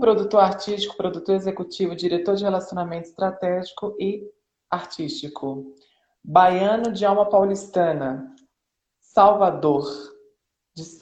produtor 0.00 0.40
artístico, 0.40 0.96
produtor 0.96 1.34
executivo, 1.34 1.96
diretor 1.96 2.36
de 2.36 2.44
relacionamento 2.44 3.08
estratégico 3.08 3.96
e 3.98 4.22
artístico. 4.70 5.74
Baiano 6.24 6.92
de 6.92 7.04
alma 7.04 7.28
paulistana. 7.28 8.34
Salvador. 9.00 9.84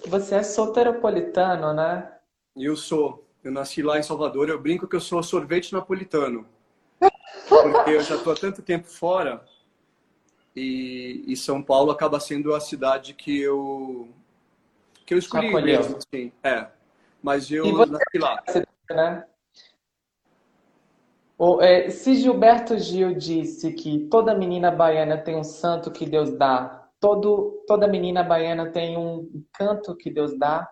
Você 0.07 0.37
é 0.37 0.43
soteropolitano, 0.43 1.75
né? 1.75 2.13
Eu 2.57 2.77
sou. 2.77 3.27
Eu 3.45 3.53
nasci 3.53 3.83
lá 3.83 3.99
em 3.99 4.03
Salvador. 4.03 4.49
Eu 4.49 4.61
brinco 4.61 4.89
que 4.89 4.97
eu 4.97 5.01
sou 5.01 5.23
sorvete 5.23 5.73
napolitano. 5.73 6.47
Porque 7.49 7.91
eu 7.91 8.03
já 8.03 8.17
estou 8.17 8.33
há 8.33 8.37
tanto 8.37 8.63
tempo 8.63 8.87
fora 8.87 9.45
e, 10.57 11.23
e, 11.27 11.37
São 11.37 11.63
Paulo 11.63 11.91
acaba 11.91 12.19
sendo 12.19 12.55
a 12.55 12.61
cidade 12.61 13.13
que 13.13 13.39
eu 13.39 14.09
que 15.05 15.15
eu 15.15 15.19
escolhi 15.19 15.53
mesmo, 15.53 15.99
assim. 15.99 16.33
É. 16.43 16.67
Mas 17.23 17.51
eu 17.51 17.87
nasci 17.87 18.19
lá. 18.19 18.43
Né? 18.91 19.25
O, 21.39 21.61
é, 21.61 21.91
se 21.91 22.15
Gilberto 22.15 22.79
Gil 22.79 23.15
disse 23.15 23.73
que 23.73 24.07
toda 24.09 24.35
menina 24.35 24.71
baiana 24.71 25.19
tem 25.19 25.37
um 25.37 25.45
santo 25.45 25.91
que 25.91 26.07
Deus 26.07 26.33
dá, 26.39 26.89
todo, 26.99 27.63
toda 27.67 27.87
menina 27.87 28.23
baiana 28.23 28.71
tem 28.71 28.97
um 28.97 29.45
canto 29.53 29.95
que 29.95 30.11
Deus 30.11 30.39
dá, 30.39 30.67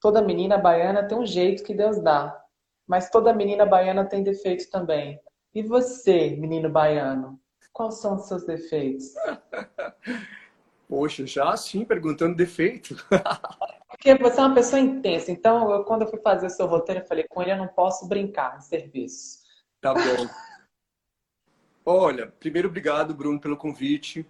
toda 0.00 0.22
menina 0.22 0.56
baiana 0.56 1.06
tem 1.06 1.18
um 1.18 1.26
jeito 1.26 1.62
que 1.62 1.74
Deus 1.74 2.00
dá, 2.02 2.34
mas 2.86 3.10
toda 3.10 3.34
menina 3.34 3.66
baiana 3.66 4.04
tem 4.04 4.22
defeitos 4.22 4.66
também. 4.66 5.20
E 5.54 5.62
você, 5.62 6.30
menino 6.30 6.70
baiano, 6.70 7.38
quais 7.72 7.96
são 7.96 8.14
os 8.14 8.26
seus 8.26 8.44
defeitos? 8.44 9.12
Poxa, 10.88 11.26
já 11.26 11.56
sim, 11.56 11.84
perguntando 11.84 12.36
defeito. 12.36 12.94
Porque 13.88 14.14
você 14.14 14.40
é 14.40 14.44
uma 14.44 14.54
pessoa 14.54 14.80
intensa. 14.80 15.32
Então, 15.32 15.70
eu, 15.70 15.84
quando 15.84 16.02
eu 16.02 16.08
fui 16.08 16.20
fazer 16.20 16.46
o 16.46 16.50
seu 16.50 16.66
roteiro, 16.66 17.00
eu 17.00 17.06
falei, 17.06 17.24
com 17.28 17.42
ele 17.42 17.52
eu 17.52 17.56
não 17.56 17.68
posso 17.68 18.06
brincar 18.06 18.56
em 18.56 18.60
serviço. 18.60 19.40
Tá 19.80 19.94
bom. 19.94 20.28
Olha, 21.84 22.28
primeiro, 22.38 22.68
obrigado, 22.68 23.14
Bruno, 23.14 23.40
pelo 23.40 23.56
convite. 23.56 24.26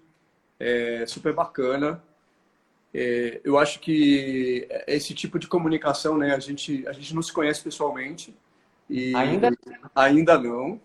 É 0.59 1.05
super 1.07 1.35
bacana. 1.35 2.03
É, 2.95 3.41
eu 3.45 3.59
acho 3.59 3.81
que 3.81 4.67
esse 4.87 5.15
tipo 5.15 5.39
de 5.39 5.47
comunicação, 5.47 6.17
né? 6.17 6.35
A 6.35 6.39
gente, 6.39 6.87
a 6.87 6.93
gente 6.93 7.15
não 7.15 7.23
se 7.23 7.33
conhece 7.33 7.63
pessoalmente. 7.63 8.35
E 8.89 9.15
ainda? 9.15 9.51
Ainda 9.95 10.39
não. 10.39 10.81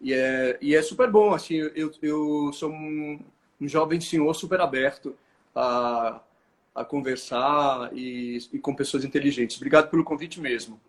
E 0.00 0.12
é, 0.12 0.58
e 0.60 0.74
é 0.74 0.82
super 0.82 1.10
bom, 1.10 1.32
assim, 1.32 1.54
eu, 1.74 1.90
eu 2.02 2.52
sou 2.52 2.70
um, 2.70 3.18
um 3.64 3.68
jovem 3.68 4.00
senhor 4.00 4.32
super 4.34 4.60
aberto 4.60 5.16
a, 5.54 6.20
a 6.74 6.84
conversar 6.84 7.90
e, 7.96 8.38
e 8.52 8.58
com 8.58 8.74
pessoas 8.74 9.04
inteligentes. 9.04 9.56
Obrigado 9.56 9.90
pelo 9.90 10.04
convite 10.04 10.40
mesmo. 10.40 10.80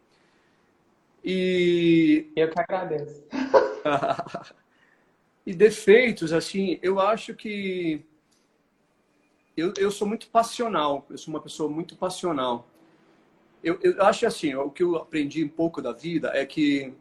E... 1.23 2.31
Eu 2.35 2.49
que 2.49 2.59
agradeço. 2.59 3.23
e 5.45 5.53
defeitos, 5.53 6.33
assim, 6.33 6.77
eu 6.81 6.99
acho 6.99 7.33
que 7.33 8.03
eu, 9.55 9.73
eu 9.77 9.89
sou 9.89 10.07
muito 10.07 10.27
passional, 10.27 11.05
eu 11.09 11.17
sou 11.17 11.33
uma 11.33 11.41
pessoa 11.41 11.69
muito 11.69 11.95
passional. 11.95 12.67
Eu, 13.63 13.79
eu 13.81 14.03
acho 14.03 14.27
assim, 14.27 14.53
o 14.53 14.69
que 14.69 14.83
eu 14.83 14.97
aprendi 14.97 15.43
um 15.43 15.49
pouco 15.49 15.81
da 15.81 15.91
vida 15.91 16.29
é 16.33 16.45
que 16.45 16.93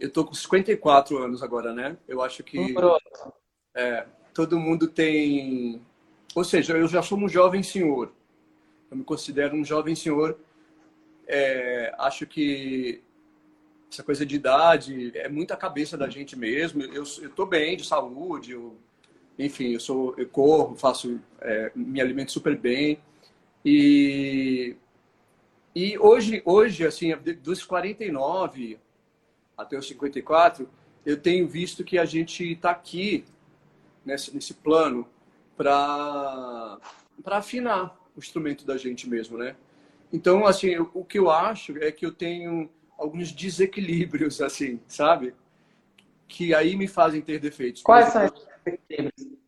eu 0.00 0.10
tô 0.10 0.24
com 0.24 0.34
54 0.34 1.16
anos 1.18 1.42
agora, 1.42 1.72
né? 1.72 1.96
Eu 2.08 2.20
acho 2.20 2.42
que 2.42 2.74
é, 3.74 4.06
todo 4.32 4.58
mundo 4.58 4.86
tem, 4.86 5.80
ou 6.34 6.44
seja, 6.44 6.76
eu 6.76 6.88
já 6.88 7.02
sou 7.02 7.18
um 7.18 7.28
jovem 7.28 7.62
senhor. 7.62 8.12
Eu 8.90 8.96
me 8.96 9.04
considero 9.04 9.56
um 9.56 9.64
jovem 9.64 9.94
senhor. 9.94 10.38
É, 11.26 11.94
acho 11.98 12.26
que 12.26 13.02
essa 13.90 14.02
coisa 14.02 14.26
de 14.26 14.36
idade 14.36 15.12
é 15.16 15.28
muita 15.28 15.56
cabeça 15.56 15.96
da 15.96 16.08
gente 16.08 16.36
mesmo. 16.36 16.82
Eu 16.82 17.02
estou 17.02 17.46
bem 17.46 17.76
de 17.76 17.86
saúde, 17.86 18.52
eu, 18.52 18.76
enfim, 19.38 19.72
eu 19.72 19.80
sou, 19.80 20.14
eu 20.16 20.28
corro, 20.28 20.76
faço, 20.76 21.20
é, 21.40 21.72
me 21.74 22.00
alimento 22.00 22.32
super 22.32 22.56
bem 22.56 22.98
e 23.64 24.76
e 25.74 25.98
hoje, 25.98 26.40
hoje 26.44 26.86
assim, 26.86 27.12
dos 27.42 27.64
49 27.64 28.78
até 29.56 29.76
os 29.76 29.88
54, 29.88 30.68
eu 31.04 31.20
tenho 31.20 31.48
visto 31.48 31.82
que 31.82 31.98
a 31.98 32.04
gente 32.04 32.52
está 32.52 32.70
aqui 32.70 33.24
nesse, 34.04 34.34
nesse 34.34 34.54
plano 34.54 35.08
para 35.56 36.78
afinar 37.26 37.96
o 38.16 38.18
instrumento 38.18 38.64
da 38.64 38.76
gente 38.76 39.08
mesmo, 39.08 39.38
né? 39.38 39.56
Então, 40.12 40.46
assim, 40.46 40.76
o 40.78 41.04
que 41.04 41.18
eu 41.18 41.30
acho 41.30 41.76
é 41.78 41.90
que 41.90 42.06
eu 42.06 42.12
tenho 42.12 42.70
alguns 42.96 43.32
desequilíbrios, 43.32 44.40
assim, 44.40 44.80
sabe? 44.86 45.34
Que 46.28 46.54
aí 46.54 46.76
me 46.76 46.86
fazem 46.86 47.20
ter 47.20 47.40
defeitos. 47.40 47.82
Quais 47.82 48.12
são 48.12 48.24
esses 48.24 48.46
desequilíbrios? 48.64 49.38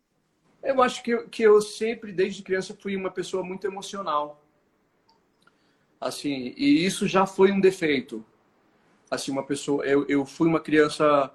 Eu 0.62 0.83
acho 0.83 1.03
que 1.03 1.11
eu, 1.12 1.28
que 1.28 1.43
eu 1.43 1.61
sempre, 1.62 2.12
desde 2.12 2.43
criança, 2.43 2.77
fui 2.78 2.97
uma 2.97 3.11
pessoa 3.11 3.45
muito 3.45 3.66
emocional. 3.66 4.43
Assim, 6.00 6.53
e 6.56 6.84
isso 6.84 7.06
já 7.06 7.25
foi 7.27 7.53
um 7.53 7.61
defeito 7.61 8.25
assim 9.11 9.31
uma 9.31 9.45
pessoa 9.45 9.84
eu, 9.84 10.06
eu 10.09 10.25
fui 10.25 10.49
uma 10.49 10.61
criança 10.61 11.33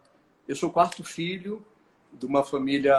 eu 0.48 0.56
sou 0.56 0.72
quarto 0.72 1.04
filho 1.04 1.66
de 2.14 2.26
uma 2.26 2.44
família 2.44 2.96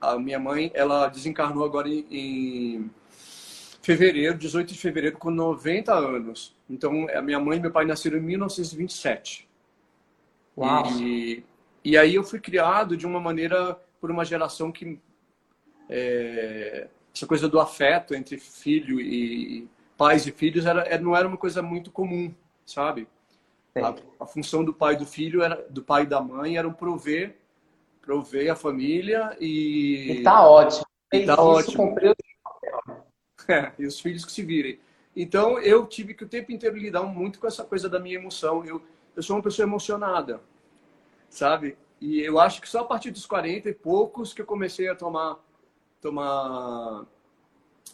a 0.00 0.18
minha 0.18 0.38
mãe 0.38 0.70
ela 0.74 1.08
desencarnou 1.08 1.64
agora 1.64 1.88
em, 1.88 2.06
em 2.10 2.90
fevereiro 3.82 4.38
18 4.38 4.72
de 4.72 4.78
fevereiro 4.78 5.18
com 5.18 5.30
90 5.30 5.92
anos. 5.92 6.56
Então 6.68 7.06
a 7.14 7.22
minha 7.22 7.38
mãe 7.38 7.58
e 7.58 7.60
meu 7.60 7.70
pai 7.70 7.84
nasceram 7.84 8.18
em 8.18 8.22
1927 8.22 9.48
Uau. 10.56 10.86
e 11.00 11.44
e 11.82 11.96
aí 11.96 12.14
eu 12.14 12.22
fui 12.22 12.38
criado 12.38 12.96
de 12.96 13.06
uma 13.06 13.18
maneira 13.18 13.78
por 14.00 14.10
uma 14.10 14.24
geração 14.24 14.70
que 14.70 14.98
é, 15.88 16.88
essa 17.14 17.26
coisa 17.26 17.48
do 17.48 17.58
afeto 17.58 18.14
entre 18.14 18.38
filho 18.38 19.00
e 19.00 19.66
pais 19.96 20.26
e 20.26 20.32
filhos 20.32 20.66
era, 20.66 20.98
não 20.98 21.16
era 21.16 21.26
uma 21.26 21.38
coisa 21.38 21.62
muito 21.62 21.90
comum 21.90 22.32
sabe? 22.66 23.08
A, 23.74 24.24
a, 24.24 24.26
função 24.26 24.64
do 24.64 24.74
pai 24.74 24.94
e 24.94 24.98
do 24.98 25.06
filho 25.06 25.42
era 25.42 25.64
do 25.70 25.82
pai 25.82 26.02
e 26.02 26.06
da 26.06 26.20
mãe 26.20 26.56
era 26.56 26.68
prover 26.72 27.36
prover 28.00 28.50
a 28.50 28.56
família 28.56 29.36
e 29.40 30.12
e 30.12 30.22
tá 30.22 30.48
ótimo. 30.48 30.84
e 31.12 31.26
tá 31.26 31.42
ótimo. 31.42 31.96
é, 33.48 33.72
e 33.78 33.86
os 33.86 34.00
filhos 34.00 34.24
que 34.24 34.32
se 34.32 34.42
virem. 34.42 34.78
Então 35.14 35.58
eu 35.58 35.86
tive 35.86 36.14
que 36.14 36.24
o 36.24 36.28
tempo 36.28 36.52
inteiro 36.52 36.76
lidar 36.76 37.02
muito 37.02 37.38
com 37.38 37.46
essa 37.46 37.64
coisa 37.64 37.88
da 37.88 37.98
minha 37.98 38.16
emoção. 38.16 38.64
Eu 38.64 38.82
eu 39.16 39.22
sou 39.22 39.36
uma 39.36 39.42
pessoa 39.42 39.66
emocionada 39.66 40.40
sabe? 41.30 41.78
E 42.00 42.20
eu 42.20 42.38
acho 42.38 42.60
que 42.60 42.68
só 42.68 42.80
a 42.80 42.84
partir 42.84 43.10
dos 43.10 43.24
40 43.24 43.70
e 43.70 43.74
poucos 43.74 44.34
que 44.34 44.42
eu 44.42 44.46
comecei 44.46 44.88
a 44.88 44.94
tomar 44.94 45.38
tomar 46.00 47.06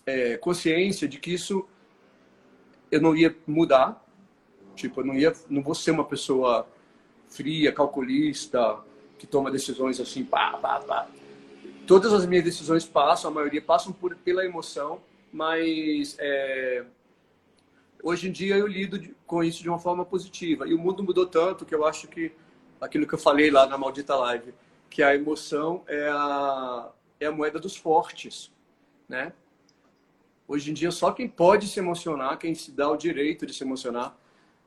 é, 0.06 0.36
consciência 0.38 1.06
de 1.08 1.18
que 1.18 1.34
isso 1.34 1.68
eu 2.90 3.00
não 3.00 3.14
ia 3.14 3.36
mudar. 3.46 4.04
Tipo, 4.76 5.00
eu 5.00 5.06
não 5.06 5.14
ia, 5.14 5.32
não 5.48 5.62
vou 5.62 5.74
ser 5.74 5.90
uma 5.90 6.04
pessoa 6.04 6.68
fria, 7.28 7.72
calculista, 7.72 8.78
que 9.18 9.26
toma 9.26 9.50
decisões 9.50 10.00
assim, 10.00 10.24
pá, 10.24 10.56
pá, 10.58 10.80
pá. 10.80 11.08
Todas 11.86 12.12
as 12.12 12.26
minhas 12.26 12.44
decisões 12.44 12.84
passam, 12.84 13.30
a 13.30 13.34
maioria 13.34 13.62
passam 13.62 13.92
por, 13.92 14.16
pela 14.16 14.44
emoção, 14.44 15.00
mas 15.32 16.16
é, 16.18 16.84
hoje 18.02 18.28
em 18.28 18.32
dia 18.32 18.56
eu 18.56 18.66
lido 18.66 19.00
com 19.26 19.42
isso 19.42 19.62
de 19.62 19.68
uma 19.68 19.78
forma 19.78 20.04
positiva. 20.04 20.66
E 20.66 20.74
o 20.74 20.78
mundo 20.78 21.02
mudou 21.02 21.26
tanto 21.26 21.64
que 21.64 21.74
eu 21.74 21.86
acho 21.86 22.08
que 22.08 22.32
aquilo 22.80 23.06
que 23.06 23.14
eu 23.14 23.18
falei 23.18 23.50
lá 23.50 23.66
na 23.66 23.78
maldita 23.78 24.14
live, 24.16 24.52
que 24.90 25.02
a 25.02 25.14
emoção 25.14 25.82
é 25.86 26.08
a, 26.08 26.90
é 27.20 27.26
a 27.26 27.32
moeda 27.32 27.58
dos 27.58 27.76
fortes, 27.76 28.52
né? 29.08 29.32
Hoje 30.48 30.70
em 30.70 30.74
dia 30.74 30.90
só 30.90 31.10
quem 31.10 31.28
pode 31.28 31.66
se 31.66 31.78
emocionar, 31.80 32.38
quem 32.38 32.54
se 32.54 32.70
dá 32.70 32.88
o 32.90 32.96
direito 32.96 33.44
de 33.46 33.52
se 33.52 33.64
emocionar, 33.64 34.16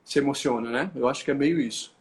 se 0.04 0.18
emociona, 0.18 0.70
né? 0.70 0.90
Eu 0.94 1.08
acho 1.08 1.24
que 1.24 1.30
é 1.30 1.34
meio 1.34 1.60
isso. 1.60 1.94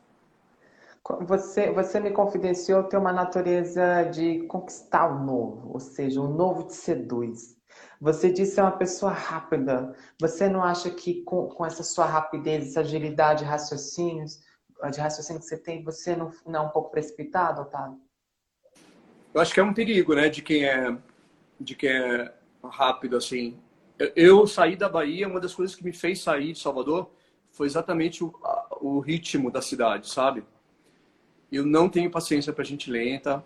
Você, 1.21 1.71
você 1.71 1.99
me 1.99 2.11
confidenciou 2.11 2.83
ter 2.83 2.97
uma 2.97 3.11
natureza 3.11 4.03
de 4.03 4.43
conquistar 4.43 5.07
o 5.07 5.23
novo, 5.25 5.73
ou 5.73 5.79
seja, 5.79 6.21
o 6.21 6.27
novo 6.27 6.67
te 6.67 6.75
seduz. 6.75 7.57
Você 7.99 8.31
disse 8.31 8.55
ser 8.55 8.61
uma 8.61 8.77
pessoa 8.77 9.11
rápida. 9.11 9.95
Você 10.21 10.47
não 10.47 10.63
acha 10.63 10.89
que 10.89 11.23
com, 11.23 11.47
com 11.47 11.65
essa 11.65 11.83
sua 11.83 12.05
rapidez, 12.05 12.67
essa 12.69 12.81
agilidade 12.81 13.39
de 13.39 13.49
raciocínios, 13.49 14.39
de 14.91 14.99
raciocínio 14.99 15.41
que 15.41 15.47
você 15.47 15.57
tem, 15.57 15.83
você 15.83 16.15
não, 16.15 16.31
não 16.45 16.59
é 16.59 16.63
um 16.67 16.69
pouco 16.69 16.91
precipitado, 16.91 17.61
Otávio? 17.61 17.99
Eu 19.33 19.41
acho 19.41 19.53
que 19.53 19.59
é 19.59 19.63
um 19.63 19.73
perigo, 19.73 20.15
né, 20.15 20.29
de 20.29 20.41
quem 20.41 20.65
é, 20.65 20.95
de 21.59 21.75
quem 21.75 21.89
é 21.89 22.33
rápido 22.63 23.17
assim. 23.17 23.59
Eu, 23.97 24.11
eu 24.15 24.47
saí 24.47 24.75
da 24.75 24.87
Bahia, 24.87 25.27
uma 25.27 25.39
das 25.39 25.53
coisas 25.53 25.75
que 25.75 25.83
me 25.83 25.91
fez 25.91 26.21
sair 26.21 26.53
de 26.53 26.59
Salvador 26.59 27.11
foi 27.51 27.67
exatamente 27.67 28.23
o, 28.23 28.33
o 28.79 28.99
ritmo 28.99 29.51
da 29.51 29.61
cidade, 29.61 30.09
sabe? 30.09 30.43
Eu 31.51 31.65
não 31.65 31.89
tenho 31.89 32.11
paciência 32.11 32.53
para 32.53 32.63
gente 32.63 32.91
lenta. 32.91 33.43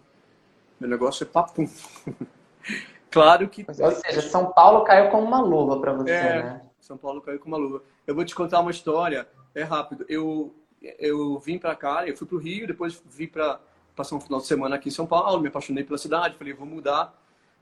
Meu 0.80 0.90
negócio 0.90 1.24
é 1.24 1.28
papum. 1.28 1.70
claro 3.10 3.48
que. 3.48 3.66
Ou 3.68 3.92
seja, 3.92 4.22
São 4.22 4.52
Paulo 4.52 4.84
caiu 4.84 5.10
como 5.10 5.26
uma 5.26 5.42
luva 5.42 5.80
para 5.80 5.94
você, 5.94 6.12
é, 6.12 6.44
né? 6.44 6.62
São 6.80 6.98
Paulo 6.98 7.22
caiu 7.22 7.40
como 7.40 7.56
uma 7.56 7.64
luva. 7.64 7.84
Eu 8.06 8.14
vou 8.14 8.26
te 8.26 8.36
contar 8.36 8.60
uma 8.60 8.72
história, 8.72 9.28
é 9.56 9.64
rápido. 9.64 10.06
Eu, 10.10 10.54
eu 11.00 11.40
vim 11.40 11.58
para 11.58 11.76
cá, 11.76 12.06
eu 12.06 12.16
fui 12.18 12.28
para 12.28 12.36
o 12.36 12.40
Rio, 12.40 12.68
depois 12.68 13.02
vim 13.06 13.28
para 13.28 13.60
passar 13.96 14.16
um 14.16 14.20
final 14.20 14.40
de 14.40 14.48
semana 14.48 14.76
aqui 14.76 14.90
em 14.90 14.92
São 14.92 15.06
Paulo, 15.06 15.40
me 15.40 15.48
apaixonei 15.48 15.84
pela 15.84 15.98
cidade, 15.98 16.38
falei, 16.38 16.54
vou 16.54 16.66
mudar. 16.66 17.18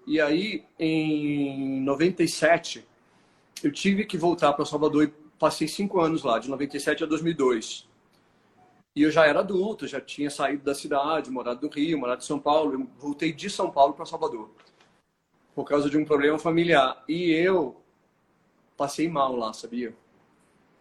E 0.07 0.19
aí, 0.19 0.65
em 0.79 1.81
97, 1.81 2.87
eu 3.63 3.71
tive 3.71 4.05
que 4.05 4.17
voltar 4.17 4.53
para 4.53 4.65
Salvador 4.65 5.03
e 5.03 5.13
passei 5.37 5.67
cinco 5.67 5.99
anos 5.99 6.23
lá, 6.23 6.39
de 6.39 6.49
97 6.49 7.03
a 7.03 7.07
2002. 7.07 7.87
E 8.95 9.03
eu 9.03 9.11
já 9.11 9.25
era 9.25 9.39
adulto, 9.39 9.87
já 9.87 10.01
tinha 10.01 10.29
saído 10.29 10.63
da 10.63 10.75
cidade, 10.75 11.31
morado 11.31 11.65
no 11.65 11.73
Rio, 11.73 11.97
morado 11.97 12.21
em 12.21 12.25
São 12.25 12.39
Paulo. 12.39 12.73
Eu 12.73 12.87
voltei 12.97 13.31
de 13.31 13.49
São 13.49 13.71
Paulo 13.71 13.93
para 13.93 14.05
Salvador 14.05 14.49
por 15.55 15.65
causa 15.65 15.89
de 15.89 15.97
um 15.97 16.05
problema 16.05 16.37
familiar. 16.37 17.03
E 17.07 17.31
eu 17.31 17.81
passei 18.75 19.09
mal 19.09 19.35
lá, 19.35 19.53
sabia? 19.53 19.95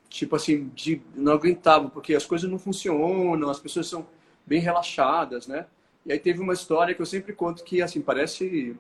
Tipo 0.09 0.37
assim, 0.37 0.69
de, 0.75 1.01
não 1.15 1.33
aguentava, 1.33 1.89
porque 1.89 2.15
as 2.15 2.27
coisas 2.27 2.51
não 2.51 2.59
funcionam, 2.59 3.49
as 3.49 3.61
pessoas 3.61 3.87
são 3.87 4.07
bem 4.45 4.61
relaxadas, 4.61 5.47
né? 5.47 5.67
E 6.05 6.13
aí 6.13 6.19
teve 6.19 6.41
uma 6.41 6.55
história 6.55 6.95
que 6.95 7.03
eu 7.03 7.07
sempre 7.07 7.33
conto 7.33 7.63
que, 7.63 7.83
assim, 7.83 8.01
parece 8.01 8.77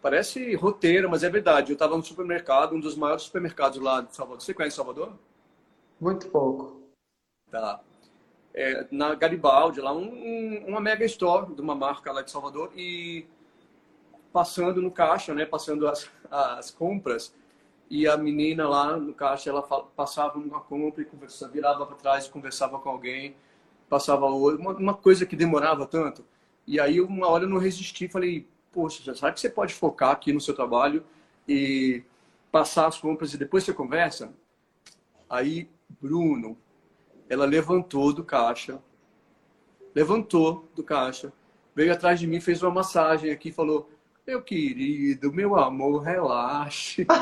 parece 0.00 0.54
roteiro, 0.54 1.10
mas 1.10 1.24
é 1.24 1.28
verdade. 1.28 1.72
Eu 1.72 1.74
estava 1.74 1.96
no 1.96 2.04
supermercado, 2.04 2.74
um 2.74 2.80
dos 2.80 2.94
maiores 2.94 3.24
supermercados 3.24 3.80
lá 3.82 4.00
de 4.00 4.14
Salvador. 4.14 4.40
Você 4.40 4.54
conhece 4.54 4.76
Salvador? 4.76 5.12
Muito 6.00 6.28
pouco. 6.28 6.80
Tá. 7.50 7.80
É, 8.56 8.86
na 8.90 9.14
Garibaldi, 9.14 9.82
lá, 9.82 9.92
um, 9.92 10.08
um, 10.08 10.64
uma 10.68 10.80
mega 10.80 11.04
store 11.04 11.54
de 11.54 11.60
uma 11.60 11.74
marca 11.74 12.10
lá 12.10 12.22
de 12.22 12.30
Salvador. 12.30 12.72
E 12.74 13.26
passando 14.32 14.80
no 14.80 14.90
caixa, 14.90 15.34
né? 15.34 15.44
Passando 15.44 15.86
as, 15.86 16.10
as 16.30 16.70
compras. 16.70 17.34
E 17.90 18.08
a 18.08 18.16
menina 18.16 18.66
lá 18.66 18.96
no 18.96 19.14
caixa, 19.14 19.50
ela 19.50 19.62
passava 19.62 20.38
uma 20.38 20.60
compra 20.60 21.02
e 21.02 21.04
conversava, 21.04 21.52
virava 21.52 21.86
para 21.86 21.96
trás 21.96 22.26
conversava 22.26 22.78
com 22.78 22.88
alguém. 22.88 23.36
Passava 23.88 24.26
uma, 24.26 24.72
uma 24.72 24.94
coisa 24.94 25.26
que 25.26 25.36
demorava 25.36 25.86
tanto. 25.86 26.24
E 26.66 26.80
aí, 26.80 27.00
uma 27.00 27.28
hora 27.28 27.44
eu 27.44 27.48
não 27.48 27.58
resisti, 27.58 28.08
falei, 28.08 28.48
poxa, 28.72 29.14
sabe 29.14 29.34
que 29.34 29.40
você 29.40 29.50
pode 29.50 29.72
focar 29.74 30.10
aqui 30.10 30.32
no 30.32 30.40
seu 30.40 30.54
trabalho 30.54 31.04
e 31.46 32.02
passar 32.50 32.86
as 32.86 32.98
compras 32.98 33.34
e 33.34 33.38
depois 33.38 33.64
você 33.64 33.72
conversa? 33.72 34.32
Aí, 35.30 35.68
Bruno, 36.00 36.56
ela 37.28 37.44
levantou 37.44 38.12
do 38.12 38.24
caixa, 38.24 38.78
levantou 39.94 40.68
do 40.74 40.82
caixa, 40.82 41.32
veio 41.74 41.92
atrás 41.92 42.20
de 42.20 42.26
mim, 42.26 42.40
fez 42.40 42.62
uma 42.62 42.70
massagem 42.70 43.30
aqui, 43.30 43.50
falou: 43.52 43.90
meu 44.26 44.42
querido, 44.42 45.32
meu 45.32 45.56
amor, 45.56 46.02
relaxe. 46.02 47.06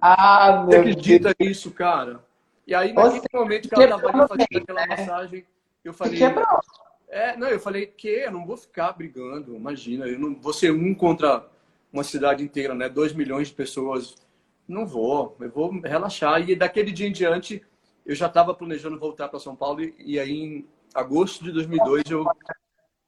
ah, 0.00 0.64
meu 0.66 0.70
Você 0.70 0.76
acredita 0.78 1.34
Deus. 1.38 1.50
nisso, 1.50 1.70
cara? 1.70 2.24
E 2.66 2.74
aí, 2.74 2.92
naquele 2.92 3.20
Você 3.20 3.28
momento 3.34 3.68
que 3.68 3.74
ela 3.74 3.96
estava 3.96 4.18
ali 4.18 4.28
fazendo 4.28 4.62
aquela 4.62 4.80
né? 4.80 4.96
massagem, 4.96 5.44
eu 5.84 5.92
falei. 5.92 6.20
É, 7.10 7.36
não, 7.36 7.48
eu 7.48 7.58
falei 7.58 7.86
que 7.86 8.08
eu 8.08 8.30
não 8.30 8.46
vou 8.46 8.56
ficar 8.56 8.92
brigando, 8.92 9.54
imagina, 9.54 10.06
eu 10.06 10.18
não 10.18 10.34
vou 10.38 10.52
ser 10.52 10.70
um 10.70 10.94
contra 10.94 11.46
uma 11.92 12.04
cidade 12.04 12.44
inteira, 12.44 12.74
né? 12.74 12.88
Dois 12.88 13.12
milhões 13.12 13.48
de 13.48 13.54
pessoas. 13.54 14.14
Não 14.68 14.86
vou, 14.86 15.34
eu 15.40 15.50
vou 15.50 15.80
relaxar. 15.80 16.48
E 16.48 16.54
daquele 16.54 16.92
dia 16.92 17.08
em 17.08 17.12
diante, 17.12 17.64
eu 18.04 18.14
já 18.14 18.26
estava 18.26 18.54
planejando 18.54 18.98
voltar 18.98 19.28
para 19.28 19.38
São 19.38 19.56
Paulo 19.56 19.80
e, 19.80 20.20
aí 20.20 20.30
em 20.30 20.68
agosto 20.94 21.42
de 21.42 21.52
2002 21.52 22.04
eu 22.10 22.24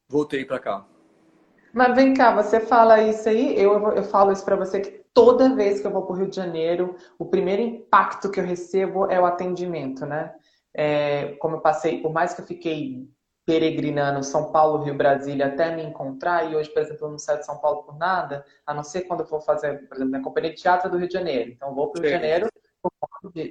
voltei 0.08 0.44
para 0.44 0.58
cá. 0.58 0.86
Mas 1.72 1.94
vem 1.94 2.14
cá, 2.14 2.34
você 2.34 2.58
fala 2.58 3.00
isso 3.02 3.28
aí, 3.28 3.56
eu, 3.56 3.92
eu 3.92 4.02
falo 4.02 4.32
isso 4.32 4.44
para 4.44 4.56
você 4.56 4.80
que 4.80 5.04
toda 5.14 5.54
vez 5.54 5.80
que 5.80 5.86
eu 5.86 5.90
vou 5.90 6.02
para 6.02 6.14
o 6.14 6.18
Rio 6.18 6.28
de 6.28 6.36
Janeiro, 6.36 6.96
o 7.18 7.24
primeiro 7.24 7.62
impacto 7.62 8.30
que 8.30 8.40
eu 8.40 8.44
recebo 8.44 9.06
é 9.06 9.20
o 9.20 9.26
atendimento, 9.26 10.04
né? 10.04 10.34
É, 10.74 11.34
como 11.40 11.56
eu 11.56 11.60
passei, 11.60 12.00
por 12.00 12.12
mais 12.12 12.34
que 12.34 12.40
eu 12.40 12.46
fiquei 12.46 13.08
peregrinando 13.50 14.22
São 14.22 14.52
Paulo, 14.52 14.84
Rio, 14.84 14.94
Brasília 14.94 15.46
até 15.46 15.74
me 15.74 15.82
encontrar, 15.82 16.48
e 16.48 16.54
hoje, 16.54 16.70
por 16.70 16.80
exemplo, 16.80 17.08
eu 17.08 17.10
não 17.10 17.18
saio 17.18 17.40
de 17.40 17.46
São 17.46 17.58
Paulo 17.58 17.82
por 17.82 17.98
nada, 17.98 18.46
a 18.64 18.72
não 18.72 18.84
ser 18.84 19.02
quando 19.02 19.20
eu 19.20 19.26
vou 19.26 19.40
fazer, 19.40 19.88
por 19.88 19.96
exemplo, 19.96 20.12
minha 20.12 20.22
companhia 20.22 20.50
de 20.50 20.62
teatro 20.62 20.88
do 20.88 20.96
Rio 20.96 21.08
de 21.08 21.14
Janeiro. 21.14 21.50
Então, 21.50 21.70
eu 21.70 21.74
vou 21.74 21.90
para 21.90 21.98
o 21.98 22.02
Rio 22.02 22.12
de 22.12 22.16
Janeiro 22.16 22.48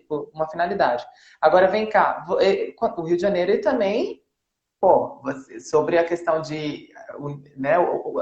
por, 0.07 0.31
uma 0.34 0.48
finalidade. 0.48 1.06
Agora, 1.42 1.68
vem 1.68 1.90
cá, 1.90 2.25
o 2.30 3.01
Rio 3.01 3.18
de 3.18 3.22
Janeiro 3.22 3.51
e 3.51 3.57
também 3.57 4.24
Pô, 4.81 5.19
você, 5.22 5.60
sobre 5.60 5.98
a 5.98 6.06
questão 6.06 6.42
de. 6.42 6.88
Né, 7.57 7.74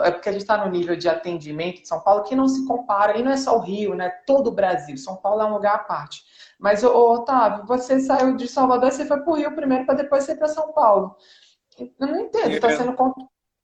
é 0.03 0.09
porque 0.09 0.29
a 0.29 0.31
gente 0.31 0.41
está 0.41 0.57
no 0.57 0.71
nível 0.71 0.95
de 0.95 1.07
atendimento 1.07 1.83
de 1.83 1.87
São 1.87 1.99
Paulo 1.99 2.23
que 2.23 2.35
não 2.35 2.47
se 2.47 2.65
compara, 2.65 3.15
e 3.15 3.21
não 3.21 3.31
é 3.31 3.37
só 3.37 3.57
o 3.57 3.61
Rio, 3.61 3.93
né? 3.93 4.09
Todo 4.25 4.47
o 4.47 4.51
Brasil. 4.51 4.97
São 4.97 5.17
Paulo 5.17 5.41
é 5.43 5.45
um 5.45 5.53
lugar 5.53 5.75
à 5.75 5.79
parte. 5.79 6.23
Mas, 6.57 6.83
ô, 6.83 7.13
Otávio, 7.13 7.63
você 7.67 7.99
saiu 7.99 8.35
de 8.35 8.47
Salvador, 8.47 8.91
você 8.91 9.05
foi 9.05 9.21
para 9.21 9.31
o 9.31 9.35
Rio 9.35 9.55
primeiro 9.55 9.85
para 9.85 9.93
depois 9.93 10.23
ser 10.23 10.35
para 10.35 10.47
São 10.47 10.73
Paulo. 10.73 11.15
Eu 11.79 12.07
não 12.07 12.19
entendo, 12.21 12.51
está 12.51 12.69
sendo 12.69 12.95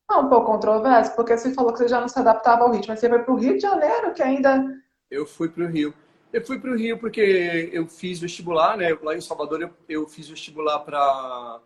não, 0.10 0.26
um 0.26 0.30
pouco 0.30 0.46
controverso, 0.46 1.16
porque 1.16 1.36
você 1.38 1.54
falou 1.54 1.72
que 1.74 1.80
você 1.80 1.88
já 1.88 2.00
não 2.00 2.08
se 2.08 2.20
adaptava 2.20 2.64
ao 2.64 2.72
ritmo, 2.72 2.90
mas 2.90 3.00
você 3.00 3.10
foi 3.10 3.20
para 3.20 3.34
o 3.34 3.38
Rio 3.38 3.56
de 3.56 3.62
Janeiro, 3.62 4.14
que 4.14 4.22
ainda. 4.22 4.64
Eu 5.10 5.26
fui 5.26 5.50
para 5.50 5.64
o 5.64 5.68
Rio. 5.68 5.94
Eu 6.32 6.46
fui 6.46 6.60
para 6.60 6.72
o 6.72 6.76
Rio 6.76 6.98
porque 6.98 7.70
eu 7.72 7.88
fiz 7.88 8.20
vestibular, 8.20 8.76
né? 8.78 8.98
Lá 9.02 9.16
em 9.16 9.22
Salvador 9.22 9.62
eu, 9.62 9.70
eu 9.88 10.08
fiz 10.08 10.28
vestibular 10.28 10.80
para 10.80 11.60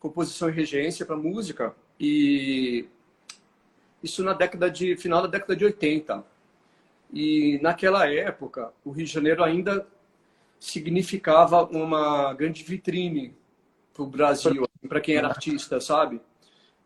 composição 0.00 0.48
e 0.48 0.52
regência 0.52 1.04
para 1.04 1.16
música 1.16 1.74
e 1.98 2.88
isso 4.02 4.22
na 4.22 4.32
década 4.32 4.70
de 4.70 4.96
final 4.96 5.22
da 5.22 5.28
década 5.28 5.56
de 5.56 5.64
80. 5.64 6.24
E 7.12 7.58
naquela 7.62 8.10
época, 8.10 8.72
o 8.84 8.90
Rio 8.90 9.06
de 9.06 9.12
Janeiro 9.12 9.42
ainda 9.42 9.86
significava 10.60 11.64
uma 11.64 12.32
grande 12.34 12.62
vitrine 12.62 13.34
para 13.92 14.02
o 14.02 14.06
Brasil, 14.06 14.67
para 14.86 15.00
quem 15.00 15.16
era 15.16 15.28
artista, 15.28 15.80
sabe? 15.80 16.20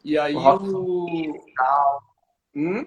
E 0.05 0.19
aí 0.19 0.35
o 0.35 0.39
Rock 0.39 0.69
o... 0.69 1.45
Hum? 2.55 2.87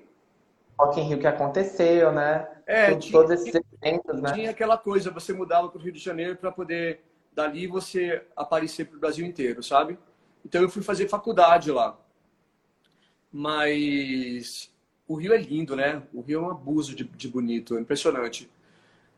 Rock 0.77 0.99
in 0.99 1.03
Rio 1.03 1.19
que 1.19 1.27
aconteceu, 1.27 2.11
né? 2.11 2.47
É, 2.65 2.95
tinha, 2.95 3.11
todos 3.11 3.31
esses 3.31 3.53
eventos, 3.53 4.21
né? 4.21 4.33
Tinha 4.33 4.49
aquela 4.49 4.77
coisa, 4.77 5.11
você 5.11 5.33
mudava 5.33 5.69
para 5.69 5.79
o 5.79 5.81
Rio 5.81 5.93
de 5.93 5.99
Janeiro 5.99 6.35
para 6.35 6.51
poder 6.51 7.01
dali 7.33 7.67
você 7.67 8.25
aparecer 8.35 8.85
para 8.85 8.97
o 8.97 8.99
Brasil 8.99 9.25
inteiro, 9.25 9.61
sabe? 9.61 9.97
Então 10.43 10.61
eu 10.61 10.69
fui 10.69 10.81
fazer 10.81 11.07
faculdade 11.07 11.71
lá. 11.71 11.97
Mas 13.31 14.71
o 15.07 15.15
Rio 15.15 15.33
é 15.33 15.37
lindo, 15.37 15.75
né? 15.75 16.01
O 16.13 16.21
Rio 16.21 16.39
é 16.39 16.43
um 16.43 16.51
abuso 16.51 16.95
de, 16.95 17.03
de 17.03 17.27
bonito, 17.27 17.77
é 17.77 17.81
impressionante 17.81 18.49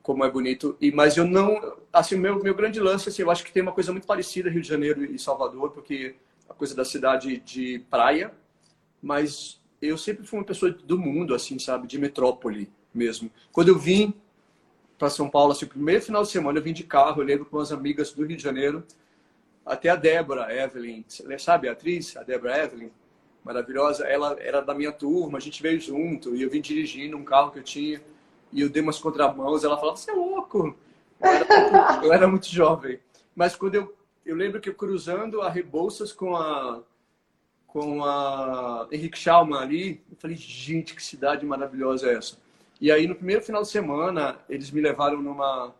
como 0.07 0.23
é 0.23 0.31
bonito. 0.31 0.77
E 0.79 0.89
mas 0.89 1.17
eu 1.17 1.25
não, 1.25 1.75
assim, 1.91 2.15
meu 2.15 2.41
meu 2.41 2.55
grande 2.55 2.79
lance, 2.79 3.09
assim, 3.09 3.23
eu 3.23 3.29
acho 3.29 3.43
que 3.43 3.51
tem 3.51 3.61
uma 3.61 3.73
coisa 3.73 3.91
muito 3.91 4.07
parecida 4.07 4.49
Rio 4.49 4.61
de 4.61 4.67
Janeiro 4.69 5.03
e 5.03 5.19
Salvador, 5.19 5.71
porque 5.71 6.15
a 6.47 6.53
coisa 6.53 6.73
da 6.73 6.85
cidade 6.85 7.39
de 7.39 7.79
praia, 7.89 8.31
mas 9.01 9.61
eu 9.81 9.97
sempre 9.97 10.25
fui 10.25 10.39
uma 10.39 10.45
pessoa 10.45 10.71
do 10.71 10.97
mundo, 10.97 11.35
assim, 11.35 11.59
sabe, 11.59 11.87
de 11.87 11.99
metrópole 11.99 12.71
mesmo. 12.93 13.29
Quando 13.51 13.67
eu 13.67 13.77
vim 13.77 14.13
para 14.97 15.09
São 15.09 15.29
Paulo, 15.29 15.51
assim, 15.51 15.65
o 15.65 15.67
primeiro 15.67 16.01
final 16.01 16.23
de 16.23 16.29
semana 16.29 16.57
eu 16.57 16.63
vim 16.63 16.71
de 16.71 16.85
carro, 16.85 17.21
eu 17.21 17.25
lembro 17.25 17.45
com 17.45 17.59
as 17.59 17.73
amigas 17.73 18.13
do 18.13 18.25
Rio 18.25 18.37
de 18.37 18.43
Janeiro, 18.43 18.85
até 19.65 19.89
a 19.89 19.97
Débora 19.97 20.55
Evelyn, 20.55 21.03
sabe 21.37 21.67
a 21.67 21.73
atriz, 21.73 22.15
a 22.15 22.23
Débora 22.23 22.63
Evelyn, 22.63 22.89
maravilhosa, 23.43 24.05
ela 24.07 24.37
era 24.39 24.61
da 24.61 24.73
minha 24.73 24.93
turma, 24.93 25.37
a 25.37 25.41
gente 25.41 25.61
veio 25.61 25.81
junto, 25.81 26.33
e 26.33 26.43
eu 26.43 26.49
vim 26.49 26.61
dirigindo 26.61 27.17
um 27.17 27.25
carro 27.25 27.51
que 27.51 27.59
eu 27.59 27.63
tinha, 27.63 28.01
e 28.51 28.61
eu 28.61 28.69
dei 28.69 28.81
umas 28.81 28.99
contramãos, 28.99 29.63
ela 29.63 29.77
falava, 29.77 29.97
você 29.97 30.11
é 30.11 30.13
louco! 30.13 30.75
Eu 31.19 31.27
era, 31.29 31.45
muito, 31.47 32.05
eu 32.05 32.13
era 32.13 32.27
muito 32.27 32.47
jovem. 32.47 32.99
Mas 33.35 33.55
quando 33.55 33.75
eu, 33.75 33.95
eu 34.25 34.35
lembro 34.35 34.61
que 34.61 34.69
eu 34.69 34.75
cruzando 34.75 35.41
a 35.41 35.49
Rebouças 35.49 36.11
com 36.11 36.35
a 36.35 36.81
com 37.67 38.03
a 38.03 38.87
Henrique 38.91 39.19
Schaumann 39.19 39.61
ali, 39.61 40.01
eu 40.09 40.17
falei, 40.17 40.35
gente, 40.35 40.95
que 40.95 41.03
cidade 41.03 41.45
maravilhosa 41.45 42.09
é 42.09 42.15
essa. 42.15 42.37
E 42.79 42.91
aí, 42.91 43.05
no 43.05 43.13
primeiro 43.13 43.43
final 43.43 43.61
de 43.61 43.67
semana, 43.67 44.39
eles 44.49 44.71
me 44.71 44.81
levaram 44.81 45.21
numa, 45.21 45.75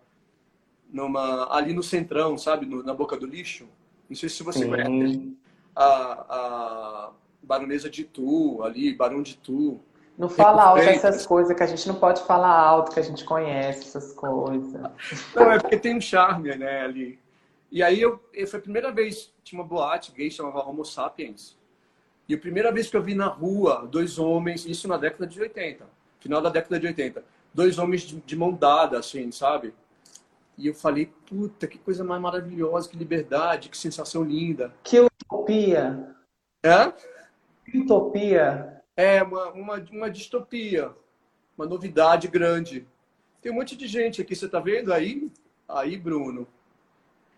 numa 0.92 1.52
ali 1.52 1.74
no 1.74 1.82
centrão, 1.82 2.38
sabe, 2.38 2.66
no, 2.66 2.84
na 2.84 2.94
boca 2.94 3.18
do 3.18 3.26
lixo. 3.26 3.68
Não 4.10 4.16
sei 4.16 4.30
se 4.30 4.44
você 4.44 4.68
conhece 4.68 5.34
a, 5.76 5.86
a 5.86 7.12
baronesa 7.42 7.90
de 7.90 8.04
Tu, 8.04 8.62
ali, 8.64 8.94
barão 8.94 9.22
de 9.24 9.38
Tu. 9.38 9.80
Não 10.18 10.28
fala 10.28 10.64
alto 10.64 10.82
essas 10.82 11.28
coisas, 11.28 11.56
que 11.56 11.62
a 11.62 11.68
gente 11.68 11.88
não 11.88 11.96
pode 11.96 12.24
falar 12.24 12.50
alto, 12.50 12.92
que 12.92 13.00
a 13.00 13.04
gente 13.04 13.24
conhece 13.24 13.82
essas 13.82 14.14
coisas. 14.14 14.82
Não, 15.36 15.52
é 15.52 15.60
porque 15.60 15.78
tem 15.78 15.96
um 15.96 16.02
charme, 16.02 16.56
né, 16.56 16.82
ali. 16.82 17.20
E 17.72 17.84
aí, 17.84 18.02
eu, 18.02 18.20
foi 18.48 18.60
a 18.60 18.62
primeira 18.62 18.92
vez, 18.92 19.32
tinha 19.44 19.62
uma 19.62 19.68
boate 19.68 20.12
gay, 20.12 20.32
chamava 20.32 20.68
Homo 20.68 20.84
Sapiens. 20.84 21.56
E 22.28 22.34
a 22.34 22.38
primeira 22.38 22.72
vez 22.72 22.90
que 22.90 22.98
eu 22.98 23.04
vi 23.04 23.14
na 23.14 23.28
rua 23.28 23.88
dois 23.90 24.18
homens, 24.18 24.66
isso 24.66 24.88
na 24.88 24.98
década 24.98 25.28
de 25.28 25.40
80, 25.40 25.86
final 26.20 26.42
da 26.42 26.50
década 26.50 26.80
de 26.80 26.88
80, 26.88 27.24
dois 27.54 27.78
homens 27.78 28.02
de, 28.02 28.16
de 28.20 28.36
mão 28.36 28.52
dada, 28.52 28.98
assim, 28.98 29.32
sabe? 29.32 29.74
E 30.58 30.68
eu 30.68 30.74
falei, 30.74 31.12
puta, 31.28 31.68
que 31.68 31.78
coisa 31.78 32.04
mais 32.04 32.20
maravilhosa, 32.20 32.90
que 32.90 32.98
liberdade, 32.98 33.70
que 33.70 33.78
sensação 33.78 34.24
linda. 34.24 34.74
Que 34.84 35.00
utopia. 35.00 36.16
É? 36.64 36.92
Que 37.70 37.78
utopia. 37.78 38.77
É, 38.98 39.22
uma, 39.22 39.52
uma, 39.52 39.86
uma 39.92 40.10
distopia. 40.10 40.92
uma 41.56 41.68
novidade 41.68 42.28
grande. 42.28 42.88
Tem 43.40 43.52
um 43.52 43.56
monte 43.56 43.78
de 43.78 43.88
gente 43.88 44.20
aqui, 44.20 44.36
você 44.36 44.48
está 44.48 44.60
vendo 44.60 44.92
aí? 44.92 45.32
Aí, 45.70 45.96
Bruno. 45.96 46.48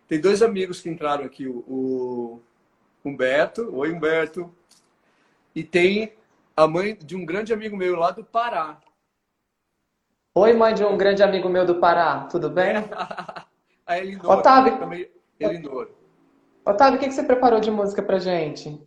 Tem 0.07 0.21
dois 0.21 0.41
amigos 0.41 0.79
que 0.79 0.89
entraram 0.89 1.25
aqui, 1.25 1.45
o, 1.45 1.59
o 1.67 2.41
Humberto. 3.03 3.75
Oi, 3.75 3.91
Humberto. 3.91 4.55
E 5.53 5.61
tem 5.61 6.13
a 6.55 6.65
mãe 6.65 6.95
de 6.95 7.15
um 7.17 7.25
grande 7.25 7.51
amigo 7.51 7.75
meu 7.75 7.95
lá 7.97 8.11
do 8.11 8.23
Pará. 8.23 8.79
Oi, 10.33 10.53
mãe 10.53 10.73
de 10.73 10.85
um 10.85 10.97
grande 10.97 11.21
amigo 11.21 11.49
meu 11.49 11.65
do 11.65 11.75
Pará. 11.75 12.25
Tudo 12.31 12.49
bem? 12.49 12.75
a 13.85 13.97
Elinor. 13.97 14.37
Otávio, 14.37 14.79
também, 14.79 15.11
Elinor. 15.37 15.89
Otávio, 16.65 16.97
o 16.97 16.99
que 17.01 17.11
você 17.11 17.23
preparou 17.23 17.59
de 17.59 17.69
música 17.69 18.01
pra 18.01 18.17
gente? 18.17 18.81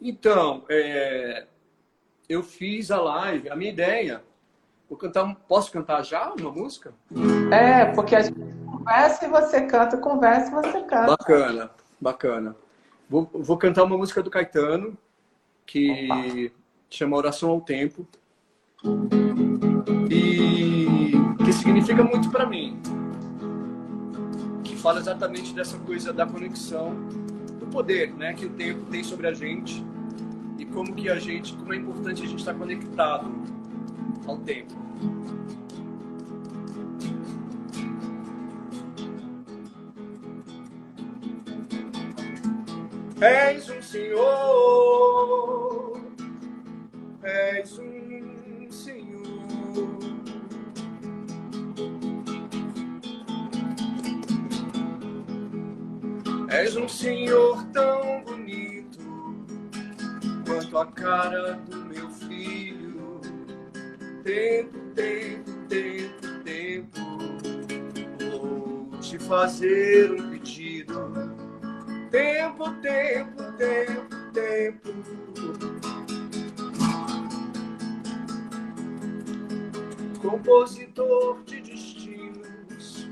Então, 0.00 0.64
é, 0.68 1.48
eu 2.28 2.42
fiz 2.42 2.90
a 2.90 3.00
live, 3.00 3.50
a 3.50 3.56
minha 3.56 3.70
ideia. 3.70 4.22
Vou 4.88 4.98
cantar, 4.98 5.34
posso 5.48 5.70
cantar 5.72 6.02
já 6.04 6.32
uma 6.32 6.50
música? 6.50 6.92
É, 7.52 7.86
porque 7.86 8.14
a 8.14 8.22
gente 8.22 8.38
conversa 8.66 9.24
e 9.24 9.28
você 9.28 9.60
canta, 9.62 9.96
conversa 9.96 10.48
e 10.48 10.54
você 10.54 10.80
canta. 10.82 11.06
Bacana, 11.06 11.70
bacana. 12.00 12.56
Vou, 13.08 13.28
vou 13.32 13.56
cantar 13.56 13.84
uma 13.84 13.96
música 13.96 14.22
do 14.22 14.30
Caetano, 14.30 14.96
que 15.66 16.04
Opa. 16.04 16.54
chama 16.90 17.16
Oração 17.16 17.50
ao 17.50 17.60
Tempo. 17.60 18.06
E 20.10 21.12
que 21.44 21.52
significa 21.52 22.04
muito 22.04 22.30
para 22.30 22.46
mim. 22.46 22.80
Que 24.62 24.76
fala 24.76 25.00
exatamente 25.00 25.54
dessa 25.54 25.78
coisa 25.78 26.12
da 26.12 26.26
conexão, 26.26 26.94
do 27.58 27.66
poder 27.66 28.12
né, 28.14 28.34
que 28.34 28.46
o 28.46 28.50
tempo 28.50 28.84
tem 28.90 29.02
sobre 29.02 29.26
a 29.26 29.32
gente 29.32 29.84
e 30.58 30.64
como 30.66 30.94
que 30.94 31.08
a 31.08 31.18
gente, 31.18 31.54
como 31.56 31.72
é 31.72 31.76
importante 31.76 32.22
a 32.22 32.26
gente 32.26 32.38
estar 32.38 32.54
conectado 32.54 33.30
ao 34.26 34.38
tempo. 34.38 34.74
És 43.20 43.70
um 43.70 43.80
Senhor, 43.80 44.20
és 47.22 47.78
um 47.78 48.70
Senhor. 48.70 49.24
És 56.50 56.76
um 56.76 56.86
Senhor 56.86 57.64
tão 57.72 58.33
quanto 60.54 60.78
a 60.78 60.86
cara 60.86 61.54
do 61.68 61.84
meu 61.86 62.08
filho. 62.10 63.20
Tempo, 64.22 64.78
tempo, 64.94 65.50
tempo, 65.68 66.44
tempo. 66.44 67.00
Vou 68.30 69.00
te 69.00 69.18
fazer 69.18 70.12
um 70.12 70.30
pedido 70.30 71.34
tempo, 72.10 72.70
tempo, 72.80 73.42
tempo, 73.58 74.32
tempo. 74.32 74.94
Compositor 80.22 81.42
de 81.44 81.60
destinos, 81.62 83.08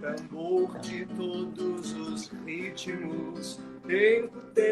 tambor 0.00 0.78
de 0.80 1.06
todos 1.06 1.92
os 1.92 2.28
ritmos. 2.44 3.60
Tempo, 3.86 4.38
tempo, 4.54 4.71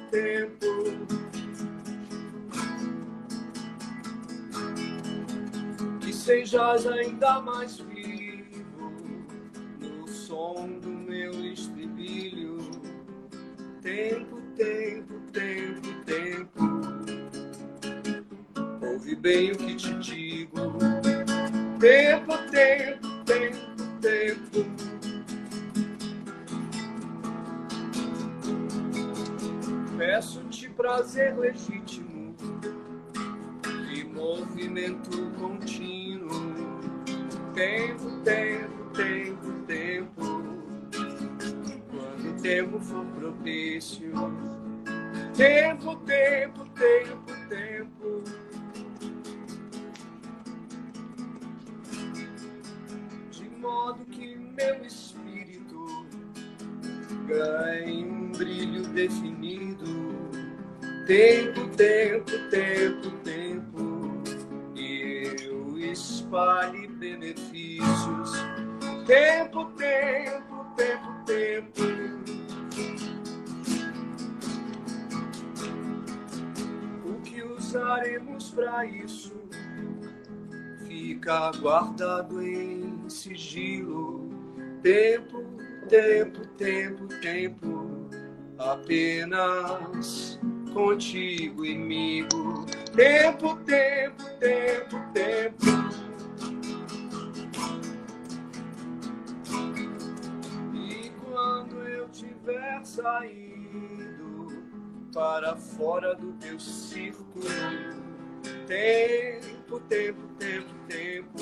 tempo. 0.11 0.65
Que 6.01 6.13
sejas 6.13 6.85
ainda 6.85 7.41
mais 7.41 7.79
vivo 7.79 8.91
no 9.79 10.07
som 10.07 10.67
do 10.79 10.89
meu 10.89 11.31
estribilho 11.45 12.57
tempo, 13.81 14.41
tempo, 14.55 15.19
tempo, 15.31 16.03
tempo. 16.05 16.61
Ouve 18.85 19.15
bem 19.15 19.51
o 19.51 19.57
que 19.57 19.75
te 19.75 19.93
digo. 19.95 20.77
Tempo, 21.79 22.37
tempo, 22.51 23.07
tempo, 23.25 23.99
tempo. 24.01 24.90
Peço-te 30.01 30.67
prazer 30.67 31.37
legítimo 31.37 32.35
e 33.93 34.03
movimento 34.03 35.29
contínuo. 35.39 36.81
Tempo, 37.53 38.09
tempo, 38.23 38.89
tempo, 38.95 39.53
tempo 39.67 40.41
tempo 42.41 42.79
for 42.79 43.05
propício. 43.05 44.11
Tempo, 45.37 45.95
tempo, 45.97 46.65
tempo, 46.69 47.31
tempo. 47.47 48.23
De 53.29 53.49
modo 53.59 54.03
que 54.05 54.35
meu 54.35 54.83
espírito 54.83 55.85
ganhe 57.27 58.20
brilho 58.37 58.83
definido. 58.89 60.11
Tempo, 61.05 61.67
tempo, 61.75 62.31
tempo, 62.49 63.11
tempo. 63.23 64.23
E 64.75 65.35
eu 65.43 65.77
espalhe 65.79 66.87
benefícios. 66.87 68.31
Tempo, 69.05 69.65
tempo, 69.71 70.65
tempo, 70.75 71.25
tempo. 71.25 71.81
usaremos 77.71 78.51
para 78.51 78.85
isso 78.85 79.31
fica 81.21 81.51
guardado 81.59 82.41
em 82.41 83.09
sigilo. 83.09 84.29
Tempo, 84.81 85.43
tempo, 85.87 86.47
tempo, 86.57 87.07
tempo, 87.21 87.80
apenas 88.63 90.39
contigo 90.73 91.65
e 91.65 91.75
comigo. 91.75 92.65
Tempo, 92.95 93.55
tempo, 93.57 94.23
tempo, 94.39 94.99
tempo. 95.13 95.65
E 100.73 101.11
quando 101.23 101.87
eu 101.87 102.09
tiver 102.09 102.85
saído 102.85 104.63
para 105.13 105.55
fora 105.55 106.15
do 106.15 106.33
teu 106.33 106.59
círculo. 106.59 107.45
Tempo, 108.67 109.79
tempo, 109.81 110.27
tempo, 110.39 110.73
tempo, 110.87 111.37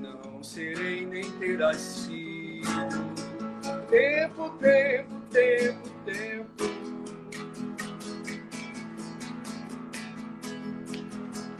não 0.00 0.42
serei 0.42 1.06
nem 1.06 1.30
terás 1.38 1.76
sido. 1.76 2.62
Tempo, 3.88 4.50
tempo, 4.58 5.21
tempo, 5.32 5.88
tempo. 6.04 6.64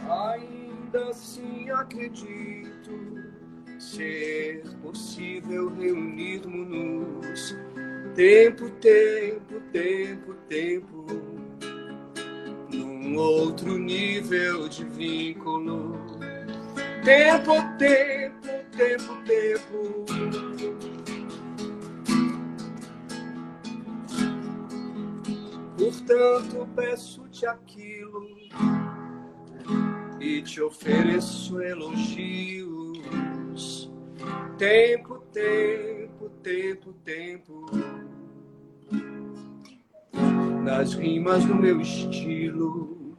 Ainda 0.09 1.09
assim 1.09 1.69
acredito 1.69 2.91
ser 3.79 4.63
possível 4.81 5.73
reunirmos-nos 5.75 7.55
Tempo, 8.15 8.69
tempo, 8.79 9.59
tempo, 9.71 10.35
tempo, 10.47 11.05
num 12.71 13.17
outro 13.17 13.75
nível 13.75 14.69
de 14.69 14.85
vínculo. 14.85 15.99
Tempo, 17.03 17.53
tempo, 17.79 18.47
tempo, 18.77 19.15
tempo. 19.25 20.52
Portanto, 25.93 26.67
peço-te 26.75 27.45
aquilo 27.45 28.27
e 30.19 30.41
te 30.41 30.59
ofereço 30.59 31.61
elogios. 31.61 33.13
Tempo, 34.57 35.19
tempo, 35.31 36.29
tempo, 36.41 36.93
tempo. 37.05 37.65
Nas 40.63 40.95
rimas 40.95 41.45
do 41.45 41.53
meu 41.53 41.79
estilo. 41.79 43.15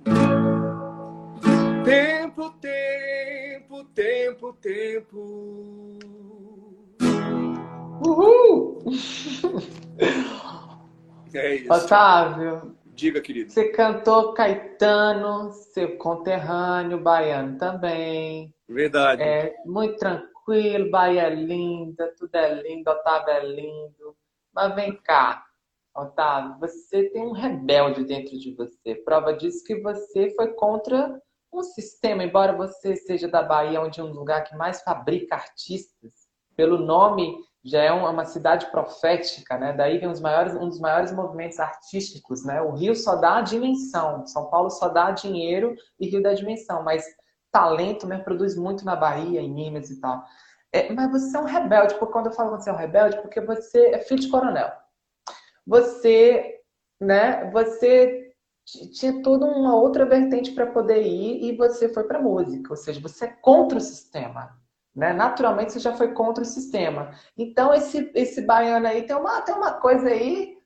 Tempo, 1.84 2.50
tempo, 2.60 3.84
tempo, 3.94 4.52
tempo. 4.54 5.98
Uhul! 8.04 8.82
É 11.34 11.56
isso. 11.56 11.72
Otávio, 11.72 12.76
Diga, 12.86 13.20
querido. 13.20 13.50
você 13.50 13.70
cantou 13.70 14.32
Caetano, 14.34 15.52
seu 15.52 15.96
conterrâneo, 15.98 17.00
baiano 17.00 17.58
também. 17.58 18.54
Verdade. 18.68 19.22
É 19.22 19.56
muito 19.66 19.96
tranquilo, 19.96 20.90
Bahia 20.90 21.22
é 21.22 21.34
linda, 21.34 22.14
tudo 22.16 22.34
é 22.36 22.62
lindo, 22.62 22.88
Otávio 22.88 23.30
é 23.30 23.46
lindo. 23.46 24.16
Mas 24.52 24.74
vem 24.76 24.96
cá, 25.02 25.44
Otávio, 25.94 26.56
você 26.60 27.10
tem 27.10 27.22
um 27.22 27.32
rebelde 27.32 28.04
dentro 28.04 28.38
de 28.38 28.54
você. 28.54 28.94
Prova 28.94 29.32
disso 29.32 29.64
que 29.64 29.80
você 29.80 30.30
foi 30.36 30.52
contra 30.54 31.20
um 31.52 31.62
sistema, 31.62 32.24
embora 32.24 32.52
você 32.52 32.96
seja 32.96 33.28
da 33.28 33.42
Bahia, 33.42 33.80
onde 33.80 34.00
é 34.00 34.04
um 34.04 34.12
lugar 34.12 34.44
que 34.44 34.56
mais 34.56 34.82
fabrica 34.82 35.34
artistas, 35.34 36.28
pelo 36.56 36.78
nome 36.78 37.36
já 37.64 37.83
é 37.83 37.90
uma 37.90 38.26
cidade 38.26 38.66
profética, 38.71 39.56
né? 39.56 39.73
Daí 39.73 39.99
vem 39.99 40.11
os 40.11 40.21
maiores, 40.21 40.54
um 40.54 40.68
dos 40.68 40.78
maiores 40.78 41.11
movimentos 41.12 41.59
artísticos, 41.59 42.44
né? 42.44 42.61
O 42.61 42.73
Rio 42.73 42.94
só 42.94 43.16
dá 43.16 43.38
a 43.38 43.42
dimensão, 43.42 44.26
São 44.26 44.50
Paulo 44.50 44.68
só 44.68 44.88
dá 44.88 45.11
dinheiro 45.12 45.75
e 45.99 46.06
Rio 46.06 46.23
dá 46.23 46.35
dimensão, 46.35 46.83
mas 46.83 47.04
talento 47.50 48.06
né, 48.06 48.18
produz 48.18 48.54
muito 48.56 48.85
na 48.85 48.94
Bahia, 48.94 49.40
em 49.40 49.50
Minas 49.50 49.88
e 49.88 49.99
tal. 50.00 50.23
É, 50.73 50.92
mas 50.92 51.11
você 51.11 51.37
é 51.37 51.40
um 51.40 51.44
rebelde, 51.44 51.94
porque 51.94 52.12
quando 52.12 52.26
eu 52.26 52.33
falo 52.33 52.56
que 52.56 52.64
você 52.64 52.71
é 52.71 52.73
um 52.73 52.76
rebelde, 52.76 53.23
porque 53.23 53.40
você 53.40 53.94
é 53.94 54.00
filho 54.00 54.21
de 54.21 54.28
coronel. 54.28 54.71
Você, 55.66 56.61
né? 57.00 57.50
Você 57.50 58.35
tinha 58.92 59.23
toda 59.23 59.47
uma 59.47 59.75
outra 59.76 60.04
vertente 60.04 60.52
para 60.52 60.66
poder 60.66 61.02
ir 61.02 61.44
e 61.44 61.56
você 61.56 61.88
foi 61.88 62.04
para 62.04 62.21
música, 62.21 62.71
ou 62.71 62.76
seja, 62.76 63.00
você 63.00 63.26
é 63.26 63.28
contra 63.28 63.78
o 63.78 63.80
sistema. 63.80 64.59
Né? 64.94 65.12
Naturalmente 65.12 65.72
você 65.72 65.80
já 65.80 65.94
foi 65.94 66.12
contra 66.12 66.42
o 66.42 66.46
sistema. 66.46 67.10
Então 67.36 67.74
esse, 67.74 68.10
esse 68.14 68.42
baiano 68.42 68.86
aí 68.86 69.02
tem 69.02 69.16
uma, 69.16 69.42
tem 69.42 69.54
uma 69.54 69.72
coisa 69.72 70.08
aí, 70.08 70.56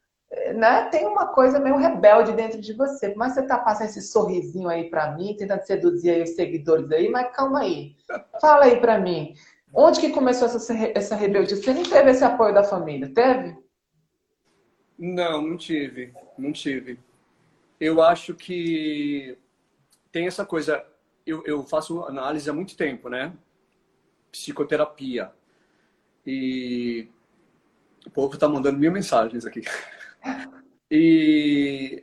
né? 0.55 0.85
Tem 0.91 1.07
uma 1.07 1.29
coisa 1.29 1.59
meio 1.59 1.77
rebelde 1.77 2.33
dentro 2.33 2.61
de 2.61 2.75
você. 2.75 3.15
Mas 3.15 3.33
você 3.33 3.47
tá 3.47 3.59
passando 3.59 3.89
esse 3.89 4.03
sorrisinho 4.03 4.69
aí 4.69 4.91
para 4.91 5.13
mim, 5.13 5.35
tentando 5.37 5.63
seduzir 5.63 6.11
aí 6.11 6.23
os 6.23 6.35
seguidores 6.35 6.91
aí, 6.91 7.09
mas 7.09 7.35
calma 7.35 7.61
aí. 7.61 7.97
Fala 8.41 8.67
aí 8.67 8.79
para 8.81 8.99
mim. 8.99 9.33
Onde 9.73 10.01
que 10.01 10.11
começou 10.11 10.47
essa, 10.47 10.75
essa 10.95 11.15
rebeldia? 11.15 11.57
Você 11.57 11.73
nem 11.73 11.83
teve 11.83 12.11
esse 12.11 12.25
apoio 12.25 12.55
da 12.55 12.65
família, 12.65 13.13
teve? 13.13 13.57
Não, 14.99 15.41
não 15.41 15.57
tive. 15.57 16.13
Não 16.37 16.53
tive. 16.53 16.99
Eu 17.81 18.03
acho 18.03 18.35
que 18.35 19.39
tem 20.11 20.27
essa 20.27 20.45
coisa. 20.45 20.85
Eu, 21.25 21.43
eu 21.47 21.63
faço 21.65 22.03
análise 22.05 22.49
há 22.49 22.53
muito 22.53 22.77
tempo, 22.77 23.09
né? 23.09 23.33
Psicoterapia. 24.31 25.33
E 26.27 27.09
o 28.07 28.11
povo 28.11 28.35
está 28.35 28.49
mandando 28.49 28.79
mil 28.79 28.93
mensagens 28.93 29.45
aqui. 29.45 29.63
E 30.91 32.03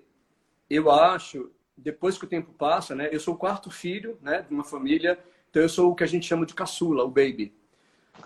eu 0.70 0.92
acho, 0.92 1.50
depois 1.76 2.20
que 2.20 2.26
o 2.26 2.28
tempo 2.28 2.54
passa, 2.54 2.94
né? 2.94 3.10
Eu 3.12 3.20
sou 3.20 3.34
o 3.34 3.38
quarto 3.38 3.72
filho, 3.72 4.16
né? 4.22 4.46
De 4.48 4.54
uma 4.54 4.64
família. 4.64 5.18
Então 5.50 5.64
eu 5.64 5.70
sou 5.70 5.92
o 5.92 5.96
que 5.96 6.04
a 6.04 6.08
gente 6.08 6.28
chama 6.28 6.46
de 6.46 6.54
caçula, 6.54 7.04
o 7.04 7.10
baby. 7.10 7.52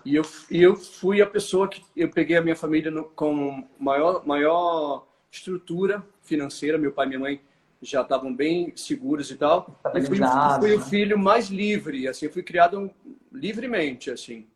E 0.04 0.14
eu, 0.14 0.22
e 0.50 0.62
eu 0.62 0.76
fui 0.76 1.22
a 1.22 1.26
pessoa 1.26 1.66
que 1.66 1.82
eu 1.96 2.10
peguei 2.10 2.36
a 2.36 2.42
minha 2.42 2.54
família 2.56 2.90
no, 2.90 3.04
com 3.04 3.66
maior, 3.78 4.26
maior 4.26 5.06
estrutura 5.30 6.06
financeira. 6.22 6.76
Meu 6.76 6.92
pai 6.92 7.06
e 7.06 7.08
minha 7.08 7.20
mãe 7.20 7.40
já 7.82 8.02
estavam 8.02 8.34
bem 8.34 8.72
seguros 8.76 9.30
e 9.30 9.36
tal. 9.36 9.80
E 9.94 10.02
fui, 10.02 10.18
fui 10.60 10.74
o 10.74 10.80
filho 10.80 11.18
mais 11.18 11.48
livre, 11.48 12.06
assim, 12.06 12.26
eu 12.26 12.32
fui 12.32 12.42
criado 12.42 12.90
livremente, 13.32 14.10
assim. 14.10 14.46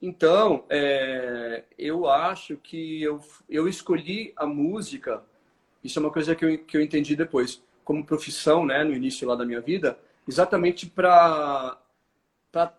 Então, 0.00 0.64
é, 0.68 1.64
eu 1.78 2.06
acho 2.06 2.56
que 2.56 3.02
eu, 3.02 3.20
eu 3.48 3.66
escolhi 3.68 4.32
a 4.36 4.46
música, 4.46 5.22
isso 5.82 5.98
é 5.98 6.02
uma 6.02 6.12
coisa 6.12 6.34
que 6.34 6.44
eu, 6.44 6.58
que 6.58 6.76
eu 6.76 6.82
entendi 6.82 7.16
depois, 7.16 7.62
como 7.84 8.04
profissão, 8.04 8.66
né, 8.66 8.84
no 8.84 8.92
início 8.92 9.26
lá 9.26 9.34
da 9.34 9.44
minha 9.44 9.60
vida, 9.60 9.98
exatamente 10.28 10.86
para 10.86 11.78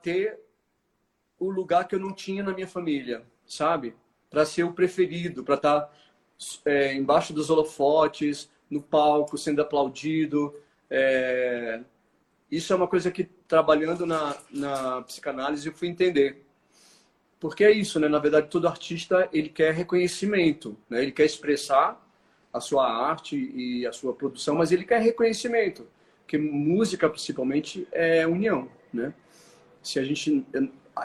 ter 0.02 0.40
o 1.40 1.50
lugar 1.50 1.88
que 1.88 1.96
eu 1.96 2.00
não 2.00 2.14
tinha 2.14 2.44
na 2.44 2.54
minha 2.54 2.68
família, 2.68 3.24
sabe? 3.46 3.96
Para 4.30 4.46
ser 4.46 4.64
o 4.64 4.74
preferido, 4.74 5.44
para 5.44 5.56
estar 5.56 5.82
tá, 5.82 5.94
é, 6.66 6.94
embaixo 6.94 7.34
dos 7.34 7.50
holofotes, 7.50 8.50
no 8.70 8.82
palco, 8.82 9.38
sendo 9.38 9.62
aplaudido. 9.62 10.54
É... 10.90 11.82
Isso 12.52 12.72
é 12.72 12.76
uma 12.76 12.88
coisa 12.88 13.12
que, 13.12 13.30
trabalhando 13.48 14.06
na, 14.06 14.36
na 14.52 15.02
psicanálise, 15.04 15.68
eu 15.68 15.74
fui 15.74 15.88
entender. 15.88 16.44
Porque 17.40 17.64
é 17.64 17.72
isso, 17.72 18.00
né? 18.00 18.08
Na 18.08 18.20
verdade, 18.20 18.50
todo 18.50 18.68
artista, 18.68 19.30
ele 19.32 19.50
quer 19.50 19.74
reconhecimento, 19.74 20.78
né? 20.90 21.02
Ele 21.04 21.12
quer 21.12 21.26
expressar 21.26 22.04
a 22.52 22.60
sua 22.60 22.90
arte 22.90 23.36
e 23.36 23.86
a 23.86 23.92
sua 23.92 24.14
produção, 24.14 24.56
mas 24.56 24.72
ele 24.72 24.84
quer 24.84 25.02
reconhecimento. 25.02 25.88
Porque 26.22 26.38
música, 26.38 27.10
principalmente, 27.10 27.88
é 27.92 28.26
união, 28.26 28.70
né? 28.92 29.14
Se 29.82 30.00
a 30.00 30.04
gente 30.04 30.46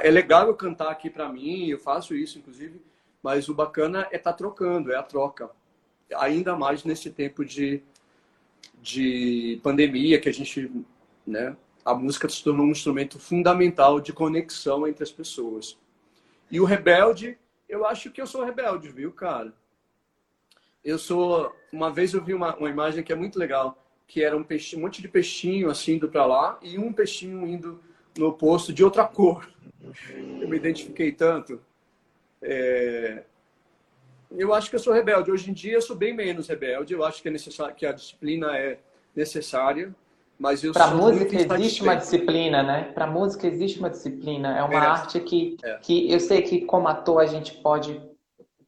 é 0.01 0.11
legal 0.11 0.49
eu 0.49 0.55
cantar 0.55 0.91
aqui 0.91 1.11
para 1.11 1.29
mim, 1.29 1.69
eu 1.69 1.79
faço 1.79 2.15
isso, 2.15 2.39
inclusive, 2.39 2.81
mas 3.23 3.49
o 3.49 3.55
bacana 3.55 4.09
é 4.11 4.17
estar 4.17 4.33
tá 4.33 4.37
trocando, 4.37 4.91
é 4.91 4.97
a 4.97 5.03
troca. 5.03 5.51
Ainda 6.17 6.57
mais 6.57 6.83
nesse 6.83 7.11
tempo 7.11 7.45
de, 7.45 7.83
de 8.81 9.61
pandemia, 9.63 10.19
que 10.19 10.29
a 10.29 10.33
gente, 10.33 10.71
né, 11.27 11.57
a 11.85 11.95
música 11.95 12.29
se 12.29 12.43
tornou 12.43 12.67
um 12.67 12.71
instrumento 12.71 13.19
fundamental 13.19 14.01
de 14.01 14.13
conexão 14.13 14.87
entre 14.87 15.03
as 15.03 15.11
pessoas. 15.11 15.79
E 16.51 16.61
o 16.61 16.65
rebelde, 16.65 17.39
eu 17.69 17.87
acho 17.87 18.11
que 18.11 18.21
eu 18.21 18.27
sou 18.27 18.45
rebelde, 18.45 18.89
viu, 18.91 19.13
cara? 19.13 19.53
Eu 20.85 20.99
sou. 20.99 21.55
Uma 21.73 21.91
vez 21.91 22.13
eu 22.13 22.23
vi 22.23 22.35
uma, 22.35 22.55
uma 22.57 22.69
imagem 22.69 23.03
que 23.03 23.13
é 23.13 23.17
muito 23.17 23.39
legal, 23.39 23.83
que 24.07 24.23
era 24.23 24.37
um, 24.37 24.43
peixinho, 24.43 24.81
um 24.81 24.85
monte 24.85 25.01
de 25.01 25.09
peixinho 25.09 25.71
assim 25.71 25.95
indo 25.95 26.09
para 26.09 26.27
lá 26.27 26.59
e 26.61 26.79
um 26.79 26.93
peixinho 26.93 27.47
indo 27.47 27.81
no 28.17 28.27
oposto 28.29 28.73
de 28.73 28.85
outra 28.85 29.05
cor. 29.05 29.49
Eu 30.41 30.49
me 30.49 30.57
identifiquei 30.57 31.13
tanto. 31.13 31.61
É... 32.41 33.25
Eu 34.31 34.53
acho 34.53 34.71
que 34.71 34.77
eu 34.77 34.81
sou 34.81 34.93
rebelde. 34.93 35.31
Hoje 35.31 35.51
em 35.51 35.55
dia 35.55 35.75
eu 35.75 35.83
sou 35.83 35.97
bem 35.97 36.15
menos 36.15 36.49
rebelde. 36.49 36.95
Eu 36.95 37.05
acho 37.05 37.23
que, 37.23 37.29
é 37.29 37.31
necessário, 37.31 37.75
que 37.75 37.87
a 37.87 37.93
disciplina 37.93 38.57
é 38.57 38.79
necessária. 39.15 39.95
Mas 40.43 40.65
eu 40.65 40.73
Para 40.73 40.89
música 40.89 41.37
existe 41.37 41.83
uma 41.85 41.95
disciplina, 41.95 42.65
né? 42.65 42.91
Para 42.93 43.07
música 43.07 43.47
existe 43.47 43.79
uma 43.79 43.89
disciplina. 43.89 44.59
É 44.59 44.63
uma 44.65 44.75
é. 44.75 44.79
arte 44.79 45.21
que, 45.21 45.57
é. 45.63 45.75
que 45.77 46.11
eu 46.11 46.19
sei 46.19 46.43
que 46.43 46.63
como 46.63 46.89
ator 46.89 47.23
a 47.23 47.27
gente 47.27 47.55
pode 47.63 48.03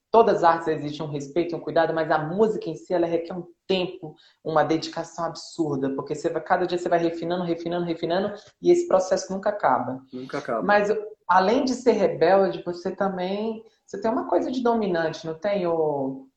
todas 0.08 0.36
as 0.36 0.44
artes 0.44 0.68
existem 0.68 1.04
um 1.04 1.10
respeito, 1.10 1.56
um 1.56 1.60
cuidado, 1.60 1.92
mas 1.92 2.08
a 2.08 2.18
música 2.18 2.70
em 2.70 2.76
si 2.76 2.94
ela 2.94 3.04
requer 3.04 3.34
um 3.34 3.48
tempo, 3.66 4.14
uma 4.44 4.62
dedicação 4.62 5.24
absurda, 5.24 5.90
porque 5.96 6.14
você 6.14 6.30
vai, 6.30 6.40
cada 6.40 6.64
dia 6.68 6.78
você 6.78 6.88
vai 6.88 7.00
refinando, 7.00 7.42
refinando, 7.42 7.84
refinando 7.84 8.32
e 8.62 8.70
esse 8.70 8.86
processo 8.86 9.32
nunca 9.32 9.50
acaba. 9.50 10.00
Nunca 10.12 10.38
acaba. 10.38 10.62
Mas 10.62 10.88
além 11.26 11.64
de 11.64 11.74
ser 11.74 11.92
rebelde, 11.92 12.62
você 12.64 12.94
também 12.94 13.64
você 13.84 14.00
tem 14.00 14.08
uma 14.08 14.28
coisa 14.28 14.52
de 14.52 14.62
dominante, 14.62 15.26
não 15.26 15.34
tem 15.34 15.66
o 15.66 16.28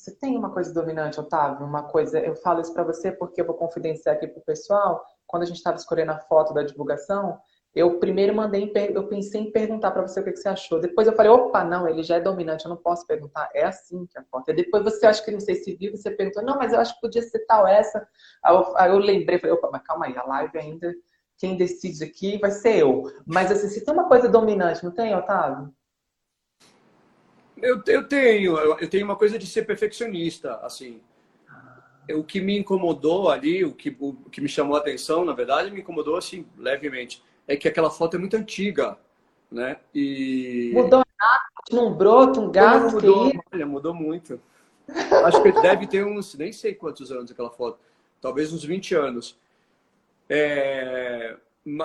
você 0.00 0.16
tem 0.16 0.34
uma 0.34 0.50
coisa 0.50 0.72
dominante, 0.72 1.20
Otávio? 1.20 1.66
Uma 1.66 1.82
coisa, 1.82 2.18
eu 2.18 2.34
falo 2.34 2.62
isso 2.62 2.72
para 2.72 2.82
você 2.82 3.12
porque 3.12 3.38
eu 3.38 3.44
vou 3.44 3.54
confidenciar 3.54 4.16
aqui 4.16 4.26
pro 4.26 4.40
pessoal. 4.40 5.04
Quando 5.26 5.42
a 5.42 5.46
gente 5.46 5.58
estava 5.58 5.76
escolhendo 5.76 6.10
a 6.10 6.18
foto 6.18 6.54
da 6.54 6.62
divulgação, 6.62 7.38
eu 7.74 7.98
primeiro 7.98 8.34
mandei, 8.34 8.72
eu 8.94 9.06
pensei 9.08 9.42
em 9.42 9.52
perguntar 9.52 9.90
para 9.90 10.00
você 10.00 10.20
o 10.20 10.24
que, 10.24 10.34
você 10.34 10.48
achou. 10.48 10.80
Depois 10.80 11.06
eu 11.06 11.14
falei, 11.14 11.30
opa, 11.30 11.62
não, 11.64 11.86
ele 11.86 12.02
já 12.02 12.16
é 12.16 12.20
dominante, 12.20 12.64
eu 12.64 12.70
não 12.70 12.78
posso 12.78 13.06
perguntar. 13.06 13.50
É 13.54 13.62
assim 13.64 14.06
que 14.06 14.18
a 14.18 14.24
foto. 14.24 14.50
E 14.50 14.54
depois 14.54 14.82
você 14.82 15.04
acha 15.04 15.22
que 15.22 15.30
não 15.30 15.38
sei 15.38 15.56
se 15.56 15.76
viu, 15.76 15.94
você 15.94 16.10
perguntou, 16.10 16.42
não, 16.42 16.56
mas 16.56 16.72
eu 16.72 16.80
acho 16.80 16.94
que 16.94 17.02
podia 17.02 17.20
ser 17.20 17.40
tal 17.40 17.66
essa. 17.68 18.08
Aí 18.42 18.54
eu, 18.54 18.76
aí 18.78 18.90
eu 18.90 18.98
lembrei, 18.98 19.38
falei, 19.38 19.54
opa, 19.54 19.68
mas 19.70 19.82
calma 19.82 20.06
aí, 20.06 20.16
a 20.16 20.24
live 20.24 20.58
ainda, 20.58 20.94
quem 21.36 21.58
decide 21.58 22.02
aqui 22.04 22.38
vai 22.38 22.50
ser 22.50 22.78
eu. 22.78 23.02
Mas 23.26 23.52
assim, 23.52 23.68
se 23.68 23.84
tem 23.84 23.92
uma 23.92 24.08
coisa 24.08 24.30
dominante, 24.30 24.82
não 24.82 24.92
tem, 24.92 25.14
Otávio? 25.14 25.70
Eu, 27.62 27.82
eu 27.86 28.06
tenho, 28.06 28.58
eu 28.58 28.88
tenho 28.88 29.04
uma 29.04 29.16
coisa 29.16 29.38
de 29.38 29.46
ser 29.46 29.66
perfeccionista, 29.66 30.56
assim. 30.56 31.00
O 32.10 32.24
que 32.24 32.40
me 32.40 32.58
incomodou 32.58 33.30
ali, 33.30 33.64
o 33.64 33.72
que, 33.72 33.96
o 34.00 34.14
que 34.30 34.40
me 34.40 34.48
chamou 34.48 34.76
a 34.76 34.80
atenção, 34.80 35.24
na 35.24 35.32
verdade, 35.32 35.70
me 35.70 35.80
incomodou 35.80 36.16
assim, 36.16 36.46
levemente 36.56 37.22
é 37.46 37.56
que 37.56 37.66
aquela 37.66 37.90
foto 37.90 38.16
é 38.16 38.18
muito 38.18 38.36
antiga, 38.36 38.96
né? 39.50 39.76
E... 39.92 40.70
Mudou 40.72 41.04
nada, 41.18 41.44
não 41.72 41.92
brota, 41.92 42.40
um 42.40 42.50
gato. 42.50 42.94
Mudou, 42.94 43.32
olha, 43.52 43.66
mudou 43.66 43.92
muito. 43.92 44.40
Acho 45.24 45.42
que 45.42 45.52
deve 45.60 45.86
ter 45.88 46.04
uns, 46.04 46.34
nem 46.34 46.52
sei 46.52 46.74
quantos 46.74 47.10
anos 47.10 47.30
aquela 47.30 47.50
foto, 47.50 47.80
talvez 48.20 48.52
uns 48.52 48.64
20 48.64 48.94
anos. 48.94 49.36
É, 50.28 51.36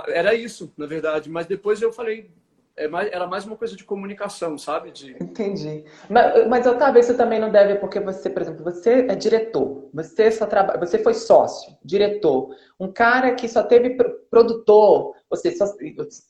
era 0.09 0.35
isso, 0.35 0.71
na 0.77 0.85
verdade. 0.85 1.31
Mas 1.31 1.47
depois 1.47 1.81
eu 1.81 1.91
falei, 1.91 2.29
é 2.77 2.87
mais, 2.87 3.09
era 3.11 3.25
mais 3.25 3.45
uma 3.45 3.55
coisa 3.55 3.75
de 3.75 3.85
comunicação, 3.85 4.57
sabe? 4.57 4.91
De... 4.91 5.11
Entendi. 5.21 5.85
Mas, 6.09 6.47
mas 6.47 6.93
vez 6.93 7.05
você 7.05 7.13
também 7.13 7.39
não 7.39 7.49
deve, 7.49 7.75
porque 7.75 7.99
você, 7.99 8.29
por 8.29 8.41
exemplo, 8.41 8.63
você 8.63 9.05
é 9.07 9.15
diretor, 9.15 9.89
você 9.93 10.29
só 10.29 10.45
trabalha, 10.45 10.79
você 10.79 10.99
foi 10.99 11.13
sócio, 11.13 11.77
diretor, 11.83 12.53
um 12.77 12.91
cara 12.91 13.33
que 13.33 13.47
só 13.47 13.63
teve 13.63 13.97
produtor, 14.29 15.15
você 15.29 15.51
só 15.51 15.65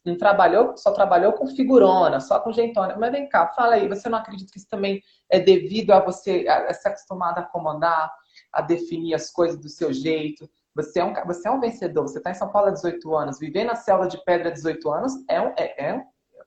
não 0.06 0.18
trabalhou, 0.18 0.78
só 0.78 0.92
trabalhou 0.92 1.34
com 1.34 1.48
figurona, 1.48 2.20
só 2.20 2.40
com 2.40 2.52
gentona. 2.52 2.96
Mas 2.96 3.12
vem 3.12 3.28
cá, 3.28 3.48
fala 3.48 3.76
aí, 3.76 3.88
você 3.88 4.08
não 4.08 4.20
acredita 4.20 4.52
que 4.52 4.60
isso 4.60 4.70
também 4.70 5.02
é 5.30 5.40
devido 5.40 5.92
a 5.92 6.00
você 6.00 6.46
a, 6.48 6.70
a 6.70 6.74
ser 6.74 6.90
acostumado 6.90 7.40
a 7.40 7.44
comandar, 7.44 8.12
a 8.54 8.62
definir 8.62 9.16
as 9.16 9.32
coisas 9.32 9.60
do 9.60 9.68
seu 9.68 9.92
jeito? 9.92 10.48
Você 10.76 11.00
é 11.00 11.04
um, 11.04 11.14
você 11.26 11.48
é 11.48 11.52
um 11.52 11.60
vencedor, 11.60 12.04
você 12.04 12.20
está 12.20 12.30
em 12.30 12.36
São 12.36 12.52
Paulo 12.52 12.68
há 12.68 12.72
18 12.72 13.16
anos, 13.16 13.40
viver 13.40 13.64
na 13.64 13.76
selva 13.76 14.08
de 14.08 14.24
pedra 14.24 14.50
há 14.50 14.52
18 14.52 14.92
anos 14.92 15.14
é 15.28 15.42
um, 15.42 15.54
é, 15.58 15.86
é 15.88 16.06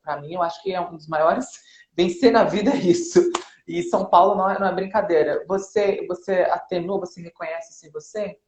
para 0.09 0.23
mim, 0.23 0.33
eu 0.33 0.43
acho 0.43 0.63
que 0.63 0.73
é 0.73 0.81
um 0.81 0.97
dos 0.97 1.07
maiores 1.07 1.47
vencer 1.95 2.33
na 2.33 2.45
vida 2.45 2.71
é 2.71 2.77
isso. 2.77 3.31
E 3.67 3.83
São 3.83 4.07
Paulo 4.07 4.35
não 4.35 4.49
é, 4.49 4.59
não 4.59 4.67
é 4.67 4.75
brincadeira. 4.75 5.45
Você, 5.47 6.07
você 6.09 6.41
atenua, 6.51 7.01
você 7.01 7.21
reconhece 7.21 7.73
isso 7.73 7.87
em 7.87 7.91
você? 7.91 8.39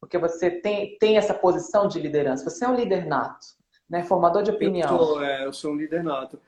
Porque 0.00 0.16
você 0.16 0.50
tem, 0.50 0.96
tem 0.98 1.18
essa 1.18 1.34
posição 1.34 1.86
de 1.86 2.00
liderança. 2.00 2.48
Você 2.48 2.64
é 2.64 2.68
um 2.68 2.74
líder 2.74 3.04
nato, 3.04 3.46
né? 3.88 4.02
formador 4.02 4.42
de 4.42 4.50
opinião. 4.50 4.90
Eu 4.90 4.98
sou, 4.98 5.22
é, 5.22 5.44
eu 5.44 5.52
sou 5.52 5.72
um 5.72 5.76
líder 5.76 6.02
nato. 6.02 6.40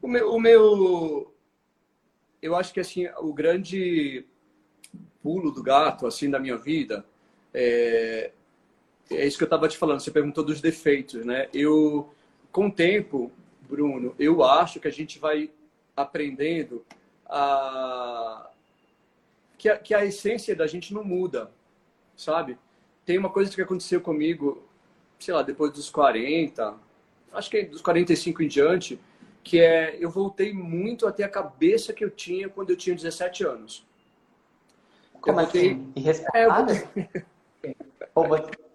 O 0.00 0.06
meu, 0.06 0.32
o 0.32 0.40
meu, 0.40 1.34
eu 2.40 2.54
acho 2.54 2.72
que 2.72 2.78
assim 2.78 3.08
o 3.18 3.34
grande 3.34 4.24
pulo 5.20 5.50
do 5.50 5.62
gato 5.62 6.06
assim 6.06 6.30
da 6.30 6.38
minha 6.38 6.56
vida 6.56 7.04
é, 7.52 8.30
é 9.10 9.26
isso 9.26 9.36
que 9.36 9.42
eu 9.42 9.46
estava 9.46 9.68
te 9.68 9.76
falando. 9.76 10.00
Você 10.00 10.12
perguntou 10.12 10.44
dos 10.44 10.60
defeitos, 10.60 11.26
né? 11.26 11.48
Eu 11.52 12.14
com 12.52 12.68
o 12.68 12.72
tempo 12.72 13.30
Bruno, 13.70 14.14
eu 14.18 14.42
acho 14.42 14.80
que 14.80 14.88
a 14.88 14.92
gente 14.92 15.18
vai 15.18 15.50
aprendendo 15.96 16.84
a... 17.26 18.50
Que, 19.56 19.68
a, 19.68 19.78
que 19.78 19.94
a 19.94 20.04
essência 20.04 20.56
da 20.56 20.66
gente 20.66 20.92
não 20.92 21.04
muda, 21.04 21.50
sabe? 22.16 22.58
Tem 23.04 23.18
uma 23.18 23.30
coisa 23.30 23.54
que 23.54 23.60
aconteceu 23.60 24.00
comigo, 24.00 24.62
sei 25.18 25.34
lá, 25.34 25.42
depois 25.42 25.72
dos 25.72 25.90
40, 25.90 26.74
acho 27.32 27.50
que 27.50 27.64
dos 27.64 27.82
45 27.82 28.42
em 28.42 28.48
diante, 28.48 28.98
que 29.42 29.60
é 29.60 29.96
eu 30.00 30.10
voltei 30.10 30.52
muito 30.52 31.06
até 31.06 31.24
a 31.24 31.28
cabeça 31.28 31.92
que 31.92 32.04
eu 32.04 32.10
tinha 32.10 32.48
quando 32.48 32.70
eu 32.70 32.76
tinha 32.76 32.96
17 32.96 33.44
anos. 33.44 33.86
Como 35.20 35.38
eu 35.38 35.44
voltei... 35.44 35.72
assim? 35.72 35.92
Irresponsável? 35.94 36.88
É, 37.62 37.74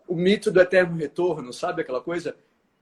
o 0.08 0.16
mito 0.16 0.52
do 0.52 0.62
eterno 0.62 0.98
retorno, 0.98 1.52
sabe 1.52 1.82
aquela 1.82 2.02
coisa? 2.02 2.36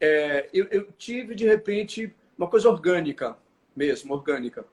É, 0.03 0.49
eu, 0.53 0.67
eu, 0.69 0.91
tive, 0.97 1.33
de 1.33 1.47
repente, 1.47 2.13
uma 2.37 2.49
coisa 2.49 2.67
orgânica 2.67 3.37
mesmo, 3.73 4.13
orgânica. 4.13 4.65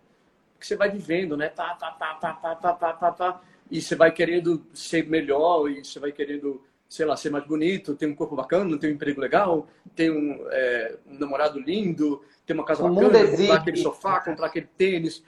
Que 0.58 0.66
você 0.66 0.74
vai 0.74 0.90
vivendo, 0.90 1.36
né? 1.36 1.48
Tá, 1.48 1.72
tá, 1.74 1.92
tá, 1.92 2.14
tá, 2.14 2.34
tá, 2.34 2.54
tá, 2.56 2.74
tá, 2.74 2.92
tá, 2.92 3.12
tá, 3.12 3.40
e 3.70 3.80
você 3.80 3.94
vai 3.94 4.10
querendo 4.10 4.66
ser 4.74 5.08
melhor, 5.08 5.70
e 5.70 5.84
você 5.84 6.00
vai 6.00 6.10
querendo, 6.10 6.60
sei 6.88 7.06
lá, 7.06 7.16
ser 7.16 7.30
mais 7.30 7.46
bonito, 7.46 7.94
ter 7.94 8.06
um 8.06 8.14
corpo 8.14 8.34
bacana, 8.34 8.76
ter 8.76 8.88
um 8.88 8.90
emprego 8.90 9.20
legal, 9.20 9.68
ter 9.94 10.10
um, 10.10 10.44
é, 10.50 10.98
um 11.06 11.16
namorado 11.16 11.60
lindo, 11.60 12.24
ter 12.44 12.52
uma 12.52 12.64
casa 12.64 12.84
o 12.84 12.92
bacana, 12.92 13.28
comprar 13.28 13.54
aquele 13.54 13.76
sofá, 13.76 14.20
comprar 14.20 14.46
aquele 14.48 14.68
tênis, 14.76 15.22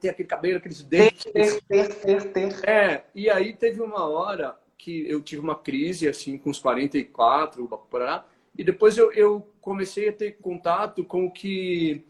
ter 0.00 0.08
aquele 0.08 0.28
cabelo, 0.28 0.58
aqueles 0.58 0.82
dentes. 0.82 1.22
Ter, 1.32 1.60
ter, 1.62 1.94
ter, 1.94 2.32
ter. 2.32 2.68
É, 2.68 3.04
e 3.14 3.30
aí 3.30 3.54
teve 3.54 3.80
uma 3.80 4.08
hora 4.08 4.58
que 4.76 5.08
eu 5.08 5.22
tive 5.22 5.40
uma 5.40 5.54
crise, 5.54 6.08
assim, 6.08 6.36
com 6.36 6.50
uns 6.50 6.58
44, 6.58 7.68
por 7.88 8.02
aí, 8.02 8.20
e 8.60 8.62
depois 8.62 8.98
eu, 8.98 9.10
eu 9.12 9.50
comecei 9.58 10.10
a 10.10 10.12
ter 10.12 10.32
contato 10.32 11.02
com 11.02 11.24
o 11.24 11.30
que 11.30 12.04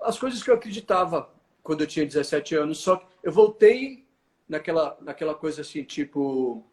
as 0.00 0.18
coisas 0.18 0.42
que 0.42 0.50
eu 0.50 0.54
acreditava 0.56 1.30
quando 1.62 1.82
eu 1.82 1.86
tinha 1.86 2.04
17 2.04 2.56
anos. 2.56 2.78
Só 2.78 2.96
que 2.96 3.06
eu 3.22 3.30
voltei 3.30 4.04
naquela, 4.48 4.98
naquela 5.00 5.32
coisa 5.32 5.60
assim, 5.60 5.84
tipo. 5.84 6.66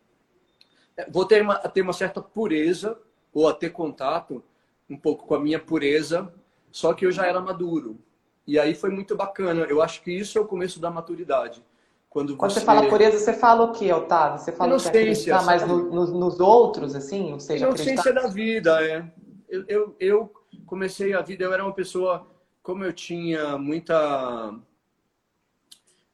É, 0.98 1.08
voltei 1.12 1.42
a 1.42 1.70
ter 1.70 1.84
uma 1.84 1.94
certa 1.94 2.20
pureza, 2.20 3.00
ou 3.32 3.48
a 3.48 3.54
ter 3.54 3.70
contato 3.70 4.44
um 4.90 4.98
pouco 4.98 5.28
com 5.28 5.36
a 5.36 5.40
minha 5.40 5.60
pureza, 5.60 6.34
só 6.72 6.92
que 6.96 7.06
eu 7.06 7.12
já 7.12 7.28
era 7.28 7.40
maduro. 7.40 8.00
E 8.48 8.58
aí 8.58 8.74
foi 8.74 8.90
muito 8.90 9.16
bacana. 9.16 9.62
Eu 9.66 9.80
acho 9.80 10.02
que 10.02 10.12
isso 10.12 10.40
é 10.40 10.42
o 10.42 10.48
começo 10.48 10.80
da 10.80 10.90
maturidade. 10.90 11.64
Quando 12.10 12.34
você... 12.34 12.38
Quando 12.38 12.52
você 12.52 12.62
fala 12.62 12.90
pureza, 12.90 13.20
você 13.20 13.34
fala 13.34 13.64
o 13.66 13.72
quê, 13.72 13.94
Otávio? 13.94 14.40
Você 14.40 14.52
fala 14.52 14.72
Inocência, 14.72 15.38
que 15.38 15.46
mais 15.46 15.68
no, 15.68 15.92
no, 15.92 16.08
nos 16.08 16.40
outros, 16.40 16.96
assim? 16.96 17.32
Ou 17.34 17.40
seja, 17.40 17.68
Inocência 17.68 18.00
acreditar... 18.00 18.22
da 18.22 18.28
vida, 18.28 18.84
é. 18.84 19.12
Eu, 19.48 19.66
eu, 19.68 19.96
eu, 20.00 20.34
comecei 20.66 21.14
a 21.14 21.22
vida, 21.22 21.44
eu 21.44 21.54
era 21.54 21.64
uma 21.64 21.74
pessoa, 21.74 22.26
como 22.64 22.84
eu 22.84 22.92
tinha 22.92 23.58
muita... 23.58 24.54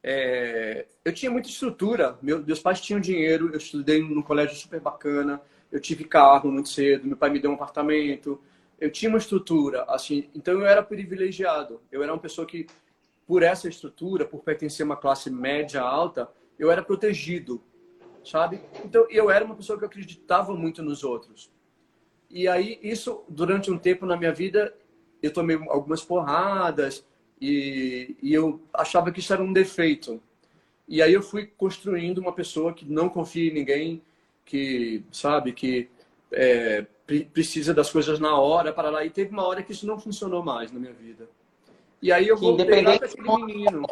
É, 0.04 0.86
eu 1.04 1.14
tinha 1.14 1.32
muita 1.32 1.48
estrutura. 1.48 2.18
Meu, 2.22 2.44
meus 2.44 2.60
pais 2.60 2.82
tinham 2.82 3.00
dinheiro, 3.00 3.50
eu 3.52 3.58
estudei 3.58 4.02
num 4.02 4.22
colégio 4.22 4.56
super 4.56 4.80
bacana, 4.80 5.42
eu 5.72 5.80
tive 5.80 6.04
carro 6.04 6.52
muito 6.52 6.70
cedo, 6.70 7.08
meu 7.08 7.18
pai 7.18 7.30
me 7.30 7.40
deu 7.40 7.52
um 7.52 7.56
apartamento, 7.56 8.40
eu 8.80 8.92
tinha 8.92 9.10
uma 9.10 9.18
estrutura, 9.18 9.84
assim, 9.88 10.30
então 10.36 10.54
eu 10.54 10.66
era 10.66 10.84
privilegiado. 10.84 11.82
Eu 11.92 12.04
era 12.04 12.12
uma 12.14 12.20
pessoa 12.20 12.46
que 12.46 12.68
por 13.28 13.44
essa 13.44 13.68
estrutura, 13.68 14.26
por 14.26 14.42
pertencer 14.42 14.84
a 14.84 14.88
uma 14.88 14.96
classe 14.96 15.30
média 15.30 15.82
alta, 15.82 16.30
eu 16.58 16.72
era 16.72 16.84
protegido, 16.84 17.62
sabe? 18.24 18.62
Então, 18.84 19.08
eu 19.10 19.30
era 19.30 19.44
uma 19.44 19.56
pessoa 19.56 19.78
que 19.78 19.86
acreditava 19.86 20.54
muito 20.54 20.84
nos 20.84 21.04
outros. 21.04 21.52
E 22.30 22.48
aí, 22.48 22.80
isso, 22.82 23.24
durante 23.28 23.72
um 23.72 23.78
tempo 23.78 24.06
na 24.06 24.18
minha 24.18 24.34
vida, 24.34 24.76
eu 25.22 25.32
tomei 25.32 25.56
algumas 25.70 26.04
porradas 26.04 27.06
e, 27.42 28.16
e 28.22 28.34
eu 28.34 28.62
achava 28.74 29.12
que 29.12 29.20
isso 29.20 29.34
era 29.34 29.44
um 29.44 29.54
defeito. 29.54 30.22
E 30.88 31.02
aí 31.02 31.14
eu 31.14 31.22
fui 31.22 31.48
construindo 31.48 32.20
uma 32.20 32.32
pessoa 32.32 32.74
que 32.74 32.86
não 32.86 33.10
confia 33.10 33.50
em 33.50 33.54
ninguém, 33.54 34.02
que, 34.46 35.04
sabe, 35.12 35.52
que 35.52 35.90
é, 36.32 36.86
precisa 37.34 37.74
das 37.74 37.90
coisas 37.90 38.20
na 38.20 38.38
hora, 38.38 38.72
para 38.72 38.90
lá. 38.90 39.04
E 39.04 39.10
teve 39.10 39.32
uma 39.32 39.48
hora 39.48 39.64
que 39.64 39.72
isso 39.72 39.88
não 39.88 40.00
funcionou 40.00 40.44
mais 40.44 40.72
na 40.72 40.80
minha 40.80 40.94
vida. 40.94 41.28
E 42.06 42.12
aí 42.12 42.28
eu 42.28 42.38
vou 42.38 42.54
independente 42.54 43.20
menino. 43.20 43.84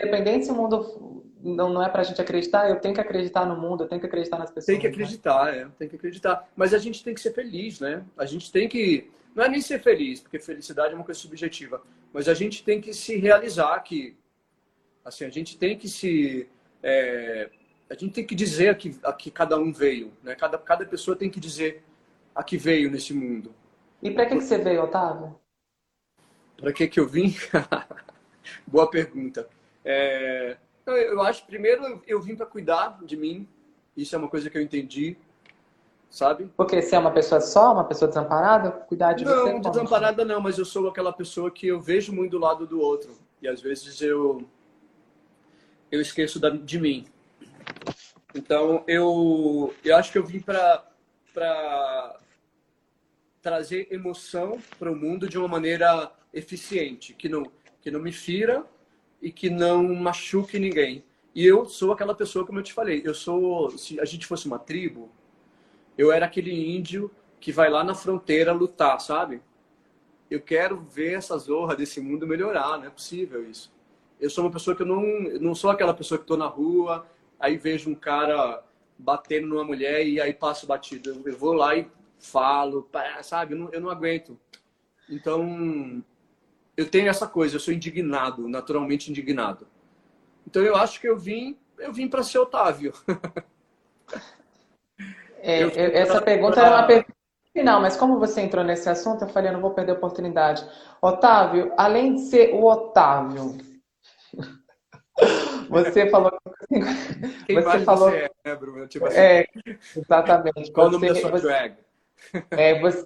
Independente 0.00 0.44
se 0.44 0.52
o 0.52 0.54
mundo 0.54 1.24
não, 1.42 1.68
não 1.68 1.82
é 1.82 1.88
pra 1.88 2.04
gente 2.04 2.20
acreditar, 2.22 2.70
eu 2.70 2.78
tenho 2.78 2.94
que 2.94 3.00
acreditar 3.00 3.44
no 3.44 3.56
mundo, 3.56 3.82
eu 3.82 3.88
tenho 3.88 4.00
que 4.00 4.06
acreditar 4.06 4.38
nas 4.38 4.52
pessoas. 4.52 4.66
Tem 4.66 4.78
que 4.78 4.86
né? 4.86 4.92
acreditar, 4.92 5.46
né? 5.46 5.62
é, 5.62 5.68
tem 5.76 5.88
que 5.88 5.96
acreditar. 5.96 6.48
Mas 6.54 6.72
a 6.72 6.78
gente 6.78 7.02
tem 7.02 7.12
que 7.12 7.20
ser 7.20 7.32
feliz, 7.32 7.80
né? 7.80 8.04
A 8.16 8.24
gente 8.24 8.52
tem 8.52 8.68
que. 8.68 9.10
Não 9.34 9.42
é 9.42 9.48
nem 9.48 9.60
ser 9.60 9.80
feliz, 9.80 10.20
porque 10.20 10.38
felicidade 10.38 10.92
é 10.92 10.94
uma 10.94 11.04
coisa 11.04 11.18
subjetiva. 11.18 11.82
Mas 12.12 12.28
a 12.28 12.34
gente 12.34 12.62
tem 12.62 12.80
que 12.80 12.94
se 12.94 13.16
realizar 13.16 13.80
que. 13.80 14.16
Assim, 15.04 15.24
a 15.24 15.30
gente 15.30 15.58
tem 15.58 15.76
que 15.76 15.88
se. 15.88 16.48
É, 16.84 17.50
a 17.90 17.94
gente 17.94 18.12
tem 18.12 18.24
que 18.24 18.36
dizer 18.36 18.68
a 18.68 18.74
que, 18.76 18.96
a 19.02 19.12
que 19.12 19.28
cada 19.28 19.58
um 19.58 19.72
veio, 19.72 20.12
né? 20.22 20.36
Cada, 20.36 20.56
cada 20.56 20.86
pessoa 20.86 21.16
tem 21.16 21.28
que 21.28 21.40
dizer 21.40 21.82
a 22.32 22.44
que 22.44 22.56
veio 22.56 22.88
nesse 22.88 23.12
mundo. 23.12 23.52
E 24.00 24.08
para 24.12 24.26
que, 24.26 24.36
que 24.36 24.40
você 24.40 24.56
veio, 24.56 24.84
Otávio? 24.84 25.34
Para 26.60 26.72
que, 26.72 26.86
que 26.86 27.00
eu 27.00 27.08
vim? 27.08 27.34
Boa 28.66 28.88
pergunta. 28.88 29.48
É, 29.84 30.58
eu 30.86 31.22
acho, 31.22 31.46
primeiro, 31.46 32.02
eu 32.06 32.20
vim 32.20 32.36
para 32.36 32.44
cuidar 32.44 32.98
de 33.02 33.16
mim. 33.16 33.48
Isso 33.96 34.14
é 34.14 34.18
uma 34.18 34.28
coisa 34.28 34.50
que 34.50 34.58
eu 34.58 34.62
entendi, 34.62 35.16
sabe? 36.08 36.50
Porque 36.56 36.80
você 36.80 36.94
é 36.94 36.98
uma 36.98 37.10
pessoa 37.10 37.40
só, 37.40 37.72
uma 37.72 37.84
pessoa 37.84 38.08
desamparada? 38.08 38.70
Cuidar 38.70 39.14
de 39.14 39.24
não, 39.24 39.32
você? 39.32 39.52
Não, 39.54 39.60
desamparada 39.60 40.24
não, 40.24 40.40
mas 40.40 40.58
eu 40.58 40.64
sou 40.64 40.88
aquela 40.88 41.12
pessoa 41.12 41.50
que 41.50 41.66
eu 41.66 41.80
vejo 41.80 42.12
muito 42.12 42.32
do 42.32 42.38
lado 42.38 42.66
do 42.66 42.80
outro. 42.80 43.18
E 43.40 43.48
às 43.48 43.60
vezes 43.60 44.00
eu, 44.02 44.46
eu 45.90 46.00
esqueço 46.00 46.38
da, 46.38 46.50
de 46.50 46.78
mim. 46.78 47.06
Então, 48.34 48.84
eu, 48.86 49.74
eu 49.82 49.96
acho 49.96 50.12
que 50.12 50.18
eu 50.18 50.24
vim 50.24 50.40
para 50.40 50.84
trazer 53.42 53.88
emoção 53.90 54.58
para 54.78 54.92
o 54.92 54.96
mundo 54.96 55.26
de 55.26 55.38
uma 55.38 55.48
maneira 55.48 56.12
eficiente, 56.32 57.14
que 57.14 57.28
não, 57.28 57.44
que 57.80 57.90
não 57.90 58.00
me 58.00 58.12
fira 58.12 58.64
e 59.20 59.30
que 59.30 59.50
não 59.50 59.94
machuque 59.94 60.58
ninguém. 60.58 61.04
E 61.34 61.46
eu 61.46 61.64
sou 61.66 61.92
aquela 61.92 62.14
pessoa, 62.14 62.44
como 62.44 62.58
eu 62.58 62.62
te 62.62 62.72
falei, 62.72 63.02
eu 63.04 63.14
sou, 63.14 63.70
se 63.78 64.00
a 64.00 64.04
gente 64.04 64.26
fosse 64.26 64.46
uma 64.46 64.58
tribo, 64.58 65.10
eu 65.96 66.10
era 66.10 66.26
aquele 66.26 66.52
índio 66.76 67.10
que 67.38 67.52
vai 67.52 67.70
lá 67.70 67.84
na 67.84 67.94
fronteira 67.94 68.52
lutar, 68.52 69.00
sabe? 69.00 69.40
Eu 70.30 70.40
quero 70.40 70.80
ver 70.80 71.14
essa 71.14 71.36
zorra 71.38 71.74
desse 71.74 72.00
mundo 72.00 72.26
melhorar, 72.26 72.78
não 72.78 72.86
é 72.86 72.90
possível 72.90 73.48
isso. 73.48 73.72
Eu 74.20 74.28
sou 74.28 74.44
uma 74.44 74.50
pessoa 74.50 74.76
que 74.76 74.82
eu 74.82 74.86
não, 74.86 75.02
não 75.40 75.54
sou 75.54 75.70
aquela 75.70 75.94
pessoa 75.94 76.18
que 76.18 76.24
estou 76.24 76.36
na 76.36 76.46
rua, 76.46 77.06
aí 77.38 77.56
vejo 77.56 77.90
um 77.90 77.94
cara 77.94 78.62
batendo 78.98 79.46
numa 79.46 79.64
mulher 79.64 80.06
e 80.06 80.20
aí 80.20 80.32
passo 80.32 80.66
batido. 80.66 81.22
Eu 81.24 81.36
vou 81.36 81.54
lá 81.54 81.76
e 81.76 81.88
falo, 82.18 82.88
sabe? 83.22 83.54
Eu 83.54 83.58
não, 83.58 83.68
eu 83.72 83.80
não 83.80 83.90
aguento. 83.90 84.38
Então, 85.08 86.04
eu 86.80 86.90
tenho 86.90 87.08
essa 87.08 87.26
coisa, 87.26 87.56
eu 87.56 87.60
sou 87.60 87.74
indignado, 87.74 88.48
naturalmente 88.48 89.10
indignado. 89.10 89.66
Então 90.46 90.62
eu 90.62 90.74
acho 90.74 90.98
que 90.98 91.06
eu 91.06 91.18
vim, 91.18 91.58
eu 91.78 91.92
vim 91.92 92.08
para 92.08 92.22
ser 92.22 92.38
Otávio. 92.38 92.92
É, 95.42 95.62
eu, 95.62 95.70
essa 95.70 96.20
pergunta 96.20 96.56
pra... 96.56 96.66
era 96.66 96.76
uma 96.76 96.86
pergunta 96.86 97.16
final, 97.50 97.80
mas 97.80 97.96
como 97.96 98.18
você 98.18 98.42
entrou 98.42 98.62
nesse 98.62 98.90
assunto, 98.90 99.24
eu 99.24 99.28
falei, 99.30 99.48
eu 99.48 99.54
não 99.54 99.60
vou 99.62 99.70
perder 99.70 99.92
a 99.92 99.94
oportunidade. 99.94 100.62
Otávio, 101.00 101.72
além 101.78 102.16
de 102.16 102.20
ser 102.20 102.52
o 102.52 102.62
Otávio, 102.66 103.56
você 105.70 106.10
falou. 106.10 106.30
Quem 107.46 107.56
você 107.56 107.80
falou. 107.86 108.10
Você 108.10 108.16
é, 108.16 108.30
né, 108.44 108.54
Bruno? 108.54 108.86
Tipo 108.86 109.06
assim. 109.06 109.16
É, 109.16 109.46
exatamente. 109.96 110.70
Qual 110.72 110.90
você, 110.90 110.96
o 110.96 111.00
nome 111.00 111.08
da 111.08 111.14
sua 111.14 111.30
você, 111.30 111.46
drag? 111.46 111.76
É, 112.50 112.78
você, 112.80 113.04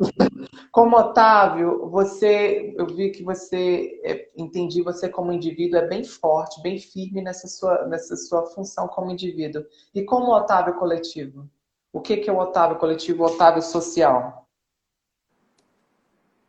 como 0.71 0.97
Otávio, 0.97 1.89
você, 1.89 2.75
eu 2.77 2.87
vi 2.87 3.11
que 3.11 3.23
você, 3.23 4.01
é, 4.05 4.31
entendi 4.37 4.83
você 4.83 5.09
como 5.09 5.33
indivíduo 5.33 5.79
é 5.79 5.87
bem 5.87 6.05
forte, 6.05 6.61
bem 6.63 6.79
firme 6.79 7.23
nessa 7.23 7.49
sua, 7.49 7.87
nessa 7.87 8.17
sua 8.17 8.47
função 8.47 8.89
como 8.89 9.11
indivíduo. 9.11 9.65
E 9.95 10.03
como 10.05 10.35
Otávio 10.35 10.75
coletivo? 10.75 11.49
O 11.93 12.01
que, 12.01 12.17
que 12.17 12.29
é 12.29 12.33
o 12.33 12.39
Otávio 12.39 12.77
coletivo, 12.77 13.23
o 13.23 13.27
Otávio 13.27 13.63
social? 13.63 14.49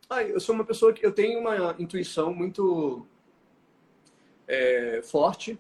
Ah, 0.09 0.23
eu 0.23 0.39
sou 0.39 0.53
uma 0.53 0.65
pessoa 0.65 0.93
que 0.93 1.05
eu 1.05 1.11
tenho 1.11 1.39
uma 1.39 1.75
intuição 1.79 2.33
muito 2.33 3.05
é, 4.47 5.01
forte. 5.03 5.59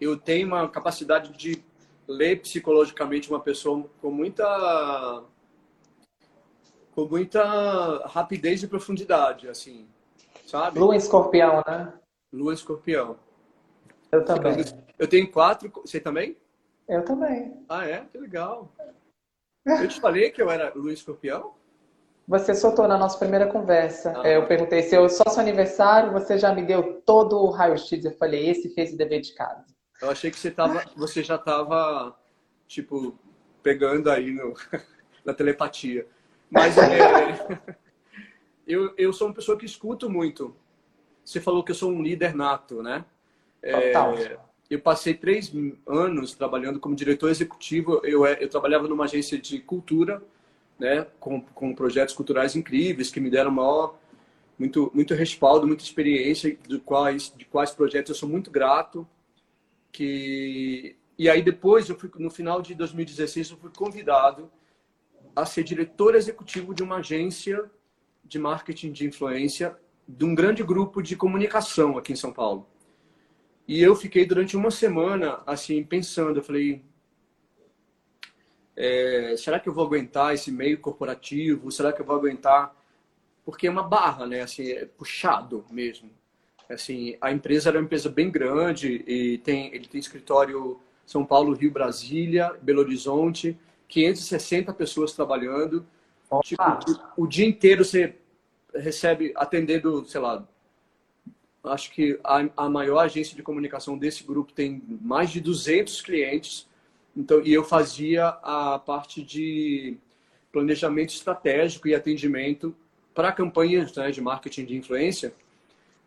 Eu 0.00 0.16
tenho 0.16 0.46
uma 0.48 0.68
capacidade 0.68 1.32
de 1.32 1.62
ler 2.06 2.40
psicologicamente 2.40 3.30
uma 3.30 3.40
pessoa 3.40 3.88
com 4.00 4.10
muita 4.10 5.24
com 6.94 7.06
muita 7.06 8.06
rapidez 8.06 8.62
e 8.62 8.68
profundidade, 8.68 9.48
assim, 9.48 9.86
sabe? 10.46 10.78
Lua 10.78 10.96
escorpião, 10.96 11.62
né? 11.66 11.92
Lua 12.32 12.54
escorpião. 12.54 13.16
Eu 14.12 14.24
também. 14.24 14.64
Eu 14.98 15.08
tenho 15.08 15.30
quatro. 15.30 15.70
Você 15.84 15.98
também? 15.98 16.36
Eu 16.88 17.04
também. 17.04 17.64
Ah, 17.68 17.84
é? 17.84 18.04
Que 18.04 18.18
legal. 18.18 18.70
Eu 19.66 19.88
te 19.88 20.00
falei 20.00 20.30
que 20.30 20.40
eu 20.40 20.50
era 20.50 20.72
Lua 20.74 20.92
escorpião? 20.92 21.54
Você 22.26 22.54
soltou 22.54 22.88
na 22.88 22.96
nossa 22.96 23.18
primeira 23.18 23.46
conversa. 23.48 24.14
Ah, 24.22 24.28
eu 24.28 24.46
perguntei 24.46 24.82
se 24.82 24.94
eu 24.94 25.08
só 25.08 25.28
seu 25.28 25.42
aniversário, 25.42 26.12
você 26.12 26.38
já 26.38 26.54
me 26.54 26.62
deu 26.62 27.02
todo 27.02 27.36
o 27.36 27.50
raio-x. 27.50 28.04
Eu 28.04 28.12
falei, 28.12 28.48
esse 28.48 28.70
fez 28.70 28.92
o 28.92 28.96
dever 28.96 29.20
de 29.20 29.34
casa. 29.34 29.64
Eu 30.00 30.10
achei 30.10 30.30
que 30.30 30.38
você, 30.38 30.50
tava, 30.50 30.82
você 30.96 31.22
já 31.22 31.34
estava, 31.34 32.16
tipo, 32.66 33.18
pegando 33.62 34.10
aí 34.10 34.30
no, 34.30 34.54
na 35.24 35.34
telepatia. 35.34 36.06
Mas 36.50 36.76
é, 36.78 37.76
eu, 38.66 38.94
eu 38.96 39.12
sou 39.12 39.28
uma 39.28 39.34
pessoa 39.34 39.58
que 39.58 39.66
escuto 39.66 40.08
muito. 40.08 40.54
Você 41.24 41.40
falou 41.40 41.64
que 41.64 41.70
eu 41.70 41.76
sou 41.76 41.90
um 41.90 42.02
líder 42.02 42.34
nato, 42.34 42.82
né? 42.82 43.04
É, 43.62 43.92
eu 44.68 44.80
passei 44.80 45.14
três 45.14 45.52
anos 45.86 46.34
trabalhando 46.34 46.78
como 46.78 46.94
diretor 46.94 47.30
executivo. 47.30 48.00
Eu, 48.04 48.26
é, 48.26 48.42
eu 48.42 48.48
trabalhava 48.48 48.86
numa 48.88 49.04
agência 49.04 49.38
de 49.38 49.58
cultura 49.60 50.22
né, 50.78 51.06
com, 51.20 51.40
com 51.40 51.74
projetos 51.74 52.14
culturais 52.14 52.56
incríveis 52.56 53.10
que 53.10 53.20
me 53.20 53.30
deram 53.30 53.50
maior, 53.50 53.96
muito, 54.58 54.90
muito 54.94 55.14
respaldo, 55.14 55.66
muita 55.66 55.82
experiência 55.82 56.56
de 56.66 56.78
quais, 56.78 57.32
de 57.36 57.44
quais 57.44 57.70
projetos 57.70 58.10
eu 58.10 58.14
sou 58.14 58.28
muito 58.28 58.50
grato. 58.50 59.06
Que 59.90 60.96
e 61.16 61.28
aí 61.28 61.42
depois 61.42 61.88
eu 61.88 61.96
fui 61.96 62.10
no 62.18 62.30
final 62.30 62.60
de 62.60 62.74
2016 62.74 63.50
eu 63.50 63.56
fui 63.56 63.70
convidado 63.70 64.50
a 65.34 65.44
ser 65.44 65.64
diretor 65.64 66.14
executivo 66.14 66.74
de 66.74 66.82
uma 66.82 66.96
agência 66.96 67.70
de 68.24 68.38
marketing 68.38 68.92
de 68.92 69.06
influência 69.06 69.76
de 70.06 70.24
um 70.24 70.34
grande 70.34 70.62
grupo 70.62 71.02
de 71.02 71.16
comunicação 71.16 71.96
aqui 71.96 72.12
em 72.12 72.16
São 72.16 72.32
Paulo. 72.32 72.66
E 73.66 73.82
eu 73.82 73.96
fiquei 73.96 74.26
durante 74.26 74.56
uma 74.56 74.70
semana 74.70 75.42
assim 75.46 75.82
pensando, 75.82 76.38
eu 76.38 76.42
falei, 76.42 76.82
é, 78.76 79.34
será 79.38 79.58
que 79.58 79.68
eu 79.68 79.72
vou 79.72 79.86
aguentar 79.86 80.34
esse 80.34 80.50
meio 80.50 80.78
corporativo? 80.78 81.70
Será 81.70 81.92
que 81.92 82.02
eu 82.02 82.04
vou 82.06 82.16
aguentar? 82.16 82.74
Porque 83.44 83.66
é 83.66 83.70
uma 83.70 83.82
barra, 83.82 84.26
né? 84.26 84.42
Assim, 84.42 84.70
é 84.70 84.84
puxado 84.84 85.64
mesmo. 85.70 86.10
Assim, 86.68 87.16
a 87.20 87.30
empresa 87.30 87.68
era 87.68 87.78
uma 87.78 87.84
empresa 87.84 88.08
bem 88.08 88.30
grande 88.30 89.04
e 89.06 89.38
tem, 89.38 89.74
ele 89.74 89.86
tem 89.86 90.00
escritório 90.00 90.80
São 91.06 91.24
Paulo, 91.24 91.54
Rio, 91.54 91.70
Brasília, 91.70 92.52
Belo 92.60 92.80
Horizonte, 92.80 93.56
560 93.94 94.72
pessoas 94.74 95.12
trabalhando. 95.12 95.86
Tipo, 96.42 96.62
o, 97.16 97.26
dia 97.26 97.46
inteiro 97.46 97.84
você 97.84 98.16
recebe 98.74 99.32
atendendo, 99.36 100.04
sei 100.04 100.20
lá, 100.20 100.44
acho 101.64 101.92
que 101.92 102.18
a, 102.24 102.48
a 102.56 102.68
maior 102.68 102.98
agência 102.98 103.36
de 103.36 103.42
comunicação 103.42 103.96
desse 103.96 104.24
grupo 104.24 104.52
tem 104.52 104.82
mais 105.00 105.30
de 105.30 105.40
200 105.40 106.02
clientes 106.02 106.66
então, 107.16 107.40
e 107.44 107.52
eu 107.52 107.62
fazia 107.62 108.28
a 108.42 108.78
parte 108.78 109.22
de 109.22 109.96
planejamento 110.50 111.10
estratégico 111.10 111.86
e 111.86 111.94
atendimento 111.94 112.74
para 113.14 113.30
campanhas 113.30 113.94
né, 113.94 114.10
de 114.10 114.20
marketing 114.20 114.64
de 114.64 114.76
influência 114.76 115.32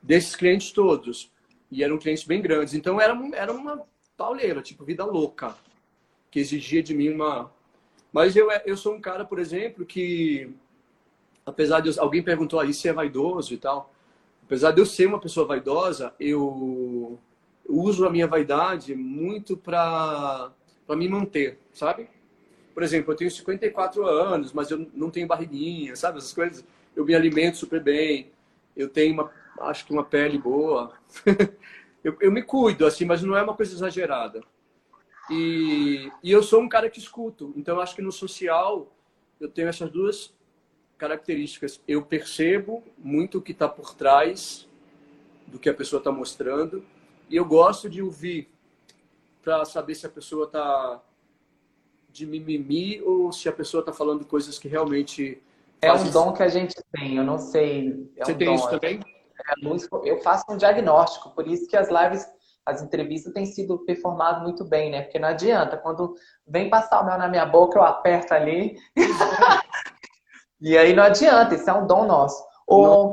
desses 0.02 0.36
clientes 0.36 0.72
todos. 0.72 1.32
E 1.72 1.84
eram 1.84 1.98
clientes 1.98 2.24
bem 2.26 2.42
grandes. 2.42 2.74
Então, 2.74 3.00
era, 3.00 3.18
era 3.34 3.54
uma 3.54 3.82
pauleira, 4.18 4.62
tipo, 4.62 4.84
vida 4.84 5.06
louca, 5.06 5.56
que 6.30 6.40
exigia 6.40 6.84
de 6.84 6.94
mim 6.94 7.10
uma. 7.10 7.52
Mas 8.18 8.36
eu, 8.36 8.50
eu 8.66 8.76
sou 8.76 8.96
um 8.96 9.00
cara, 9.00 9.24
por 9.24 9.38
exemplo, 9.38 9.86
que, 9.86 10.50
apesar 11.46 11.82
de. 11.82 11.90
Eu, 11.90 12.02
alguém 12.02 12.24
perguntou 12.24 12.60
aí 12.60 12.74
se 12.74 12.88
é 12.88 12.92
vaidoso 12.92 13.54
e 13.54 13.58
tal. 13.58 13.94
Apesar 14.44 14.72
de 14.72 14.82
eu 14.82 14.88
ser 14.88 15.06
uma 15.06 15.20
pessoa 15.20 15.46
vaidosa, 15.46 16.12
eu 16.20 17.20
uso 17.70 18.08
a 18.08 18.10
minha 18.10 18.26
vaidade 18.26 18.96
muito 18.96 19.56
para 19.56 20.52
para 20.88 20.96
me 20.96 21.08
manter, 21.08 21.60
sabe? 21.72 22.10
Por 22.74 22.82
exemplo, 22.82 23.12
eu 23.14 23.16
tenho 23.16 23.30
54 23.30 24.04
anos, 24.08 24.52
mas 24.52 24.72
eu 24.72 24.90
não 24.96 25.12
tenho 25.12 25.28
barriguinha, 25.28 25.96
sabe? 25.96 26.18
Essas 26.18 26.34
coisas. 26.34 26.66
Eu 26.96 27.06
me 27.06 27.14
alimento 27.14 27.58
super 27.58 27.84
bem, 27.84 28.32
eu 28.76 28.90
tenho 28.90 29.14
uma, 29.14 29.32
acho 29.60 29.86
que 29.86 29.94
uma 29.94 30.04
pele 30.04 30.40
boa. 30.40 30.92
eu, 32.04 32.18
eu 32.20 32.32
me 32.32 32.42
cuido, 32.42 32.84
assim, 32.84 33.06
mas 33.06 33.22
não 33.22 33.38
é 33.38 33.44
uma 33.44 33.54
coisa 33.54 33.76
exagerada. 33.76 34.42
E, 35.30 36.12
e 36.24 36.32
eu 36.32 36.42
sou 36.42 36.62
um 36.62 36.70
cara 36.70 36.90
que 36.90 37.00
escuto, 37.00 37.54
então 37.56 37.80
acho 37.80 37.96
que 37.96 38.02
no 38.02 38.12
social 38.12 38.88
eu 39.40 39.50
tenho 39.50 39.68
essas 39.68 39.92
duas 39.92 40.34
características. 40.98 41.82
Eu 41.88 42.04
percebo 42.04 42.84
muito 42.98 43.38
o 43.38 43.42
que 43.42 43.52
está 43.52 43.68
por 43.68 43.94
trás 43.94 44.68
do 45.46 45.60
que 45.60 45.70
a 45.70 45.74
pessoa 45.74 46.00
está 46.00 46.12
mostrando 46.12 46.84
e 47.30 47.36
eu 47.36 47.46
gosto 47.46 47.90
de 47.90 48.02
ouvir 48.02 48.50
para 49.42 49.64
saber 49.66 49.96
se 49.96 50.06
a 50.06 50.10
pessoa 50.10 50.46
está 50.46 51.02
de 52.10 52.26
mimimi 52.26 53.02
ou 53.02 53.32
se 53.32 53.48
a 53.48 53.52
pessoa 53.52 53.82
está 53.82 53.94
falando 53.94 54.26
coisas 54.26 54.58
que 54.58 54.68
realmente. 54.68 55.42
É 55.82 55.94
um 55.94 56.10
dom 56.10 56.34
que 56.34 56.42
a 56.42 56.48
gente 56.48 56.76
tem, 56.92 57.18
eu 57.18 57.24
não 57.24 57.38
sei. 57.38 58.10
É 58.16 58.26
Você 58.26 58.34
um 58.34 58.38
tem 58.38 58.48
dom. 58.48 58.56
isso 58.56 58.70
também? 58.70 59.00
É, 59.00 60.10
eu 60.10 60.20
faço 60.22 60.44
um 60.50 60.58
diagnóstico, 60.58 61.30
por 61.30 61.48
isso 61.48 61.68
que 61.68 61.78
as 61.78 61.90
lives, 61.90 62.28
as 62.68 62.82
entrevistas 62.82 63.34
têm 63.34 63.46
sido 63.46 63.80
performadas 63.86 64.44
muito 64.44 64.66
bem, 64.66 64.92
né? 64.92 65.04
Porque 65.04 65.18
não 65.18 65.30
adianta, 65.30 65.78
quando 65.78 66.16
vem 66.46 66.70
passar 66.70 67.02
o 67.02 67.06
mel 67.06 67.18
na 67.18 67.28
minha 67.28 67.46
boca, 67.46 67.80
eu 67.80 67.84
aperto 67.84 68.34
ali. 68.34 68.78
e 70.60 70.78
aí 70.78 70.94
não 70.94 71.04
adianta, 71.04 71.56
isso 71.56 71.70
é 71.70 71.74
um 71.74 71.88
dom 71.88 72.06
nosso. 72.06 72.46
Ô, 72.68 73.12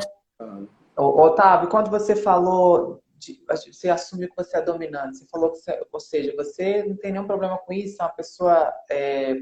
Otávio, 0.97 1.69
quando 1.69 1.91
você 1.91 2.17
falou 2.17 3.01
você 3.47 3.89
assume 3.89 4.29
que 4.29 4.37
você 4.37 4.59
é 4.59 4.63
dominante. 4.63 5.19
Você 5.19 5.27
falou 5.31 5.51
que, 5.51 5.59
você, 5.59 5.87
ou 5.91 6.01
seja, 6.01 6.35
você 6.37 6.83
não 6.83 6.97
tem 6.97 7.13
nenhum 7.13 7.27
problema 7.27 7.57
com 7.57 7.73
isso, 7.73 7.97
é 8.01 8.05
uma 8.05 8.13
pessoa. 8.13 8.73
É, 8.91 9.35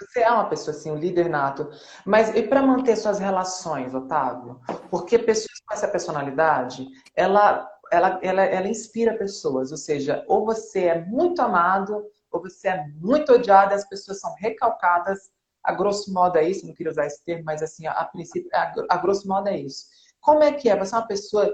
você 0.00 0.20
é 0.20 0.30
uma 0.30 0.48
pessoa 0.48 0.74
assim, 0.74 0.90
um 0.90 0.96
líder 0.96 1.28
nato. 1.28 1.70
Mas 2.04 2.34
e 2.34 2.42
para 2.42 2.62
manter 2.62 2.96
suas 2.96 3.18
relações, 3.18 3.94
Otávio? 3.94 4.60
Porque 4.90 5.18
pessoas 5.18 5.60
com 5.66 5.74
essa 5.74 5.88
personalidade, 5.88 6.86
ela, 7.14 7.68
ela, 7.92 8.18
ela, 8.22 8.42
ela 8.42 8.68
inspira 8.68 9.16
pessoas. 9.16 9.70
Ou 9.70 9.76
seja, 9.76 10.24
ou 10.26 10.44
você 10.44 10.86
é 10.86 11.04
muito 11.04 11.40
amado, 11.40 12.04
ou 12.30 12.40
você 12.40 12.68
é 12.68 12.86
muito 12.96 13.32
odiado, 13.32 13.74
as 13.74 13.88
pessoas 13.88 14.20
são 14.20 14.34
recalcadas. 14.36 15.30
A 15.62 15.72
grosso 15.72 16.12
modo 16.12 16.38
é 16.38 16.48
isso, 16.48 16.66
não 16.66 16.74
queria 16.74 16.90
usar 16.90 17.06
esse 17.06 17.24
termo, 17.24 17.44
mas 17.44 17.62
assim, 17.62 17.86
a, 17.86 17.92
a 17.92 18.04
princípio, 18.04 18.50
a, 18.52 18.72
a 18.88 18.96
grosso 18.96 19.28
modo 19.28 19.48
é 19.48 19.56
isso. 19.58 19.86
Como 20.20 20.42
é 20.42 20.52
que 20.52 20.68
é? 20.68 20.76
Você 20.76 20.94
é 20.94 20.98
uma 20.98 21.06
pessoa 21.06 21.52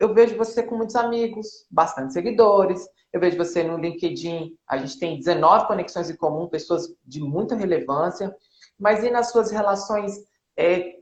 eu 0.00 0.14
vejo 0.14 0.34
você 0.34 0.62
com 0.62 0.76
muitos 0.76 0.96
amigos, 0.96 1.66
bastante 1.70 2.14
seguidores. 2.14 2.88
Eu 3.12 3.20
vejo 3.20 3.36
você 3.36 3.62
no 3.62 3.76
LinkedIn, 3.76 4.56
a 4.66 4.78
gente 4.78 4.98
tem 4.98 5.18
19 5.18 5.66
conexões 5.66 6.08
em 6.08 6.16
comum, 6.16 6.48
pessoas 6.48 6.88
de 7.04 7.20
muita 7.20 7.54
relevância. 7.54 8.34
Mas 8.78 9.04
e 9.04 9.10
nas 9.10 9.30
suas 9.30 9.50
relações 9.50 10.14
é, 10.56 10.94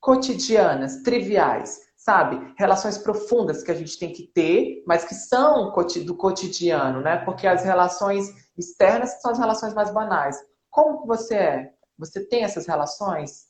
cotidianas, 0.00 1.02
triviais, 1.04 1.78
sabe? 2.04 2.52
Relações 2.58 2.98
profundas 2.98 3.62
que 3.62 3.70
a 3.70 3.74
gente 3.74 3.96
tem 3.98 4.12
que 4.12 4.26
ter, 4.34 4.82
mas 4.86 5.04
que 5.04 5.14
são 5.14 5.72
do 6.04 6.16
cotidiano, 6.16 7.00
né? 7.00 7.16
Porque 7.24 7.46
as 7.46 7.64
relações 7.64 8.26
externas 8.58 9.20
são 9.22 9.30
as 9.30 9.38
relações 9.38 9.72
mais 9.72 9.92
banais. 9.92 10.36
Como 10.68 11.06
você 11.06 11.34
é? 11.36 11.72
Você 11.96 12.26
tem 12.26 12.42
essas 12.42 12.66
relações? 12.66 13.46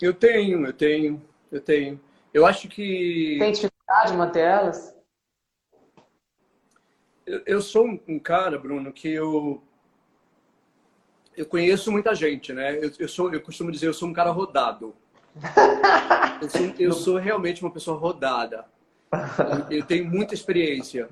Eu 0.00 0.14
tenho, 0.14 0.64
eu 0.64 0.72
tenho, 0.72 1.22
eu 1.50 1.60
tenho. 1.60 2.00
Eu 2.32 2.46
acho 2.46 2.68
que. 2.68 3.36
Tem 3.40 3.52
dificuldade 3.52 4.12
de 4.12 4.16
manter 4.16 4.44
elas? 4.44 4.96
Eu, 7.26 7.42
eu 7.44 7.60
sou 7.60 7.86
um 8.06 8.18
cara, 8.20 8.56
Bruno, 8.56 8.92
que 8.92 9.08
eu. 9.08 9.60
eu 11.36 11.44
conheço 11.44 11.90
muita 11.90 12.14
gente, 12.14 12.52
né? 12.52 12.76
Eu, 12.76 12.92
eu, 13.00 13.08
sou, 13.08 13.32
eu 13.34 13.42
costumo 13.42 13.72
dizer, 13.72 13.88
eu 13.88 13.94
sou 13.94 14.08
um 14.08 14.12
cara 14.12 14.30
rodado. 14.30 14.94
Eu 16.40 16.48
sou, 16.48 16.74
eu 16.78 16.92
sou 16.92 17.16
realmente 17.16 17.62
uma 17.62 17.70
pessoa 17.70 17.98
rodada. 17.98 18.64
Eu 19.70 19.84
tenho 19.84 20.06
muita 20.06 20.34
experiência. 20.34 21.08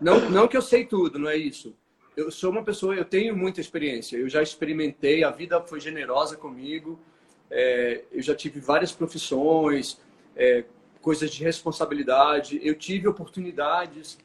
Não, 0.00 0.30
não 0.30 0.48
que 0.48 0.56
eu 0.56 0.62
sei 0.62 0.84
tudo, 0.84 1.18
não 1.18 1.28
é 1.28 1.36
isso. 1.36 1.74
Eu 2.16 2.30
sou 2.30 2.50
uma 2.50 2.64
pessoa, 2.64 2.94
eu 2.94 3.04
tenho 3.04 3.36
muita 3.36 3.60
experiência. 3.60 4.16
Eu 4.16 4.28
já 4.28 4.42
experimentei, 4.42 5.22
a 5.22 5.30
vida 5.30 5.60
foi 5.60 5.80
generosa 5.80 6.36
comigo. 6.36 6.98
É, 7.50 8.04
eu 8.12 8.22
já 8.22 8.34
tive 8.34 8.60
várias 8.60 8.92
profissões, 8.92 9.98
é, 10.36 10.64
coisas 11.00 11.30
de 11.30 11.42
responsabilidade. 11.42 12.60
Eu 12.62 12.74
tive 12.74 13.08
oportunidades 13.08 14.18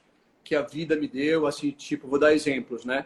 que 0.44 0.56
a 0.56 0.62
vida 0.62 0.96
me 0.96 1.08
deu, 1.08 1.48
assim, 1.48 1.72
tipo, 1.72 2.08
vou 2.08 2.20
dar 2.20 2.34
exemplos, 2.34 2.84
né? 2.84 3.06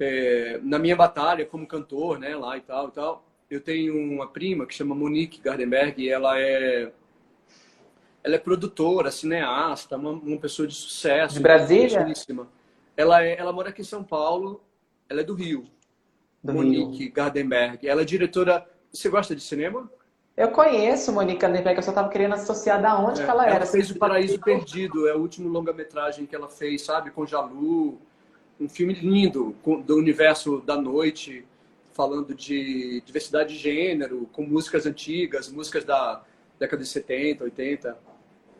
É, 0.00 0.60
na 0.62 0.78
minha 0.78 0.96
batalha 0.96 1.44
como 1.44 1.66
cantor, 1.66 2.18
né, 2.18 2.36
lá 2.36 2.56
e 2.56 2.60
tal, 2.60 2.88
e 2.88 2.92
tal, 2.92 3.27
eu 3.50 3.60
tenho 3.60 3.96
uma 3.96 4.26
prima 4.28 4.66
que 4.66 4.74
chama 4.74 4.94
Monique 4.94 5.40
Gardenberg 5.40 6.02
e 6.02 6.08
ela 6.08 6.38
é 6.38 6.92
ela 8.22 8.34
é 8.34 8.38
produtora, 8.38 9.10
cineasta, 9.10 9.96
uma, 9.96 10.10
uma 10.10 10.38
pessoa 10.38 10.68
de 10.68 10.74
sucesso. 10.74 11.34
De 11.36 11.40
Brasília? 11.40 12.06
Ela, 12.96 13.24
é, 13.24 13.38
ela 13.38 13.52
mora 13.52 13.70
aqui 13.70 13.80
em 13.80 13.84
São 13.84 14.02
Paulo, 14.02 14.60
ela 15.08 15.20
é 15.20 15.24
do 15.24 15.34
Rio. 15.34 15.64
Do 16.42 16.52
Monique 16.52 17.04
Rio. 17.04 17.12
Gardenberg. 17.12 17.88
Ela 17.88 18.02
é 18.02 18.04
diretora. 18.04 18.68
Você 18.92 19.08
gosta 19.08 19.34
de 19.34 19.40
cinema? 19.40 19.90
Eu 20.36 20.50
conheço 20.50 21.12
Monique 21.12 21.40
Gardenberg, 21.40 21.78
eu 21.78 21.82
só 21.82 21.90
estava 21.90 22.08
querendo 22.08 22.34
associar 22.34 22.82
da 22.82 22.98
onde 22.98 23.22
é, 23.22 23.24
que 23.24 23.30
ela 23.30 23.46
era. 23.46 23.56
Ela 23.56 23.66
fez 23.66 23.90
O 23.90 23.98
Paraíso 23.98 24.38
Perdido, 24.40 25.08
é 25.08 25.14
o 25.14 25.20
último 25.20 25.48
longa-metragem 25.48 26.26
que 26.26 26.36
ela 26.36 26.48
fez, 26.48 26.82
sabe? 26.82 27.10
Com 27.10 27.24
Jalu. 27.24 27.98
Um 28.60 28.68
filme 28.68 28.92
lindo, 28.92 29.54
do 29.84 29.96
universo 29.96 30.60
da 30.60 30.76
noite, 30.76 31.46
falando 31.98 32.32
de 32.32 33.02
diversidade 33.04 33.54
de 33.54 33.58
gênero, 33.58 34.28
com 34.32 34.44
músicas 34.44 34.86
antigas, 34.86 35.48
músicas 35.48 35.84
da 35.84 36.22
década 36.56 36.80
de 36.80 36.88
70, 36.88 37.42
80. 37.42 37.98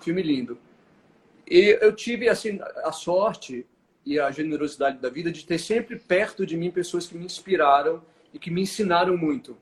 Filme 0.00 0.22
lindo. 0.22 0.58
E 1.48 1.78
eu 1.80 1.94
tive 1.94 2.28
assim 2.28 2.58
a 2.82 2.90
sorte 2.90 3.64
e 4.04 4.18
a 4.18 4.28
generosidade 4.32 4.98
da 4.98 5.08
vida 5.08 5.30
de 5.30 5.46
ter 5.46 5.58
sempre 5.58 6.00
perto 6.00 6.44
de 6.44 6.56
mim 6.56 6.72
pessoas 6.72 7.06
que 7.06 7.16
me 7.16 7.24
inspiraram 7.24 8.02
e 8.34 8.40
que 8.40 8.50
me 8.50 8.62
ensinaram 8.62 9.16
muito. 9.16 9.56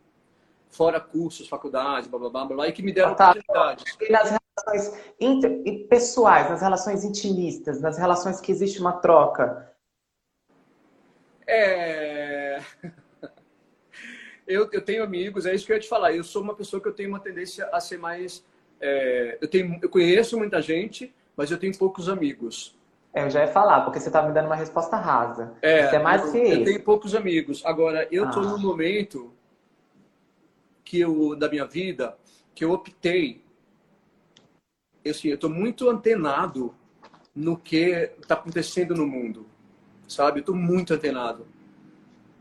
Fora 0.71 0.99
cursos, 0.99 1.47
faculdades, 1.47 2.09
blá 2.09 2.19
blá 2.19 2.31
blá, 2.31 2.45
blá 2.47 2.69
e 2.69 2.73
que 2.73 2.83
me 2.83 2.95
deram 2.95 3.15
tá. 3.15 3.33
oportunidades. 3.33 3.85
E 4.01 4.11
nas 4.11 4.31
relações 4.31 5.05
inter... 5.21 5.87
pessoais, 5.87 6.49
nas 6.49 6.63
relações 6.63 7.05
intimistas, 7.05 7.79
nas 7.83 7.99
relações 7.99 8.41
que 8.41 8.51
existe 8.51 8.81
uma 8.81 8.95
troca. 8.95 9.71
É. 11.47 12.59
Eu, 14.47 14.69
eu 14.73 14.81
tenho 14.81 15.03
amigos, 15.03 15.45
é 15.47 15.55
isso 15.55 15.67
que 15.67 15.73
eu 15.73 15.77
ia 15.77 15.83
te 15.83 15.89
falar. 15.89 16.13
Eu 16.13 16.23
sou 16.23 16.43
uma 16.43 16.55
pessoa 16.55 16.81
que 16.81 16.89
eu 16.89 16.93
tenho 16.93 17.09
uma 17.09 17.21
tendência 17.21 17.69
a 17.73 17.81
ser 17.81 17.99
mais. 17.99 18.45
É... 18.81 19.39
eu, 19.41 19.49
tenho, 19.49 19.79
eu 19.83 19.89
conheço 19.89 20.39
muita 20.39 20.61
gente, 20.63 21.13
mas 21.37 21.51
eu 21.51 21.59
tenho 21.59 21.77
poucos 21.77 22.09
amigos. 22.09 22.77
É, 23.13 23.25
eu 23.25 23.31
já 23.31 23.41
ia 23.41 23.49
falar, 23.49 23.81
porque 23.81 23.99
você 23.99 24.09
estava 24.09 24.29
me 24.29 24.35
dando 24.35 24.45
uma 24.45 24.55
resposta 24.55 24.97
rasa. 24.97 25.55
É, 25.63 25.89
você 25.89 25.97
é 25.97 25.99
mais 25.99 26.23
eu, 26.23 26.33
que 26.33 26.39
eu 26.39 26.65
tenho 26.65 26.83
poucos 26.83 27.15
amigos. 27.15 27.65
Agora, 27.65 28.07
eu 28.11 28.27
estou 28.27 28.43
ah. 28.43 28.47
num 28.47 28.59
momento 28.59 29.33
que 30.85 31.01
eu, 31.01 31.35
da 31.35 31.49
minha 31.49 31.65
vida 31.65 32.17
que 32.55 32.65
eu 32.65 32.73
optei. 32.73 33.43
Eu, 35.05 35.13
assim, 35.13 35.29
eu 35.29 35.35
estou 35.37 35.49
muito 35.49 35.89
antenado 35.89 36.75
no 37.35 37.57
que 37.57 38.11
está 38.21 38.35
acontecendo 38.35 38.95
no 38.95 39.07
mundo, 39.07 39.47
sabe? 40.09 40.39
Eu 40.39 40.41
estou 40.41 40.55
muito 40.55 40.93
antenado. 40.95 41.47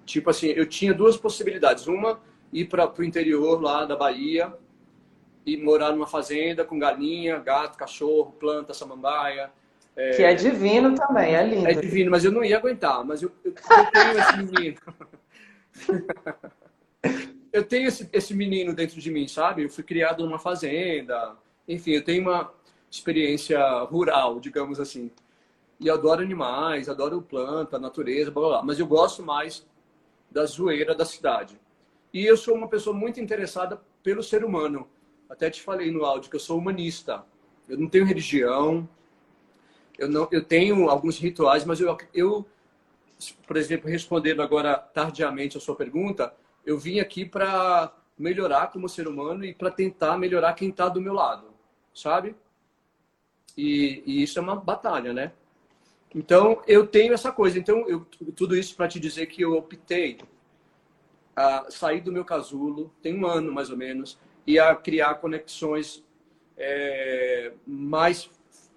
Tipo 0.06 0.30
assim, 0.30 0.48
eu 0.48 0.66
tinha 0.66 0.94
duas 0.94 1.18
possibilidades. 1.18 1.88
Uma, 1.88 2.20
ir 2.54 2.66
para 2.66 2.92
o 2.98 3.04
interior 3.04 3.62
lá 3.62 3.86
da 3.86 3.96
Bahia 3.96 4.54
e 5.46 5.58
morar 5.58 5.92
numa 5.92 6.08
fazenda 6.08 6.64
com 6.64 6.78
galinha, 6.80 7.40
gato, 7.40 7.78
cachorro, 7.78 8.32
planta, 8.40 8.74
samambaia 8.74 9.52
é... 9.96 10.10
Que 10.12 10.24
é 10.24 10.34
divino 10.34 10.94
também, 10.94 11.34
é 11.34 11.48
lindo. 11.48 11.68
É 11.68 11.74
divino, 11.74 12.12
mas 12.12 12.26
eu 12.26 12.32
não 12.32 12.44
ia 12.44 12.58
aguentar. 12.58 13.04
Mas 13.06 13.22
eu, 13.22 13.32
eu, 13.44 13.54
eu 13.54 13.92
tenho 13.92 14.20
esse 14.20 14.38
menino. 14.38 14.78
eu 17.54 17.64
tenho 17.64 17.88
esse, 17.88 18.10
esse 18.12 18.34
menino 18.34 18.74
dentro 18.74 19.00
de 19.00 19.10
mim, 19.10 19.28
sabe? 19.28 19.64
Eu 19.64 19.70
fui 19.70 19.84
criado 19.84 20.26
numa 20.26 20.38
fazenda. 20.38 21.38
Enfim, 21.66 21.92
eu 21.92 22.04
tenho 22.04 22.24
uma 22.24 22.52
experiência 22.92 23.58
rural, 23.84 24.40
digamos 24.40 24.82
assim. 24.82 25.10
E 25.80 25.90
adoro 25.90 26.22
animais, 26.22 26.90
adoro 26.90 27.22
planta, 27.22 27.80
natureza, 27.80 28.32
blá, 28.32 28.42
blá, 28.42 28.52
blá. 28.58 28.64
Mas 28.64 28.80
eu 28.80 28.88
gosto 28.88 29.24
mais 29.24 29.66
da 30.36 30.46
zoeira 30.46 30.94
da 30.94 31.06
cidade. 31.06 31.58
E 32.14 32.26
eu 32.26 32.36
sou 32.36 32.56
uma 32.56 32.68
pessoa 32.68 32.94
muito 32.94 33.22
interessada 33.22 33.82
pelo 34.04 34.22
ser 34.22 34.44
humano. 34.44 34.86
Até 35.30 35.50
te 35.50 35.62
falei 35.62 35.90
no 35.90 36.04
áudio 36.04 36.30
que 36.30 36.36
eu 36.36 36.42
sou 36.42 36.58
humanista. 36.58 37.24
Eu 37.70 37.80
não 37.80 37.88
tenho 37.88 38.04
religião, 38.06 38.88
eu 39.98 40.10
não 40.10 40.28
eu 40.30 40.44
tenho 40.44 40.90
alguns 40.90 41.18
rituais, 41.18 41.64
mas 41.64 41.80
eu, 41.80 41.98
eu 42.14 42.46
por 43.48 43.56
exemplo, 43.56 43.90
respondendo 43.90 44.42
agora 44.42 44.78
tardiamente 44.78 45.58
a 45.58 45.62
sua 45.62 45.74
pergunta, 45.74 46.36
eu 46.66 46.78
vim 46.78 47.00
aqui 47.00 47.24
para 47.26 47.96
melhorar 48.18 48.68
como 48.68 48.90
ser 48.90 49.08
humano 49.08 49.46
e 49.46 49.54
para 49.54 49.72
tentar 49.72 50.18
melhorar 50.18 50.54
quem 50.54 50.70
está 50.70 50.90
do 50.90 51.00
meu 51.00 51.14
lado, 51.14 51.48
sabe? 51.94 52.36
E, 53.56 54.04
e, 54.06 54.22
isso 54.22 54.38
é 54.38 54.42
uma 54.42 54.58
batalha, 54.58 55.14
né? 55.14 55.32
Então, 56.16 56.64
eu 56.66 56.88
tenho 56.88 57.14
essa 57.14 57.30
coisa. 57.30 57.60
Então, 57.60 57.86
eu, 57.90 58.06
tudo 58.34 58.56
isso 58.56 58.74
para 58.74 58.88
te 58.88 59.02
dizer 59.02 59.26
que 59.26 59.42
eu 59.42 59.54
optei 59.54 60.18
a 61.36 61.70
sair 61.70 62.00
do 62.00 62.12
meu 62.12 62.24
casulo, 62.24 62.90
tem 63.02 63.20
um 63.20 63.28
ano 63.28 63.52
mais 63.52 63.70
ou 63.70 63.76
menos, 63.76 64.18
e 64.48 64.58
a 64.58 64.74
criar 64.74 65.16
conexões 65.16 66.02
é, 66.58 67.52
mais 67.68 68.32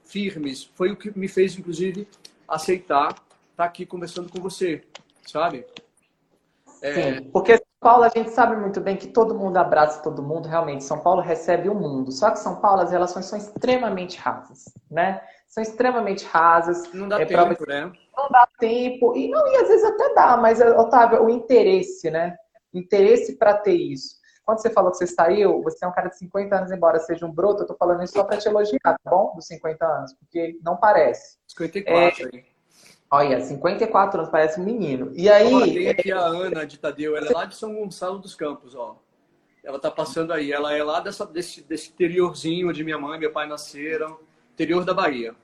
firmes. 0.04 0.68
Foi 0.74 0.90
o 0.90 0.96
que 0.96 1.16
me 1.16 1.28
fez, 1.28 1.56
inclusive, 1.56 2.08
aceitar 2.48 3.10
estar 3.10 3.22
tá 3.54 3.64
aqui 3.64 3.86
conversando 3.86 4.28
com 4.28 4.40
você, 4.40 4.82
sabe? 5.24 5.64
É... 6.82 6.92
Sim, 6.92 7.30
porque 7.30 7.56
São 7.56 7.66
Paulo 7.80 8.04
a 8.04 8.08
gente 8.08 8.30
sabe 8.30 8.56
muito 8.56 8.80
bem 8.80 8.96
que 8.96 9.08
todo 9.08 9.34
mundo 9.34 9.56
abraça 9.56 10.02
todo 10.02 10.22
mundo, 10.22 10.48
realmente. 10.48 10.84
São 10.84 11.00
Paulo 11.00 11.20
recebe 11.20 11.68
o 11.68 11.74
mundo. 11.74 12.10
Só 12.12 12.30
que 12.30 12.38
São 12.38 12.60
Paulo 12.60 12.82
as 12.82 12.90
relações 12.90 13.26
são 13.26 13.38
extremamente 13.38 14.18
rasas, 14.18 14.64
né? 14.90 15.20
São 15.46 15.62
extremamente 15.62 16.24
rasas. 16.24 16.92
Não 16.92 17.08
dá 17.08 17.20
é, 17.20 17.24
tempo, 17.24 17.56
pra... 17.56 17.86
né? 17.86 17.92
Não 18.16 18.28
dá 18.28 18.48
tempo. 18.58 19.16
E, 19.16 19.28
não, 19.30 19.46
e 19.48 19.56
às 19.56 19.68
vezes 19.68 19.84
até 19.84 20.14
dá, 20.14 20.36
mas, 20.36 20.60
Otávio, 20.60 21.24
o 21.24 21.30
interesse, 21.30 22.10
né? 22.10 22.36
Interesse 22.72 23.36
para 23.38 23.54
ter 23.54 23.74
isso. 23.74 24.18
Quando 24.44 24.62
você 24.62 24.70
falou 24.70 24.90
que 24.90 24.96
você 24.96 25.06
saiu, 25.06 25.62
você 25.62 25.84
é 25.84 25.88
um 25.88 25.92
cara 25.92 26.08
de 26.08 26.16
50 26.16 26.56
anos, 26.56 26.72
embora 26.72 26.98
seja 27.00 27.26
um 27.26 27.30
broto, 27.30 27.62
eu 27.62 27.66
tô 27.66 27.74
falando 27.76 28.02
isso 28.02 28.14
só 28.14 28.24
para 28.24 28.38
te 28.38 28.48
elogiar, 28.48 28.78
tá 28.82 28.96
bom? 29.04 29.34
Dos 29.34 29.46
50 29.46 29.84
anos, 29.84 30.14
porque 30.14 30.58
não 30.64 30.78
parece. 30.78 31.36
54, 31.48 32.30
é... 32.34 32.57
Olha, 33.10 33.40
54 33.40 34.20
anos, 34.20 34.30
parece 34.30 34.60
um 34.60 34.64
menino. 34.64 35.10
E 35.14 35.28
aí. 35.30 35.52
Ó, 35.52 35.64
tem 35.64 35.88
aqui 35.88 36.12
a 36.12 36.20
Ana 36.20 36.66
de 36.66 36.78
Tadeu, 36.78 37.16
ela 37.16 37.26
é 37.26 37.32
lá 37.32 37.44
de 37.46 37.56
São 37.56 37.74
Gonçalo 37.74 38.18
dos 38.18 38.34
Campos, 38.34 38.74
ó. 38.74 39.00
Ela 39.64 39.78
tá 39.78 39.90
passando 39.90 40.32
aí, 40.32 40.52
ela 40.52 40.74
é 40.74 40.82
lá 40.82 41.00
dessa, 41.00 41.26
desse, 41.26 41.62
desse 41.62 41.90
interiorzinho 41.90 42.68
onde 42.68 42.84
minha 42.84 42.98
mãe 42.98 43.16
e 43.16 43.20
meu 43.20 43.32
pai 43.32 43.46
nasceram, 43.46 44.18
interior 44.52 44.84
da 44.84 44.94
Bahia. 44.94 45.34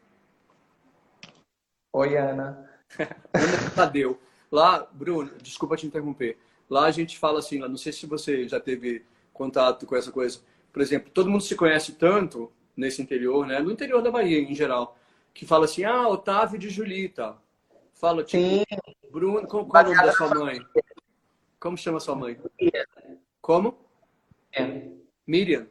Oi, 1.92 2.16
Ana. 2.16 2.70
Ana 3.32 3.56
de 3.56 3.70
Tadeu. 3.74 4.20
Lá, 4.50 4.86
Bruno, 4.92 5.32
desculpa 5.42 5.76
te 5.76 5.86
interromper. 5.86 6.38
Lá 6.68 6.86
a 6.86 6.90
gente 6.90 7.18
fala 7.18 7.38
assim, 7.38 7.58
não 7.58 7.76
sei 7.76 7.92
se 7.92 8.06
você 8.06 8.46
já 8.48 8.60
teve 8.60 9.04
contato 9.32 9.86
com 9.86 9.96
essa 9.96 10.12
coisa. 10.12 10.40
Por 10.72 10.82
exemplo, 10.82 11.10
todo 11.12 11.30
mundo 11.30 11.42
se 11.42 11.54
conhece 11.54 11.92
tanto 11.92 12.52
nesse 12.76 13.00
interior, 13.02 13.46
né? 13.46 13.58
No 13.60 13.70
interior 13.70 14.02
da 14.02 14.10
Bahia, 14.10 14.38
em 14.38 14.54
geral, 14.54 14.96
que 15.32 15.46
fala 15.46 15.64
assim, 15.64 15.84
ah, 15.84 16.08
Otávio 16.08 16.58
de 16.58 16.68
Julita. 16.68 17.36
Fala, 18.04 18.22
tipo, 18.22 18.42
Sim. 18.42 18.64
Bruno, 19.10 19.48
qual, 19.48 19.64
qual 19.64 19.82
é 19.82 19.86
o 19.86 19.94
nome 19.94 20.06
da 20.06 20.12
sua 20.12 20.28
mãe? 20.34 20.60
Como 21.58 21.74
chama 21.74 21.98
sua 21.98 22.14
mãe? 22.14 22.38
Como? 23.40 23.78
É. 24.52 24.90
Miriam. 25.26 25.66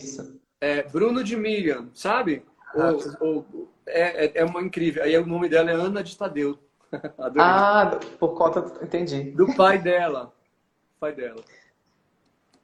Isso. 0.00 0.40
É, 0.58 0.82
Bruno 0.84 1.22
de 1.22 1.36
Miriam, 1.36 1.90
sabe? 1.92 2.42
Ah, 2.74 2.92
ou, 3.20 3.44
ou, 3.52 3.68
é, 3.86 4.24
é, 4.24 4.32
é 4.36 4.44
uma 4.46 4.62
incrível. 4.62 5.02
Aí 5.02 5.14
o 5.18 5.26
nome 5.26 5.46
dela 5.46 5.70
é 5.70 5.74
Ana 5.74 6.02
de 6.02 6.16
Tadeu. 6.16 6.58
ah, 7.38 8.00
por 8.18 8.34
conta, 8.34 8.82
entendi. 8.82 9.24
Do 9.32 9.54
pai 9.54 9.78
dela. 9.78 10.32
Pai 10.98 11.14
dela. 11.14 11.44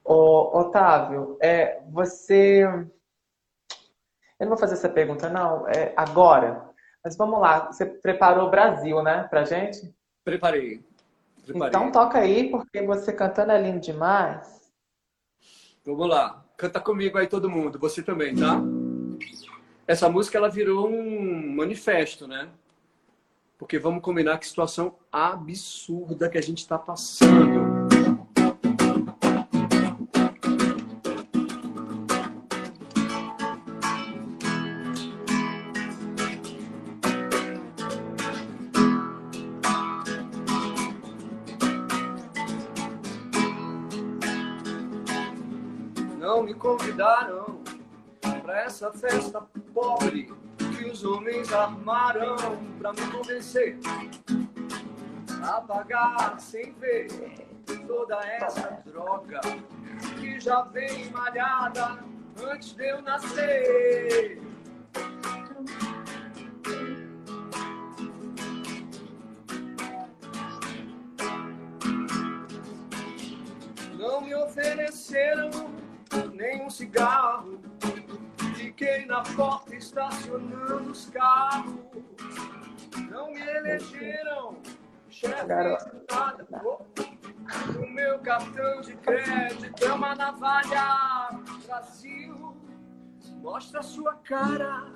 Ô, 0.02 0.60
Otávio, 0.60 1.36
é, 1.42 1.82
você. 1.90 2.62
Eu 4.40 4.46
não 4.46 4.48
vou 4.48 4.56
fazer 4.56 4.72
essa 4.72 4.88
pergunta, 4.88 5.28
não, 5.28 5.68
é 5.68 5.92
agora. 5.94 6.67
Mas 7.08 7.16
vamos 7.16 7.40
lá, 7.40 7.72
você 7.72 7.86
preparou 7.86 8.48
o 8.48 8.50
Brasil, 8.50 9.02
né, 9.02 9.22
pra 9.30 9.42
gente? 9.42 9.94
Preparei. 10.22 10.84
Preparei. 11.42 11.68
Então 11.68 11.90
toca 11.90 12.18
aí, 12.18 12.50
porque 12.50 12.82
você 12.82 13.14
cantando 13.14 13.50
é 13.50 13.62
lindo 13.62 13.80
demais. 13.80 14.70
Vamos 15.86 16.06
lá. 16.06 16.44
Canta 16.54 16.78
comigo 16.78 17.16
aí 17.16 17.26
todo 17.26 17.48
mundo, 17.48 17.78
você 17.78 18.02
também, 18.02 18.36
tá? 18.36 18.60
Essa 19.86 20.10
música 20.10 20.36
ela 20.36 20.50
virou 20.50 20.86
um 20.86 21.54
manifesto, 21.56 22.28
né? 22.28 22.50
Porque 23.56 23.78
vamos 23.78 24.02
combinar 24.02 24.36
que 24.36 24.46
situação 24.46 24.94
absurda 25.10 26.28
que 26.28 26.36
a 26.36 26.42
gente 26.42 26.58
está 26.58 26.78
passando. 26.78 27.67
Convidaram 46.68 47.62
para 48.42 48.64
essa 48.64 48.92
festa 48.92 49.40
pobre 49.72 50.30
que 50.76 50.84
os 50.84 51.02
homens 51.02 51.50
armaram 51.50 52.36
pra 52.78 52.92
me 52.92 53.10
convencer 53.10 53.78
a 55.42 55.62
pagar 55.62 56.38
sem 56.38 56.74
ver 56.74 57.08
toda 57.86 58.16
essa 58.16 58.82
droga 58.84 59.40
que 60.20 60.38
já 60.38 60.60
vem 60.64 61.10
malhada 61.10 62.04
antes 62.38 62.74
de 62.74 62.86
eu 62.86 63.00
nascer. 63.00 64.42
Não 73.96 74.20
me 74.20 74.34
ofereceram 74.34 75.77
nenhum 76.68 76.70
cigarro 76.70 77.60
Fiquei 78.54 79.06
na 79.06 79.22
porta 79.22 79.74
estacionando 79.74 80.90
os 80.90 81.08
carros. 81.10 81.74
Não 83.10 83.32
me 83.32 83.40
elegeram 83.40 84.58
chefe 85.08 85.46
de 85.46 86.14
nada. 86.14 86.46
O 87.76 87.86
meu 87.86 88.18
cartão 88.20 88.80
de 88.80 88.96
crédito 88.96 89.84
é 89.84 89.92
uma 89.92 90.14
navalha. 90.14 91.30
Brasil, 91.66 92.56
mostra 93.40 93.82
sua 93.82 94.14
cara. 94.16 94.92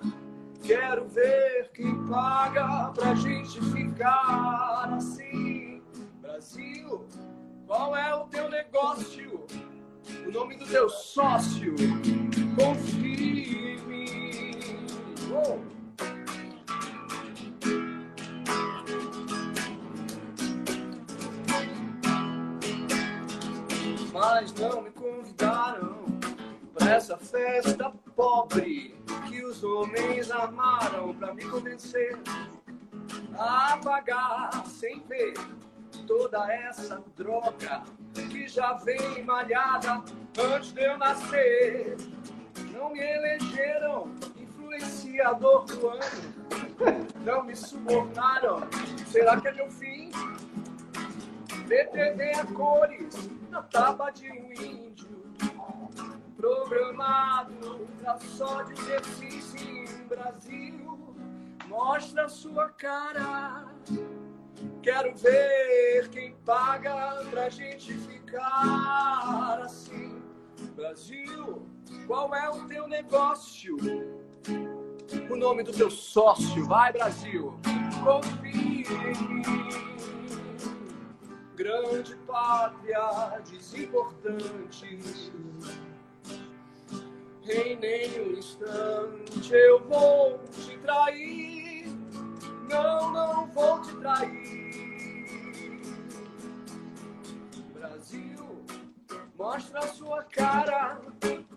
Quero 0.63 1.09
ver 1.09 1.71
quem 1.73 2.07
paga 2.07 2.93
pra 2.93 3.15
gente 3.15 3.61
ficar 3.73 4.93
assim. 4.93 5.83
Brasil, 6.21 7.07
qual 7.67 7.97
é 7.97 8.15
o 8.15 8.27
teu 8.27 8.49
negócio? 8.49 9.47
O 10.27 10.31
nome 10.31 10.57
do 10.57 10.67
teu 10.67 10.89
sócio? 10.89 11.75
Confie 12.57 13.75
em 13.75 13.79
mim. 13.87 14.51
Oh. 15.33 15.59
Mas 24.13 24.53
não 24.55 24.83
me 24.83 24.91
convidaram 24.91 26.05
para 26.75 26.93
essa 26.93 27.17
festa 27.17 27.93
pobre 28.15 28.95
que 29.29 29.45
os 29.45 29.65
homens 29.65 30.31
armaram 30.31 31.15
para 31.15 31.33
me 31.35 31.45
convencer 31.45 32.19
a 33.39 33.79
pagar 33.83 34.67
sem 34.67 35.01
ver 35.07 35.35
toda 36.07 36.53
essa 36.53 37.03
droga 37.17 37.83
que 38.33 38.49
já 38.49 38.73
vem 38.73 39.23
malhada 39.25 40.03
antes 40.39 40.73
de 40.73 40.83
eu 40.83 40.97
nascer. 40.97 41.97
Não 42.73 42.91
me 42.91 42.99
elegeram 42.99 44.11
influenciador 44.39 45.67
do 45.67 45.89
ano, 45.91 47.07
não 47.23 47.45
me 47.45 47.55
subornaram. 47.55 48.61
Será 49.07 49.39
que 49.39 49.49
é 49.49 49.53
meu 49.53 49.71
fim? 49.71 50.11
BTV 51.67 52.33
a 52.41 52.47
cores 52.47 53.31
na 53.51 53.63
taba 53.63 54.11
de 54.11 54.31
um 54.31 54.53
índio, 54.53 55.09
programado 56.35 57.87
pra 58.01 58.19
só 58.19 58.63
dizer 58.63 59.05
sim, 59.05 59.41
sim, 59.43 60.05
Brasil. 60.09 61.15
Mostra 61.69 62.29
sua 62.29 62.71
cara. 62.71 63.67
Quero 64.83 65.15
ver 65.15 66.09
quem 66.11 66.35
paga 66.45 67.25
pra 67.31 67.49
gente 67.49 67.95
ficar 67.95 69.61
assim. 69.65 70.21
Brasil, 70.75 71.67
qual 72.07 72.35
é 72.35 72.49
o 72.51 72.67
teu 72.67 72.89
negócio? 72.89 73.77
O 75.31 75.37
nome 75.37 75.63
do 75.63 75.73
teu 75.73 75.91
sócio, 75.91 76.67
vai 76.67 76.93
Brasil, 76.93 77.59
confie 78.03 78.85
em 78.85 79.29
mim. 79.29 79.43
Grande 81.55 82.17
pátria 82.27 83.41
desimportante. 83.49 84.99
Em 87.45 87.77
nenhum 87.77 88.33
instante 88.33 89.53
eu 89.53 89.81
vou 89.85 90.39
te 90.65 90.79
trair. 90.79 91.62
Não, 92.73 93.13
não 93.13 93.47
vou 93.49 93.83
te 93.83 93.95
trair. 93.97 94.73
Brasil, 97.75 98.65
mostra 99.37 99.81
a 99.81 99.89
sua 99.89 100.25
cara. 100.25 100.99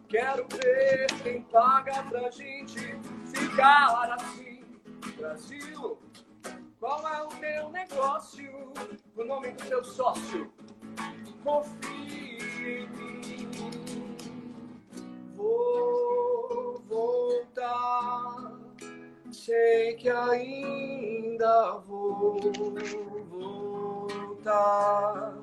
Quero 0.09 0.45
ver 0.49 1.07
quem 1.23 1.41
paga 1.43 2.03
pra 2.03 2.29
gente 2.31 2.99
ficar 3.33 4.13
assim. 4.13 4.61
Brasil, 5.17 5.97
qual 6.81 7.07
é 7.07 7.23
o 7.23 7.27
teu 7.27 7.69
negócio? 7.69 8.73
O 9.15 9.23
nome 9.23 9.53
do 9.53 9.63
teu 9.65 9.83
sócio? 9.85 10.51
Confie 11.45 12.39
em 12.59 12.89
mim. 12.89 13.49
Vou 15.37 16.83
voltar. 16.89 18.64
Sei 19.35 19.93
que 19.95 20.09
ainda 20.09 21.77
vou 21.85 22.39
voltar 24.09 25.33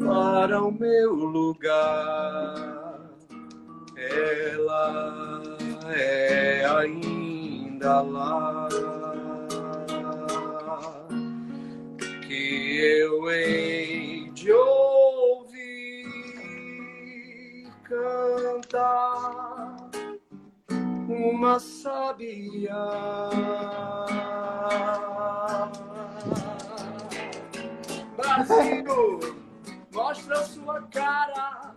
para 0.00 0.62
o 0.64 0.72
meu 0.72 1.12
lugar. 1.12 2.98
Ela 3.96 5.42
é 5.94 6.64
ainda 6.64 8.00
lá 8.00 8.68
que 12.26 12.80
eu 12.80 13.30
hei 13.30 14.30
de 14.32 14.50
ouvir 14.50 16.08
cantar 17.84 19.57
uma 21.18 21.58
sabia. 21.58 22.74
Brasil! 28.16 29.18
Mostra 29.92 30.44
sua 30.44 30.82
cara. 30.82 31.74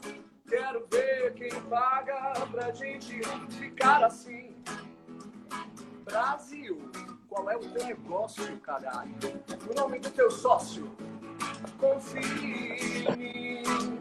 Quero 0.48 0.86
ver 0.92 1.34
quem 1.34 1.62
paga 1.64 2.34
pra 2.52 2.72
gente 2.72 3.22
ficar 3.50 4.04
assim. 4.04 4.56
Brasil, 6.04 6.92
qual 7.30 7.50
é 7.50 7.56
o 7.56 7.60
teu 7.60 7.86
negócio, 7.86 8.58
caralho? 8.60 9.16
O 9.70 9.74
nome 9.74 10.00
do 10.00 10.10
teu 10.12 10.30
sócio? 10.30 10.92
Confie 11.80 13.08
em 13.08 13.18
mim. 13.18 14.01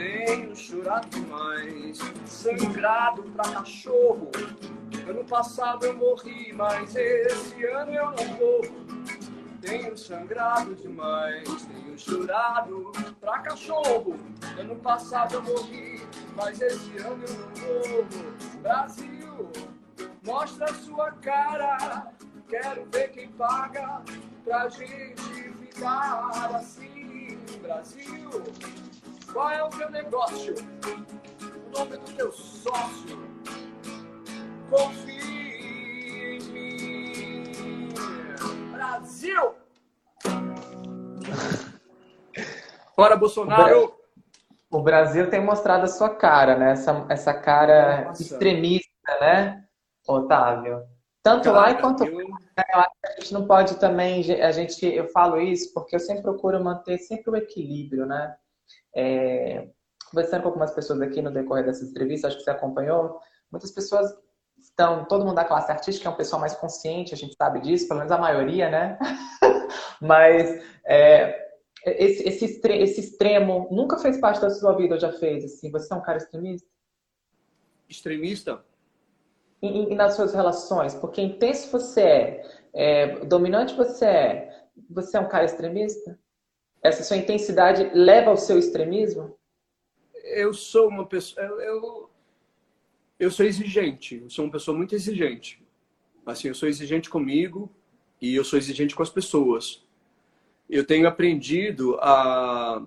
Tenho 0.00 0.56
chorado 0.56 1.10
demais, 1.10 1.98
sangrado 2.24 3.22
pra 3.32 3.52
cachorro. 3.52 4.30
Ano 5.06 5.22
passado 5.26 5.84
eu 5.84 5.94
morri, 5.94 6.54
mas 6.54 6.96
esse 6.96 7.62
ano 7.66 7.92
eu 7.92 8.06
não 8.06 8.26
morro. 8.38 8.86
Tenho 9.60 9.94
sangrado 9.98 10.74
demais, 10.74 11.44
tenho 11.66 11.98
chorado 11.98 12.90
pra 13.20 13.40
cachorro. 13.40 14.18
Ano 14.58 14.76
passado 14.76 15.34
eu 15.34 15.42
morri, 15.42 16.00
mas 16.34 16.62
esse 16.62 16.96
ano 16.96 17.22
eu 17.22 17.34
não 17.36 17.98
morro. 17.98 18.08
Brasil, 18.62 19.50
mostra 20.24 20.72
sua 20.72 21.12
cara. 21.12 22.10
Quero 22.48 22.86
ver 22.86 23.10
quem 23.10 23.28
paga 23.32 24.00
pra 24.46 24.66
gente 24.70 25.52
ficar 25.60 26.52
assim. 26.54 27.38
Brasil, 27.60 28.30
qual 29.32 29.50
é 29.50 29.62
o 29.62 29.68
teu 29.68 29.90
negócio? 29.90 30.54
O 30.54 31.78
nome 31.78 31.96
do 31.96 32.12
teu 32.16 32.32
sócio? 32.32 33.18
Confia 34.68 35.20
Brasil! 38.72 39.54
Bora, 42.96 43.16
Bolsonaro! 43.16 43.94
O 44.70 44.82
Brasil 44.82 45.28
tem 45.28 45.44
mostrado 45.44 45.84
a 45.84 45.88
sua 45.88 46.14
cara, 46.14 46.56
né? 46.56 46.72
Essa, 46.72 47.06
essa 47.08 47.34
cara 47.34 48.04
Nossa. 48.04 48.22
extremista, 48.22 48.88
né, 49.20 49.64
Otávio? 50.06 50.84
Tanto 51.22 51.52
Cara, 51.52 51.58
lá 51.58 51.74
quanto 51.74 52.04
eu... 52.04 52.18
a 52.56 52.88
gente 53.18 53.34
não 53.34 53.46
pode 53.46 53.78
também, 53.78 54.40
a 54.42 54.50
gente, 54.52 54.86
eu 54.86 55.08
falo 55.08 55.38
isso 55.38 55.72
porque 55.74 55.96
eu 55.96 56.00
sempre 56.00 56.22
procuro 56.22 56.62
manter 56.62 56.98
sempre 56.98 57.30
o 57.30 57.36
equilíbrio, 57.36 58.06
né? 58.06 58.34
É, 58.94 59.68
conversando 60.10 60.42
com 60.42 60.48
algumas 60.48 60.72
pessoas 60.72 61.00
aqui 61.00 61.22
no 61.22 61.32
decorrer 61.32 61.64
dessa 61.64 61.84
entrevista, 61.84 62.28
acho 62.28 62.38
que 62.38 62.42
você 62.42 62.50
acompanhou, 62.50 63.18
muitas 63.50 63.70
pessoas 63.70 64.12
estão, 64.58 65.04
todo 65.04 65.24
mundo 65.24 65.36
da 65.36 65.44
classe 65.44 65.70
artística 65.70 66.08
é 66.08 66.12
um 66.12 66.16
pessoal 66.16 66.40
mais 66.40 66.54
consciente, 66.54 67.14
a 67.14 67.16
gente 67.16 67.34
sabe 67.34 67.60
disso, 67.60 67.86
pelo 67.88 68.00
menos 68.00 68.12
a 68.12 68.18
maioria, 68.18 68.68
né? 68.68 68.98
Mas 70.00 70.62
é, 70.84 71.50
esse, 71.84 72.28
esse, 72.28 72.60
esse 72.68 73.00
extremo 73.00 73.68
nunca 73.70 73.98
fez 73.98 74.18
parte 74.18 74.40
da 74.40 74.50
sua 74.50 74.74
vida 74.76 74.94
ou 74.94 75.00
já 75.00 75.12
fez? 75.12 75.44
Assim, 75.44 75.70
você 75.70 75.92
é 75.92 75.96
um 75.96 76.02
cara 76.02 76.18
extremista? 76.18 76.68
Extremista? 77.88 78.64
e, 79.62 79.92
e, 79.92 79.94
nas 79.94 80.14
suas 80.14 80.32
relações? 80.32 80.94
Porque 80.94 81.20
intenso 81.20 81.70
você 81.70 82.02
é, 82.02 82.44
é, 82.74 83.24
dominante 83.24 83.74
você 83.74 84.04
é, 84.04 84.66
você 84.88 85.16
é 85.16 85.20
um 85.20 85.28
cara 85.28 85.44
extremista? 85.44 86.18
Essa 86.82 87.02
sua 87.02 87.16
intensidade 87.16 87.90
leva 87.92 88.30
ao 88.30 88.36
seu 88.36 88.58
extremismo? 88.58 89.36
Eu 90.24 90.54
sou 90.54 90.88
uma 90.88 91.06
pessoa. 91.06 91.44
Eu, 91.44 92.10
eu, 93.18 93.30
sou 93.30 93.44
exigente. 93.44 94.20
Eu 94.22 94.30
sou 94.30 94.44
uma 94.44 94.52
pessoa 94.52 94.76
muito 94.76 94.94
exigente. 94.94 95.62
Assim, 96.24 96.48
eu 96.48 96.54
sou 96.54 96.68
exigente 96.68 97.10
comigo 97.10 97.70
e 98.20 98.34
eu 98.34 98.44
sou 98.44 98.58
exigente 98.58 98.94
com 98.94 99.02
as 99.02 99.10
pessoas. 99.10 99.84
Eu 100.68 100.86
tenho 100.86 101.08
aprendido 101.08 101.98
a 102.00 102.86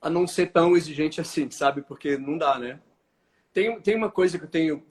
a 0.00 0.08
não 0.08 0.26
ser 0.26 0.50
tão 0.50 0.76
exigente 0.76 1.20
assim, 1.20 1.50
sabe? 1.50 1.82
Porque 1.82 2.16
não 2.16 2.38
dá, 2.38 2.58
né? 2.58 2.80
Tem, 3.52 3.80
tem 3.80 3.94
uma 3.94 4.10
coisa 4.10 4.38
que 4.38 4.44
eu 4.44 4.48
tenho 4.48 4.82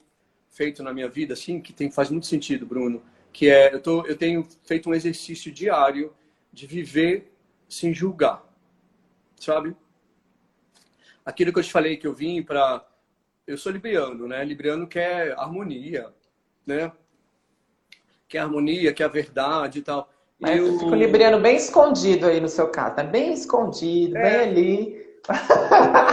feito 0.48 0.82
na 0.82 0.92
minha 0.92 1.08
vida, 1.08 1.34
assim, 1.34 1.60
que 1.60 1.72
tem, 1.72 1.90
faz 1.90 2.10
muito 2.10 2.26
sentido, 2.26 2.64
Bruno, 2.64 3.02
que 3.32 3.48
é, 3.48 3.74
eu, 3.74 3.80
tô, 3.80 4.06
eu 4.06 4.16
tenho 4.16 4.46
feito 4.64 4.88
um 4.88 4.94
exercício 4.94 5.50
diário 5.50 6.12
de 6.52 6.66
viver 6.66 7.29
sem 7.70 7.94
julgar, 7.94 8.44
sabe? 9.36 9.76
Aquilo 11.24 11.52
que 11.52 11.60
eu 11.60 11.62
te 11.62 11.70
falei 11.70 11.96
que 11.96 12.06
eu 12.06 12.12
vim 12.12 12.42
para... 12.42 12.84
Eu 13.46 13.56
sou 13.56 13.70
libriano, 13.70 14.26
né? 14.26 14.44
Libriano 14.44 14.86
quer 14.86 15.32
harmonia, 15.38 16.12
né? 16.66 16.92
Quer 18.28 18.38
harmonia, 18.38 18.92
quer 18.92 19.04
a 19.04 19.08
verdade 19.08 19.78
e 19.78 19.82
tal. 19.82 20.10
Mas 20.38 20.58
eu... 20.58 20.78
fica 20.78 20.90
o 20.90 20.94
libriano 20.94 21.40
bem 21.40 21.56
escondido 21.56 22.26
aí 22.26 22.40
no 22.40 22.48
seu 22.48 22.68
caso, 22.68 22.96
tá 22.96 23.04
bem 23.04 23.32
escondido, 23.32 24.16
é... 24.16 24.22
bem 24.22 24.48
ali. 24.48 25.10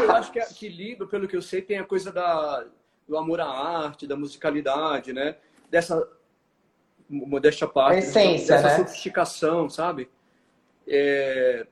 Eu 0.04 0.12
acho 0.12 0.32
que, 0.32 0.40
que 0.54 0.70
Libra, 0.70 1.08
pelo 1.08 1.28
que 1.28 1.36
eu 1.36 1.42
sei, 1.42 1.62
tem 1.62 1.80
a 1.80 1.86
coisa 1.86 2.12
da, 2.12 2.66
do 3.08 3.18
amor 3.18 3.40
à 3.40 3.48
arte, 3.48 4.06
da 4.06 4.16
musicalidade, 4.16 5.14
né? 5.14 5.38
Dessa 5.70 6.08
modéstia 7.10 7.68
parte, 7.68 8.00
essência, 8.00 8.56
dessa 8.56 8.68
né? 8.68 8.76
sofisticação, 8.78 9.70
sabe? 9.70 10.10
É... 10.88 11.68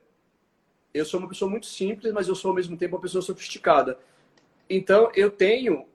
Eu 0.92 1.04
sou 1.04 1.20
uma 1.20 1.28
pessoa 1.28 1.50
muito 1.50 1.66
simples, 1.66 2.12
mas 2.12 2.28
eu 2.28 2.34
sou 2.34 2.50
ao 2.50 2.54
mesmo 2.54 2.76
tempo 2.76 2.96
uma 2.96 3.02
pessoa 3.02 3.22
sofisticada. 3.22 3.98
Então, 4.68 5.10
eu 5.14 5.30
tenho, 5.30 5.86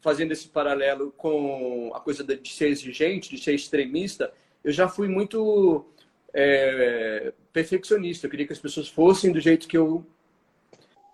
fazendo 0.00 0.32
esse 0.32 0.48
paralelo 0.48 1.12
com 1.12 1.92
a 1.94 2.00
coisa 2.00 2.22
de 2.22 2.48
ser 2.52 2.68
exigente, 2.68 3.30
de 3.34 3.42
ser 3.42 3.54
extremista, 3.54 4.32
eu 4.62 4.72
já 4.72 4.88
fui 4.88 5.08
muito 5.08 5.84
é, 6.32 7.32
perfeccionista. 7.52 8.26
Eu 8.26 8.30
queria 8.30 8.46
que 8.46 8.52
as 8.52 8.58
pessoas 8.58 8.88
fossem 8.88 9.32
do 9.32 9.40
jeito 9.40 9.68
que 9.68 9.76
eu, 9.76 10.06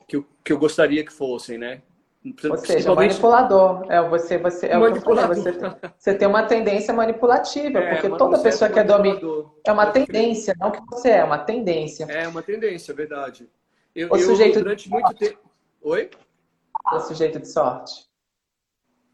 que 0.07 0.16
eu, 0.16 0.27
que 0.45 0.53
eu 0.53 0.59
gostaria 0.59 1.05
que 1.05 1.12
fossem, 1.12 1.59
né? 1.59 1.83
Ou 2.23 2.57
seja, 2.59 2.95
manipulador. 2.95 3.91
É, 3.91 4.07
você, 4.07 4.37
você, 4.37 4.66
é 4.66 4.77
manipulador. 4.77 5.35
Você, 5.35 5.53
você, 5.99 6.14
tem 6.14 6.29
uma 6.29 6.43
tendência 6.43 6.93
manipulativa, 6.93 7.79
é, 7.79 7.95
porque 7.95 8.16
toda 8.18 8.39
pessoa 8.43 8.71
que 8.71 8.79
é 8.79 8.85
dominante. 8.85 9.25
É 9.64 9.73
uma 9.73 9.87
tendência, 9.87 10.55
não 10.61 10.71
que 10.71 10.81
você 10.87 11.09
é, 11.09 11.18
é 11.18 11.25
uma 11.25 11.39
tendência. 11.39 12.05
É 12.05 12.29
uma 12.29 12.43
tendência, 12.43 12.93
verdade. 12.93 13.49
Eu, 13.95 14.11
o 14.11 14.16
eu, 14.16 14.27
sujeito 14.27 14.59
durante 14.59 14.91
muito 14.91 15.14
tempo. 15.14 15.39
Oi? 15.81 16.11
O 16.93 17.01
sujeito 17.01 17.41
de 17.41 17.49
sorte. 17.49 18.07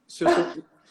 Se 0.08 0.24
eu 0.24 0.30
sou, 0.30 0.44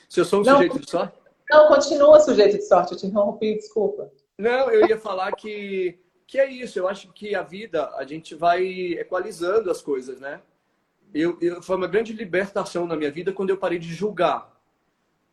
se 0.07 0.19
eu 0.21 0.25
sou 0.25 0.39
um 0.39 0.43
não, 0.43 0.53
sujeito 0.53 0.79
de 0.79 0.89
sorte? 0.89 1.17
Não, 1.49 1.67
continua 1.67 2.19
sujeito 2.21 2.57
de 2.57 2.63
sorte, 2.63 2.93
eu 2.93 2.97
te 2.97 3.07
interrompi, 3.07 3.55
desculpa. 3.55 4.09
Não, 4.37 4.71
eu 4.71 4.87
ia 4.87 4.97
falar 4.97 5.33
que, 5.33 5.99
que 6.25 6.39
é 6.39 6.49
isso. 6.49 6.79
Eu 6.79 6.87
acho 6.87 7.11
que 7.11 7.35
a 7.35 7.43
vida, 7.43 7.89
a 7.95 8.05
gente 8.05 8.35
vai 8.35 8.63
equalizando 8.93 9.69
as 9.69 9.81
coisas, 9.81 10.19
né? 10.21 10.41
Eu, 11.15 11.37
eu, 11.39 11.61
foi 11.61 11.77
uma 11.77 11.87
grande 11.87 12.11
libertação 12.11 12.85
na 12.85 12.95
minha 12.97 13.09
vida 13.09 13.31
quando 13.31 13.49
eu 13.49 13.57
parei 13.57 13.79
de 13.79 13.93
julgar. 13.93 14.53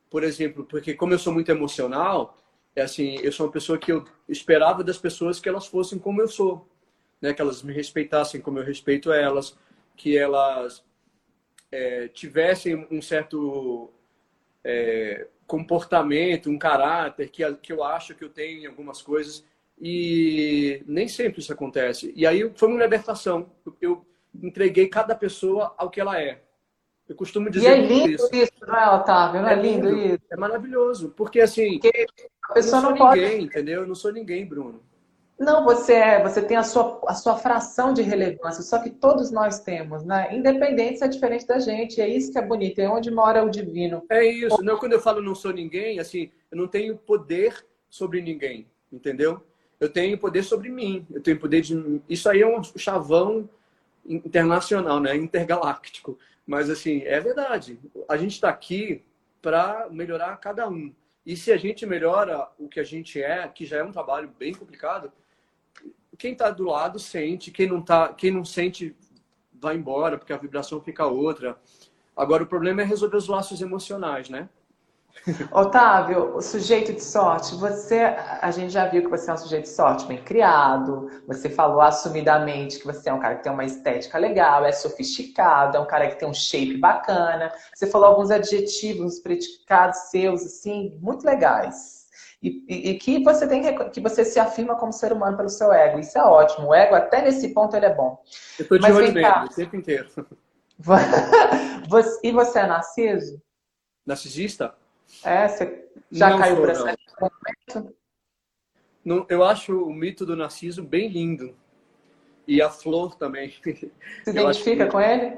Por 0.09 0.22
exemplo, 0.22 0.64
porque 0.64 0.95
como 0.95 1.12
eu 1.12 1.18
sou 1.18 1.33
muito 1.33 1.51
emocional, 1.51 2.39
é 2.76 2.83
assim, 2.83 3.16
eu 3.22 3.33
sou 3.33 3.47
uma 3.47 3.53
pessoa 3.53 3.76
que 3.76 3.91
eu 3.91 4.05
esperava 4.28 4.85
das 4.85 4.97
pessoas 4.97 5.41
que 5.41 5.49
elas 5.49 5.66
fossem 5.66 5.99
como 5.99 6.20
eu 6.20 6.28
sou, 6.28 6.68
né? 7.20 7.35
Que 7.35 7.43
elas 7.43 7.62
me 7.62 7.72
respeitassem 7.72 8.41
como 8.41 8.61
eu 8.61 8.64
respeito 8.64 9.12
elas, 9.12 9.59
que 9.97 10.16
elas 10.16 10.85
é, 11.70 12.07
tivessem 12.09 12.87
um 12.89 13.03
certo 13.03 13.91
é, 14.62 15.26
comportamento, 15.49 16.49
um 16.49 16.59
caráter 16.59 17.28
que, 17.28 17.43
que 17.57 17.72
eu 17.72 17.83
acho 17.83 18.14
que 18.14 18.22
eu 18.22 18.28
tenho 18.28 18.62
em 18.62 18.66
algumas 18.66 19.03
coisas 19.03 19.45
e 19.80 20.80
nem 20.87 21.09
sempre 21.09 21.41
isso 21.41 21.53
acontece. 21.53 22.12
E 22.14 22.24
aí 22.24 22.49
foi 22.55 22.68
uma 22.68 22.83
libertação. 22.83 23.51
Eu, 23.80 24.07
entreguei 24.41 24.89
cada 24.89 25.14
pessoa 25.14 25.74
ao 25.76 25.91
que 25.91 26.01
ela 26.01 26.20
é. 26.20 26.43
Eu 27.09 27.16
costumo 27.16 27.51
dizer 27.51 27.68
e 27.68 27.72
é 27.72 27.87
lindo 27.87 28.11
isso, 28.11 28.28
isso 28.33 28.53
não 28.66 28.76
é, 28.76 28.95
Otávio? 28.95 29.43
Não 29.43 29.49
é, 29.49 29.53
é 29.53 29.57
lindo, 29.57 29.89
lindo, 29.89 30.14
isso? 30.14 30.24
É 30.30 30.37
maravilhoso. 30.37 31.12
Porque, 31.16 31.41
assim, 31.41 31.78
porque 31.78 32.07
a 32.49 32.55
pessoa 32.55 32.78
eu 32.78 32.83
não, 32.83 32.91
não 32.91 32.97
sou 32.97 33.09
ninguém, 33.09 33.30
pode... 33.30 33.45
entendeu? 33.45 33.80
Eu 33.80 33.87
não 33.87 33.95
sou 33.95 34.12
ninguém, 34.12 34.47
Bruno. 34.47 34.80
Não, 35.39 35.64
você 35.64 35.95
é, 35.95 36.22
você 36.22 36.41
tem 36.41 36.57
a 36.57 36.62
sua, 36.62 37.01
a 37.09 37.14
sua 37.14 37.37
fração 37.37 37.93
de 37.93 38.01
relevância, 38.01 38.62
só 38.62 38.78
que 38.78 38.91
todos 38.91 39.33
nós 39.33 39.59
temos, 39.59 40.05
né? 40.05 40.28
Independente 40.33 40.99
se 40.99 41.05
é 41.05 41.09
diferente 41.09 41.47
da 41.47 41.59
gente, 41.59 42.01
é 42.01 42.09
isso 42.09 42.30
que 42.30 42.39
é 42.39 42.47
bonito, 42.47 42.78
é 42.78 42.89
onde 42.89 43.11
mora 43.11 43.45
o 43.45 43.51
divino. 43.51 44.05
É 44.09 44.24
isso, 44.24 44.62
não, 44.62 44.78
quando 44.78 44.93
eu 44.93 45.01
falo 45.01 45.20
não 45.20 45.35
sou 45.35 45.53
ninguém, 45.53 45.99
assim, 45.99 46.30
eu 46.51 46.57
não 46.57 46.68
tenho 46.68 46.97
poder 46.97 47.66
sobre 47.91 48.22
ninguém, 48.22 48.68
entendeu? 48.93 49.43
Eu 49.80 49.89
tenho 49.89 50.16
poder 50.16 50.45
sobre 50.45 50.68
mim, 50.68 51.05
eu 51.11 51.20
tenho 51.20 51.41
poder 51.41 51.61
de. 51.61 52.01
Isso 52.09 52.30
aí 52.30 52.41
é 52.41 52.47
um 52.47 52.62
chavão 52.62 53.49
internacional, 54.05 55.00
né? 55.00 55.16
Intergaláctico. 55.16 56.18
Mas 56.46 56.68
assim, 56.68 57.03
é 57.03 57.20
verdade. 57.20 57.78
A 58.09 58.16
gente 58.16 58.32
está 58.32 58.48
aqui 58.48 59.05
para 59.40 59.88
melhorar 59.90 60.36
cada 60.36 60.68
um. 60.68 60.94
E 61.24 61.36
se 61.36 61.53
a 61.53 61.57
gente 61.57 61.86
melhora 61.86 62.48
o 62.59 62.68
que 62.68 62.80
a 62.80 62.84
gente 62.84 63.22
é, 63.22 63.46
que 63.48 63.64
já 63.64 63.78
é 63.78 63.84
um 63.84 63.92
trabalho 63.92 64.32
bem 64.38 64.53
complicado, 64.53 65.12
quem 66.18 66.32
está 66.32 66.50
do 66.50 66.64
lado 66.64 66.98
sente, 66.98 67.50
quem 67.50 67.66
não 67.66 67.80
tá, 67.80 68.12
quem 68.12 68.30
não 68.30 68.44
sente 68.44 68.94
vai 69.53 69.76
embora 69.76 70.18
porque 70.18 70.32
a 70.32 70.36
vibração 70.36 70.80
fica 70.80 71.07
outra. 71.07 71.57
Agora 72.16 72.42
o 72.42 72.46
problema 72.46 72.82
é 72.82 72.84
resolver 72.84 73.16
os 73.16 73.28
laços 73.28 73.62
emocionais, 73.62 74.28
né? 74.28 74.48
Otávio, 75.53 76.37
o 76.37 76.43
sujeito 76.43 76.93
de 76.93 77.03
sorte, 77.03 77.55
você, 77.55 78.01
a 78.41 78.51
gente 78.51 78.73
já 78.73 78.87
viu 78.87 79.03
que 79.03 79.09
você 79.09 79.31
é 79.31 79.35
um 79.35 79.39
sujeito 79.39 79.65
de 79.65 79.71
sorte 79.71 80.05
bem 80.07 80.19
criado, 80.19 81.09
você 81.27 81.49
falou 81.49 81.81
assumidamente 81.81 82.79
que 82.79 82.87
você 82.87 83.09
é 83.09 83.13
um 83.13 83.21
cara 83.21 83.37
que 83.37 83.45
tem 83.45 83.53
uma 83.53 83.65
estética 83.65 84.19
legal, 84.19 84.65
é 84.65 84.73
sofisticado, 84.73 85.77
é 85.77 85.81
um 85.81 85.87
cara 85.87 86.09
que 86.09 86.19
tem 86.19 86.29
um 86.29 86.35
shape 86.35 86.77
bacana. 86.77 87.53
Você 87.75 87.87
falou 87.87 88.09
alguns 88.09 88.31
adjetivos 88.31 89.21
predicados 89.21 89.99
seus, 90.11 90.45
assim, 90.45 90.99
muito 91.01 91.25
legais. 91.25 92.03
E, 92.43 92.65
e, 92.69 92.91
e, 92.91 92.99
que 92.99 93.23
você 93.23 93.47
tem 93.47 93.63
que 93.91 94.01
você 94.01 94.25
se 94.25 94.41
afirma 94.41 94.75
como 94.75 94.93
ser 94.93 95.13
humano 95.13 95.37
pelo 95.37 95.49
seu 95.49 95.73
ego. 95.73 96.01
Isso 96.01 96.19
é 96.19 96.25
ótimo. 96.25 96.69
O 96.69 96.75
ego, 96.75 96.97
até 96.97 97.23
nesse 97.23 97.51
ponto, 97.51 97.77
ele 97.77 97.87
é 97.87 97.95
bom. 97.95 98.21
Eu 98.59 98.67
tô 98.67 98.77
de 98.77 98.83
Mas 98.83 98.97
olho 98.97 99.13
nele 99.13 99.29
o 99.29 99.49
tempo 99.49 99.77
inteiro. 99.77 100.09
e 102.25 102.33
você 102.33 102.59
é 102.59 102.67
narciso? 102.67 103.41
Narcisista? 104.05 104.75
É, 105.25 105.49
você 105.49 105.89
já 106.11 106.31
não 106.31 106.39
caiu 106.39 106.57
por 106.57 106.71
essa 106.71 106.97
momento? 107.21 107.97
Não, 109.05 109.27
eu 109.29 109.45
acho 109.45 109.85
o 109.85 109.93
mito 109.93 110.25
do 110.25 110.37
Narciso 110.37 110.83
bem 110.83 111.09
lindo. 111.09 111.57
E 112.47 112.61
a 112.61 112.71
flor 112.71 113.15
também. 113.15 113.55
Se 114.25 114.31
identifica 114.31 114.87
com 114.89 115.01
ele? 115.01 115.37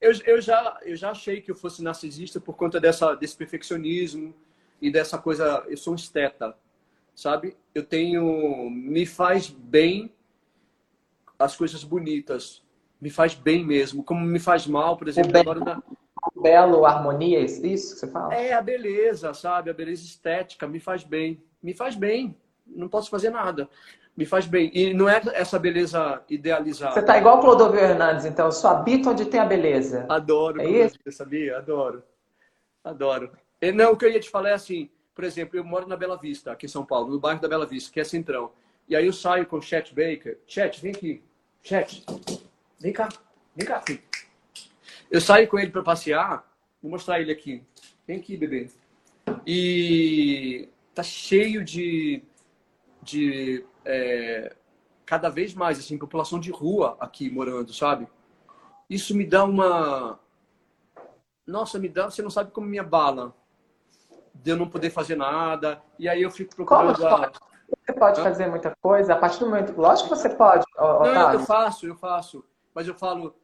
Eu, 0.00 0.12
eu, 0.24 0.40
já, 0.40 0.78
eu 0.82 0.96
já 0.96 1.10
achei 1.10 1.40
que 1.40 1.50
eu 1.50 1.54
fosse 1.54 1.82
narcisista 1.82 2.40
por 2.40 2.56
conta 2.56 2.80
dessa, 2.80 3.14
desse 3.14 3.36
perfeccionismo 3.36 4.34
e 4.80 4.90
dessa 4.90 5.18
coisa. 5.18 5.64
Eu 5.68 5.76
sou 5.76 5.92
um 5.92 5.96
esteta, 5.96 6.56
sabe? 7.14 7.56
Eu 7.74 7.84
tenho. 7.84 8.70
Me 8.70 9.04
faz 9.04 9.48
bem 9.48 10.12
as 11.38 11.54
coisas 11.54 11.84
bonitas. 11.84 12.62
Me 12.98 13.10
faz 13.10 13.34
bem 13.34 13.64
mesmo. 13.64 14.02
Como 14.02 14.24
me 14.24 14.38
faz 14.38 14.66
mal, 14.66 14.96
por 14.96 15.08
exemplo, 15.08 15.38
agora 15.38 15.60
na, 15.60 15.82
belo, 16.40 16.86
harmonia, 16.86 17.38
é 17.38 17.42
isso 17.42 17.60
que 17.94 18.00
você 18.00 18.08
fala? 18.08 18.34
É, 18.34 18.52
a 18.52 18.62
beleza, 18.62 19.32
sabe? 19.34 19.70
A 19.70 19.74
beleza 19.74 20.02
estética 20.02 20.66
me 20.66 20.80
faz 20.80 21.04
bem. 21.04 21.42
Me 21.62 21.74
faz 21.74 21.94
bem. 21.94 22.36
Não 22.66 22.88
posso 22.88 23.10
fazer 23.10 23.30
nada. 23.30 23.68
Me 24.16 24.26
faz 24.26 24.46
bem. 24.46 24.70
E 24.74 24.92
não 24.92 25.08
é 25.08 25.20
essa 25.34 25.58
beleza 25.58 26.22
idealizada. 26.28 26.94
Você 26.94 27.02
tá 27.02 27.18
igual 27.18 27.38
o 27.38 27.40
Clodovil 27.40 27.80
Hernandes, 27.80 28.24
então. 28.24 28.46
Eu 28.46 28.52
só 28.52 28.70
habito 28.70 29.10
onde 29.10 29.24
tem 29.24 29.40
a 29.40 29.44
beleza. 29.44 30.06
Adoro. 30.08 30.60
É 30.60 30.68
isso? 30.68 30.98
sabia? 31.10 31.58
Adoro. 31.58 32.02
Adoro. 32.84 33.30
Não, 33.74 33.92
o 33.92 33.96
que 33.96 34.04
eu 34.04 34.10
ia 34.10 34.20
te 34.20 34.30
falar 34.30 34.50
é 34.50 34.54
assim, 34.54 34.90
por 35.14 35.24
exemplo, 35.24 35.58
eu 35.58 35.64
moro 35.64 35.86
na 35.86 35.96
Bela 35.96 36.16
Vista, 36.16 36.52
aqui 36.52 36.66
em 36.66 36.68
São 36.68 36.84
Paulo, 36.84 37.10
no 37.10 37.20
bairro 37.20 37.40
da 37.40 37.48
Bela 37.48 37.66
Vista, 37.66 37.92
que 37.92 38.00
é 38.00 38.04
Centrão. 38.04 38.52
E 38.88 38.96
aí 38.96 39.06
eu 39.06 39.12
saio 39.12 39.46
com 39.46 39.58
o 39.58 39.62
Chet 39.62 39.94
Baker. 39.94 40.38
Chet, 40.46 40.80
vem 40.80 40.92
aqui. 40.92 41.22
Chet, 41.62 42.04
vem 42.78 42.92
cá. 42.92 43.08
Vem 43.54 43.66
cá, 43.66 43.80
filho. 43.80 44.00
Eu 45.10 45.20
saio 45.20 45.48
com 45.48 45.58
ele 45.58 45.70
para 45.70 45.82
passear. 45.82 46.48
Vou 46.82 46.90
mostrar 46.90 47.20
ele 47.20 47.32
aqui. 47.32 47.62
Vem 48.06 48.18
aqui, 48.18 48.36
bebê. 48.36 48.70
E 49.46 50.68
tá 50.94 51.02
cheio 51.02 51.64
de, 51.64 52.22
de 53.02 53.64
é, 53.84 54.54
cada 55.04 55.28
vez 55.28 55.54
mais 55.54 55.78
assim 55.78 55.98
população 55.98 56.38
de 56.38 56.50
rua 56.50 56.96
aqui 57.00 57.30
morando, 57.30 57.72
sabe? 57.72 58.08
Isso 58.88 59.16
me 59.16 59.26
dá 59.26 59.44
uma 59.44 60.18
nossa, 61.50 61.78
me 61.78 61.88
dá, 61.88 62.08
você 62.08 62.22
não 62.22 62.30
sabe 62.30 62.52
como 62.52 62.68
me 62.68 62.78
abala 62.78 63.34
de 64.32 64.50
eu 64.52 64.56
não 64.56 64.68
poder 64.68 64.90
fazer 64.90 65.16
nada. 65.16 65.82
E 65.98 66.08
aí 66.08 66.22
eu 66.22 66.30
fico 66.30 66.54
procurando 66.54 66.96
como 66.96 67.24
a... 67.24 67.32
Você 67.86 67.92
pode 67.92 68.20
Hã? 68.20 68.24
fazer 68.24 68.48
muita 68.48 68.76
coisa 68.80 69.14
a 69.14 69.16
partir 69.16 69.40
do 69.40 69.46
momento. 69.46 69.72
Lógico 69.76 70.08
que 70.08 70.16
você 70.16 70.30
pode. 70.30 70.64
Otávio. 70.76 71.12
Não, 71.12 71.32
eu 71.32 71.40
faço, 71.40 71.86
eu 71.86 71.96
faço. 71.96 72.44
Mas 72.74 72.86
eu 72.86 72.94
falo, 72.94 73.34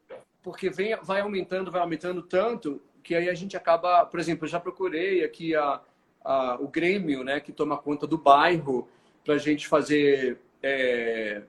porque 0.47 0.71
vem, 0.71 0.95
vai 1.03 1.23
aumentando, 1.23 1.73
vai 1.73 1.81
aumentando 1.81 2.23
tanto 2.23 2.81
que 3.03 3.17
aí 3.17 3.29
a 3.29 3.35
gente 3.35 3.57
acaba, 3.57 4.07
por 4.07 4.21
exemplo, 4.21 4.45
eu 4.45 4.49
já 4.49 4.61
procurei 4.61 5.25
aqui 5.25 5.57
a, 5.57 5.81
a 6.25 6.57
o 6.61 6.69
Grêmio, 6.69 7.25
né, 7.25 7.41
que 7.41 7.51
toma 7.51 7.77
conta 7.77 8.07
do 8.07 8.17
bairro, 8.17 8.89
para 9.25 9.35
a 9.35 9.39
gente 9.39 9.67
fazer. 9.67 10.39
É... 10.63 11.43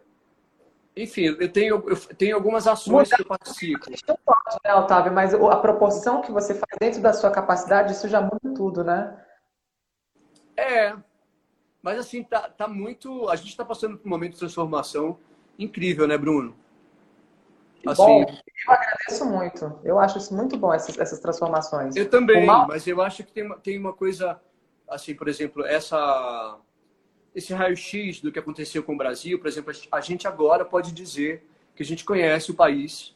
Enfim, 0.95 1.25
eu 1.39 1.47
tenho, 1.47 1.75
eu 1.87 2.15
tenho 2.15 2.35
algumas 2.35 2.65
ações 2.65 3.13
que 3.13 3.21
eu 3.21 3.25
participo. 3.27 3.85
Não 4.07 4.17
pode, 4.25 4.57
né, 4.65 4.73
Otávio? 4.73 5.13
Mas 5.13 5.31
a 5.31 5.57
proporção 5.57 6.23
que 6.23 6.31
você 6.31 6.55
faz 6.55 6.75
dentro 6.79 6.99
da 6.99 7.13
sua 7.13 7.29
capacidade, 7.29 7.91
isso 7.91 8.09
já 8.09 8.19
muda 8.19 8.55
tudo, 8.55 8.83
né? 8.83 9.15
É, 10.57 10.95
mas 11.83 11.99
assim, 11.99 12.23
tá, 12.23 12.49
tá 12.49 12.67
muito. 12.67 13.29
A 13.29 13.35
gente 13.35 13.49
está 13.49 13.63
passando 13.63 13.95
por 13.95 14.07
um 14.07 14.09
momento 14.09 14.33
de 14.33 14.39
transformação 14.39 15.19
incrível, 15.59 16.07
né, 16.07 16.17
Bruno? 16.17 16.55
Assim, 17.85 18.03
bom, 18.03 18.25
eu 18.67 18.73
agradeço 18.73 19.25
muito. 19.25 19.79
Eu 19.83 19.99
acho 19.99 20.17
isso 20.17 20.35
muito 20.35 20.57
bom, 20.57 20.73
essas, 20.73 20.97
essas 20.97 21.19
transformações. 21.19 21.95
Eu 21.95 22.09
também, 22.09 22.45
mal... 22.45 22.67
mas 22.67 22.87
eu 22.87 23.01
acho 23.01 23.23
que 23.23 23.31
tem 23.31 23.43
uma, 23.43 23.57
tem 23.57 23.77
uma 23.77 23.93
coisa, 23.93 24.39
assim, 24.89 25.13
por 25.13 25.27
exemplo, 25.27 25.65
essa, 25.65 26.57
esse 27.35 27.53
raio-x 27.53 28.19
do 28.19 28.31
que 28.31 28.39
aconteceu 28.39 28.83
com 28.83 28.93
o 28.93 28.97
Brasil, 28.97 29.37
por 29.39 29.47
exemplo, 29.47 29.73
a 29.91 30.01
gente 30.01 30.27
agora 30.27 30.65
pode 30.65 30.91
dizer 30.91 31.45
que 31.75 31.83
a 31.83 31.85
gente 31.85 32.03
conhece 32.03 32.51
o 32.51 32.55
país 32.55 33.15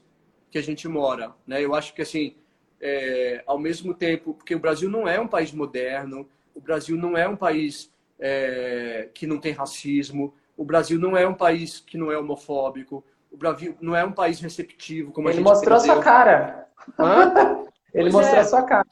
que 0.50 0.58
a 0.58 0.62
gente 0.62 0.88
mora, 0.88 1.34
né? 1.48 1.64
Eu 1.64 1.74
acho 1.74 1.94
que, 1.94 2.02
assim, 2.02 2.36
é, 2.80 3.44
ao 3.48 3.58
mesmo 3.58 3.94
tempo, 3.94 4.34
porque 4.34 4.54
o 4.54 4.60
Brasil 4.60 4.90
não 4.90 5.08
é 5.08 5.20
um 5.20 5.28
país 5.28 5.52
moderno, 5.52 6.28
o 6.54 6.60
Brasil 6.60 6.98
não 6.98 7.18
é 7.18 7.28
um 7.28 7.36
país 7.36 7.92
é, 8.20 9.10
que 9.14 9.26
não 9.26 9.40
tem 9.40 9.54
racismo, 9.54 10.34
o 10.58 10.66
Brasil 10.66 11.00
não 11.00 11.16
é 11.16 11.28
um 11.28 11.34
país 11.34 11.80
que 11.80 11.98
não 11.98 12.12
é 12.12 12.18
homofóbico, 12.18 13.04
o 13.32 13.38
Brasil 13.38 13.76
não 13.82 13.96
é 13.96 14.04
um 14.04 14.12
país 14.12 14.40
receptivo 14.40 15.12
como 15.12 15.28
Ele 15.28 15.36
a 15.36 15.38
gente 15.38 15.46
mostrou 15.46 15.80
sua 15.80 16.02
cara. 16.02 16.68
Hã? 17.00 17.34
Ele 17.94 18.12
pois 18.12 18.14
mostrou 18.14 18.40
é. 18.40 18.44
sua 18.44 18.64
cara. 18.64 18.88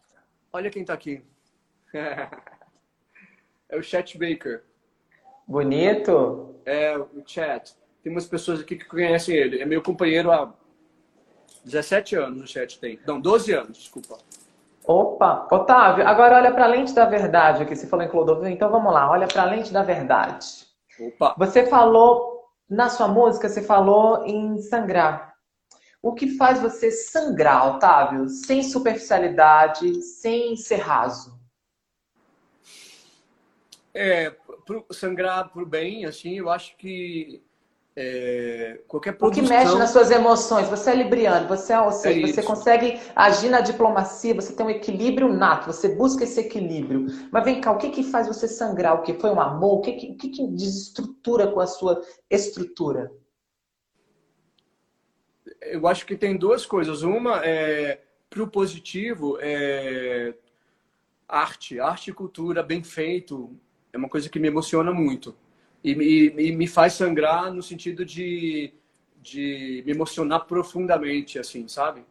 Olha 0.52 0.70
quem 0.70 0.82
está 0.82 0.94
aqui. 0.94 1.24
é 1.94 3.78
o 3.78 3.84
Chet 3.84 4.18
Baker. 4.18 4.64
Bonito. 5.48 6.56
É, 6.66 6.98
o 6.98 7.24
Chet. 7.26 7.76
Tem 8.02 8.12
umas 8.12 8.26
pessoas 8.26 8.62
aqui 8.62 8.76
que 8.76 8.86
conhecem 8.86 9.36
ele. 9.36 9.62
É 9.62 9.66
meu 9.66 9.82
companheiro 9.82 10.32
há 10.32 10.54
17 11.66 12.16
anos, 12.16 12.44
o 12.44 12.48
Chet 12.48 12.80
tem. 12.80 13.00
Não, 13.06 13.20
12 13.20 13.54
anos, 13.54 13.78
desculpa. 13.78 14.18
Opa, 14.86 15.48
Otávio, 15.52 16.08
agora 16.08 16.38
olha 16.38 16.52
para 16.52 16.66
a 16.66 16.68
lente 16.68 16.94
da 16.94 17.06
verdade 17.06 17.62
aqui. 17.62 17.76
Você 17.76 17.86
falou 17.86 18.06
em 18.06 18.10
Clodovil, 18.10 18.50
então 18.50 18.72
vamos 18.72 18.92
lá, 18.92 19.10
olha 19.10 19.28
para 19.28 19.44
a 19.44 19.46
lente 19.46 19.72
da 19.72 19.84
verdade. 19.84 20.66
Opa. 21.00 21.36
Você 21.38 21.68
falou, 21.68 22.39
na 22.70 22.90
sua 22.90 23.08
música, 23.08 23.50
você 23.50 23.62
falou 23.62 24.26
em 24.26 24.62
sangrar. 24.62 25.34
O 26.02 26.14
que 26.14 26.38
faz 26.38 26.62
você 26.62 26.92
sangrar, 26.92 27.76
Otávio, 27.76 28.30
sem 28.30 28.64
superficialidade, 28.64 30.02
sem 30.02 30.56
ser 30.56 30.78
raso? 30.78 31.38
É, 33.94 34.30
pro, 34.66 34.86
sangrar 34.92 35.50
pro 35.50 35.66
bem, 35.66 36.06
assim, 36.06 36.38
eu 36.38 36.50
acho 36.50 36.78
que 36.78 37.44
é, 38.02 38.80
qualquer 38.88 39.12
produção... 39.12 39.44
O 39.44 39.48
que 39.48 39.54
mexe 39.54 39.78
nas 39.78 39.90
suas 39.90 40.10
emoções. 40.10 40.70
Você 40.70 40.92
é 40.92 40.96
libriano, 40.96 41.50
você 41.50 41.74
é, 41.74 41.82
ou 41.82 41.92
seja, 41.92 42.26
é 42.26 42.32
você 42.32 42.42
consegue 42.42 42.98
agir 43.14 43.50
na 43.50 43.60
diplomacia, 43.60 44.34
você 44.34 44.56
tem 44.56 44.66
um 44.66 44.70
equilíbrio 44.70 45.28
nato, 45.34 45.66
você 45.66 45.90
busca 45.90 46.24
esse 46.24 46.40
equilíbrio. 46.40 47.08
Mas 47.30 47.44
vem 47.44 47.60
cá, 47.60 47.74
o 47.74 47.78
que, 47.78 47.90
que 47.90 48.04
faz 48.04 48.26
você 48.26 48.48
sangrar? 48.48 48.96
O 48.96 49.02
que 49.02 49.14
foi 49.16 49.30
um 49.30 49.42
amor? 49.42 49.80
O 49.80 49.82
que, 49.82 49.92
que, 49.92 50.12
o 50.12 50.16
que, 50.16 50.30
que 50.30 50.48
desestrutura 50.48 51.48
com 51.48 51.60
a 51.60 51.68
sua 51.68 52.02
estrutura? 52.30 53.12
Eu 55.62 55.86
acho 55.86 56.06
que 56.06 56.16
tem 56.16 56.38
duas 56.38 56.66
coisas. 56.66 57.02
Uma 57.02 57.46
é 57.46 58.00
para 58.30 58.44
o 58.44 58.48
positivo, 58.48 59.38
é 59.42 60.34
arte, 61.28 61.82
arte 61.82 62.12
e 62.12 62.14
cultura 62.14 62.64
bem 62.64 62.82
feito 62.82 63.54
é 63.92 63.98
uma 63.98 64.08
coisa 64.08 64.30
que 64.30 64.40
me 64.40 64.48
emociona 64.48 64.94
muito 64.94 65.36
e, 65.84 66.34
e, 66.38 66.52
me 66.52 66.68
faz 66.68 66.94
sangrar 66.94 67.54
no 67.54 67.64
sentido 67.64 68.04
de, 68.06 68.74
de 69.22 69.84
me 69.86 69.92
emocionar 69.94 70.46
profundamente, 70.46 71.40
assim, 71.40 71.68
sabe? 71.68 72.04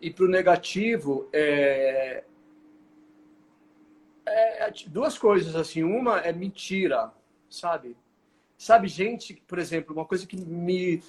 E 0.00 0.10
pro 0.10 0.28
negativo, 0.28 1.28
é, 1.32 2.24
é, 4.26 4.66
é, 4.66 4.72
duas 4.86 5.18
coisas, 5.18 5.54
assim. 5.54 5.82
Uma 5.82 6.18
é 6.18 6.32
mentira, 6.32 7.12
sabe? 7.48 7.96
Sabe, 8.56 8.88
gente, 8.88 9.34
por 9.46 9.58
exemplo, 9.58 9.94
uma 9.94 10.04
coisa 10.04 10.26
que 10.26 10.36
me... 10.36 11.02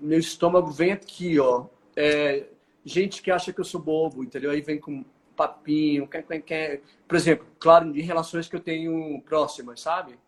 Meu 0.00 0.18
estômago 0.18 0.70
vem 0.70 0.92
aqui, 0.92 1.38
ó. 1.38 1.66
É, 1.96 2.46
gente 2.84 3.22
que 3.22 3.30
acha 3.30 3.52
que 3.52 3.60
eu 3.60 3.64
sou 3.64 3.80
bobo, 3.80 4.22
entendeu? 4.22 4.50
Aí 4.50 4.60
vem 4.60 4.78
com 4.78 5.04
papinho, 5.36 6.06
quer, 6.06 6.22
quer, 6.22 6.40
quer. 6.40 6.82
Por 7.06 7.16
exemplo, 7.16 7.46
claro, 7.58 7.96
em 7.96 8.02
relações 8.02 8.48
que 8.48 8.56
eu 8.56 8.60
tenho 8.60 9.20
próximas, 9.22 9.80
sabe? 9.80 10.18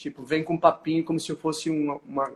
Tipo, 0.00 0.22
vem 0.22 0.42
com 0.42 0.54
um 0.54 0.58
papinho 0.58 1.04
como 1.04 1.20
se 1.20 1.30
eu 1.30 1.36
fosse 1.36 1.68
uma, 1.68 2.00
uma 2.08 2.32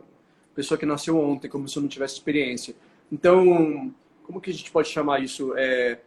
pessoa 0.53 0.77
que 0.77 0.85
nasceu 0.85 1.19
ontem, 1.19 1.49
como 1.49 1.67
se 1.67 1.75
eu 1.75 1.81
não 1.81 1.89
tivesse 1.89 2.13
experiência. 2.13 2.75
Então, 3.11 3.91
como 4.21 4.39
que 4.39 4.51
a 4.51 4.53
gente 4.53 4.69
pode 4.69 4.87
chamar 4.87 5.23
isso? 5.23 5.51
É, 5.57 5.99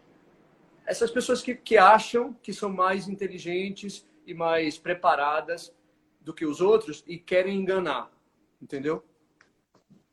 essas 0.86 1.10
pessoas 1.10 1.42
que, 1.42 1.56
que 1.56 1.76
acham 1.76 2.32
que 2.44 2.52
são 2.52 2.70
mais 2.70 3.08
inteligentes 3.08 4.06
e 4.24 4.32
mais 4.32 4.78
preparadas 4.78 5.74
do 6.20 6.32
que 6.32 6.46
os 6.46 6.60
outros 6.60 7.02
e 7.08 7.18
querem 7.18 7.58
enganar, 7.58 8.08
entendeu? 8.62 9.04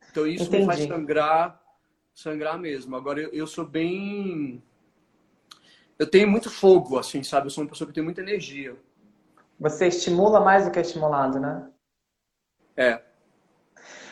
Então 0.10 0.26
isso 0.26 0.46
Entendi. 0.46 0.62
me 0.62 0.66
faz 0.66 0.80
sangrar, 0.88 1.62
sangrar 2.12 2.58
mesmo. 2.58 2.96
Agora 2.96 3.22
eu, 3.22 3.30
eu, 3.30 3.46
sou 3.46 3.68
bem, 3.68 4.64
eu 6.00 6.10
tenho 6.10 6.28
muito 6.28 6.50
fogo, 6.50 6.98
assim, 6.98 7.22
sabe? 7.22 7.46
Eu 7.46 7.52
sou 7.52 7.64
uma 7.64 7.70
pessoa 7.70 7.88
que 7.88 7.94
tem 7.94 8.04
muita 8.04 8.22
energia. 8.22 8.76
Você 9.60 9.88
estimula 9.88 10.40
mais 10.40 10.66
do 10.66 10.72
que 10.72 10.80
é 10.80 10.82
estimulado, 10.82 11.40
né? 11.40 11.70
É. 12.78 13.02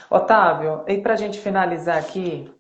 Otávio, 0.09 0.85
e 0.87 1.01
para 1.01 1.13
a 1.13 1.17
gente 1.17 1.39
finalizar 1.39 1.97
aqui, 1.97 2.53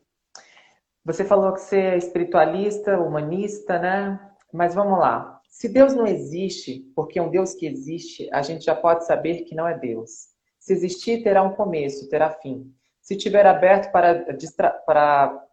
você 1.05 1.23
falou 1.23 1.53
que 1.53 1.61
você 1.61 1.77
é 1.77 1.97
espiritualista, 1.97 2.97
humanista, 2.99 3.77
né? 3.77 4.19
Mas 4.51 4.73
vamos 4.73 4.99
lá. 4.99 5.41
Se 5.49 5.69
Deus 5.69 5.93
não 5.93 6.07
existe, 6.07 6.79
porque 6.95 7.19
é 7.19 7.21
um 7.21 7.29
Deus 7.29 7.53
que 7.53 7.67
existe, 7.67 8.27
a 8.33 8.41
gente 8.41 8.65
já 8.65 8.73
pode 8.73 9.05
saber 9.05 9.43
que 9.43 9.53
não 9.53 9.67
é 9.67 9.77
Deus. 9.77 10.29
Se 10.59 10.73
existir, 10.73 11.23
terá 11.23 11.43
um 11.43 11.53
começo, 11.53 12.09
terá 12.09 12.31
fim. 12.31 12.73
Se 13.01 13.15
tiver 13.15 13.45
aberto 13.45 13.91
para, 13.91 14.25
para 14.85 15.45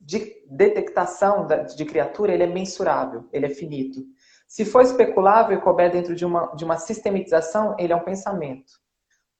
de 0.00 0.42
detectação 0.48 1.46
de 1.76 1.84
criatura, 1.84 2.32
ele 2.32 2.44
é 2.44 2.46
mensurável, 2.46 3.28
ele 3.32 3.46
é 3.46 3.50
finito. 3.50 4.04
Se 4.46 4.64
for 4.64 4.82
especulável 4.82 5.58
e 5.58 5.60
couber 5.60 5.90
dentro 5.90 6.14
de 6.14 6.24
uma, 6.24 6.54
de 6.54 6.64
uma 6.64 6.78
sistematização, 6.78 7.74
ele 7.78 7.92
é 7.92 7.96
um 7.96 8.04
pensamento. 8.04 8.72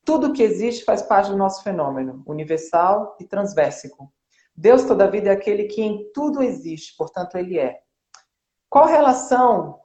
Tudo 0.05 0.33
que 0.33 0.43
existe 0.43 0.85
faz 0.85 1.03
parte 1.03 1.31
do 1.31 1.37
nosso 1.37 1.63
fenômeno, 1.63 2.23
universal 2.27 3.17
e 3.21 3.25
transversico. 3.25 4.13
Deus, 4.55 4.85
toda 4.85 5.11
vida, 5.11 5.29
é 5.29 5.33
aquele 5.33 5.65
que 5.65 5.83
em 5.83 6.11
tudo 6.13 6.43
existe, 6.43 6.97
portanto, 6.97 7.37
ele 7.37 7.59
é. 7.59 7.79
Qual 8.69 8.87
relação 8.87 9.81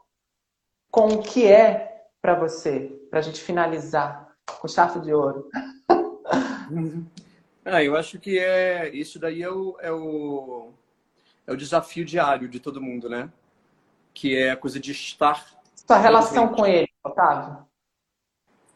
com 0.89 1.07
o 1.07 1.21
que 1.21 1.45
é 1.47 2.05
para 2.21 2.35
você? 2.35 2.97
Para 3.09 3.19
a 3.19 3.21
gente 3.21 3.41
finalizar 3.41 4.35
com 4.59 4.67
chave 4.67 4.99
de 5.01 5.13
ouro. 5.13 5.49
ah, 7.65 7.83
eu 7.83 7.95
acho 7.95 8.19
que 8.19 8.39
é 8.39 8.89
isso 8.89 9.19
daí 9.19 9.43
é 9.43 9.49
o, 9.49 9.77
é 9.79 9.91
o, 9.91 10.71
é 11.45 11.51
o 11.51 11.57
desafio 11.57 12.05
diário 12.05 12.47
de 12.47 12.59
todo 12.59 12.81
mundo, 12.81 13.09
né? 13.09 13.29
Que 14.13 14.35
é 14.35 14.51
a 14.51 14.57
coisa 14.57 14.79
de 14.79 14.91
estar. 14.91 15.45
Sua 15.75 15.97
relação 15.97 16.49
com 16.49 16.65
ele, 16.65 16.89
Otávio? 17.03 17.65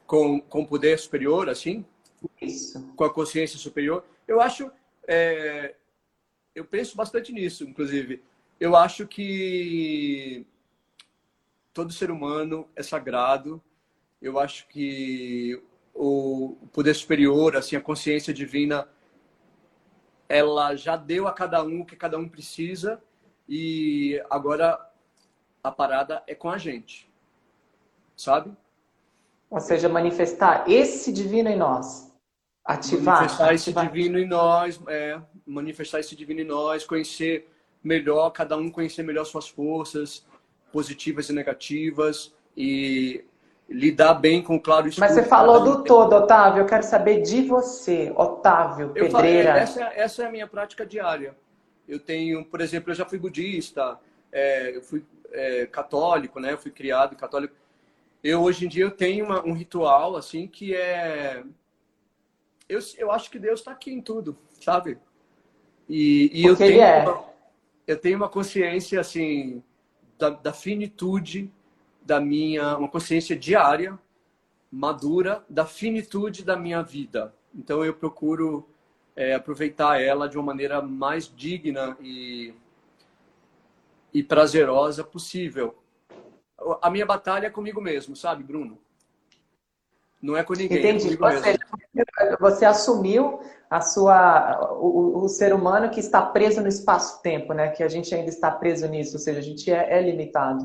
Com, 0.05 0.39
com 0.39 0.65
poder 0.65 0.97
superior, 0.99 1.49
assim? 1.49 1.85
Isso. 2.41 2.81
Com 2.95 3.03
a 3.03 3.13
consciência 3.13 3.57
superior. 3.57 4.03
Eu 4.27 4.41
acho. 4.41 4.71
É, 5.07 5.75
eu 6.53 6.65
penso 6.65 6.95
bastante 6.95 7.31
nisso, 7.31 7.63
inclusive. 7.63 8.23
Eu 8.59 8.75
acho 8.75 9.07
que 9.07 10.45
todo 11.73 11.91
ser 11.91 12.09
humano 12.09 12.67
é 12.75 12.81
sagrado. 12.81 13.61
Eu 14.21 14.39
acho 14.39 14.67
que 14.67 15.61
o 15.93 16.57
poder 16.73 16.93
superior, 16.93 17.55
assim, 17.55 17.75
a 17.75 17.81
consciência 17.81 18.33
divina, 18.33 18.87
ela 20.27 20.75
já 20.75 20.95
deu 20.95 21.27
a 21.27 21.33
cada 21.33 21.63
um 21.63 21.81
o 21.81 21.85
que 21.85 21.95
cada 21.95 22.17
um 22.17 22.27
precisa 22.27 23.01
e 23.47 24.21
agora 24.29 24.84
a 25.65 25.71
parada 25.71 26.21
é 26.27 26.35
com 26.35 26.47
a 26.47 26.59
gente, 26.59 27.09
sabe? 28.15 28.51
Ou 29.49 29.59
seja, 29.59 29.89
manifestar 29.89 30.69
esse 30.69 31.11
divino 31.11 31.49
em 31.49 31.57
nós. 31.57 32.13
Ativar. 32.63 33.15
Manifestar 33.15 33.53
esse 33.53 33.69
ativar. 33.71 33.91
divino 33.91 34.19
em 34.19 34.27
nós, 34.27 34.79
é, 34.87 35.19
manifestar 35.45 35.99
esse 35.99 36.15
divino 36.15 36.41
em 36.41 36.45
nós, 36.45 36.85
conhecer 36.85 37.49
melhor, 37.83 38.29
cada 38.29 38.55
um 38.57 38.69
conhecer 38.69 39.01
melhor 39.01 39.25
suas 39.25 39.47
forças, 39.47 40.23
positivas 40.71 41.29
e 41.29 41.33
negativas, 41.33 42.31
e 42.55 43.25
lidar 43.67 44.13
bem 44.13 44.43
com 44.43 44.57
o 44.57 44.61
claro 44.61 44.87
escuro. 44.87 45.07
Mas 45.07 45.15
você 45.15 45.23
falou 45.23 45.63
do 45.63 45.83
todo, 45.83 46.13
Otávio. 46.13 46.61
Eu 46.61 46.67
quero 46.67 46.83
saber 46.83 47.23
de 47.23 47.41
você, 47.41 48.13
Otávio 48.15 48.91
eu 48.93 49.09
falei, 49.09 49.37
Pedreira. 49.37 49.59
essa, 49.59 49.83
essa 49.95 50.23
é 50.23 50.27
a 50.27 50.31
minha 50.31 50.47
prática 50.47 50.85
diária. 50.85 51.35
Eu 51.87 51.99
tenho, 51.99 52.45
por 52.45 52.61
exemplo, 52.61 52.91
eu 52.91 52.95
já 52.95 53.05
fui 53.05 53.17
budista, 53.17 53.99
é, 54.31 54.75
eu 54.75 54.81
fui 54.83 55.03
é, 55.35 55.65
católico, 55.65 56.39
né? 56.39 56.53
Eu 56.53 56.57
fui 56.57 56.71
criado 56.71 57.15
católico. 57.15 57.53
Eu 58.23 58.41
hoje 58.41 58.65
em 58.65 58.69
dia 58.69 58.83
eu 58.83 58.91
tenho 58.91 59.25
uma, 59.25 59.45
um 59.45 59.53
ritual 59.53 60.15
assim 60.15 60.47
que 60.47 60.73
é 60.73 61.43
eu, 62.67 62.79
eu 62.97 63.11
acho 63.11 63.29
que 63.29 63.37
Deus 63.37 63.59
está 63.59 63.71
aqui 63.71 63.91
em 63.91 64.01
tudo, 64.01 64.35
sabe? 64.59 64.97
E, 65.87 66.31
e 66.33 66.45
eu 66.45 66.55
tenho 66.55 66.81
é. 66.81 67.03
uma, 67.03 67.25
eu 67.85 67.97
tenho 67.97 68.17
uma 68.17 68.29
consciência 68.29 68.99
assim 68.99 69.61
da, 70.17 70.31
da 70.31 70.53
finitude 70.53 71.51
da 72.01 72.19
minha 72.19 72.77
uma 72.77 72.89
consciência 72.89 73.35
diária 73.35 73.99
madura 74.71 75.45
da 75.49 75.65
finitude 75.65 76.43
da 76.43 76.57
minha 76.57 76.81
vida. 76.81 77.33
Então 77.53 77.85
eu 77.85 77.93
procuro 77.93 78.67
é, 79.15 79.35
aproveitar 79.35 80.01
ela 80.01 80.27
de 80.27 80.37
uma 80.37 80.45
maneira 80.45 80.81
mais 80.81 81.33
digna 81.33 81.95
e, 82.01 82.53
e 84.15 84.23
prazerosa 84.23 85.03
possível. 85.03 85.75
A 86.81 86.89
minha 86.89 87.05
batalha 87.05 87.47
é 87.47 87.49
comigo 87.49 87.81
mesmo, 87.81 88.15
sabe, 88.15 88.45
Bruno? 88.45 88.79
Não 90.21 90.37
é 90.37 90.43
com 90.43 90.53
ninguém, 90.53 90.77
é 90.77 90.79
Entendi. 90.79 91.17
comigo 91.17 91.25
Ou 91.25 91.43
seja, 91.43 91.59
você 92.39 92.63
assumiu 92.63 93.41
a 93.69 93.81
sua, 93.81 94.73
o, 94.79 95.25
o 95.25 95.27
ser 95.27 95.53
humano 95.53 95.89
que 95.89 95.99
está 95.99 96.21
preso 96.21 96.61
no 96.61 96.69
espaço-tempo, 96.69 97.53
né? 97.53 97.67
Que 97.71 97.83
a 97.83 97.89
gente 97.89 98.15
ainda 98.15 98.29
está 98.29 98.49
preso 98.49 98.87
nisso, 98.87 99.17
ou 99.17 99.19
seja, 99.19 99.39
a 99.39 99.43
gente 99.43 99.69
é, 99.69 99.97
é 99.97 100.01
limitado. 100.01 100.63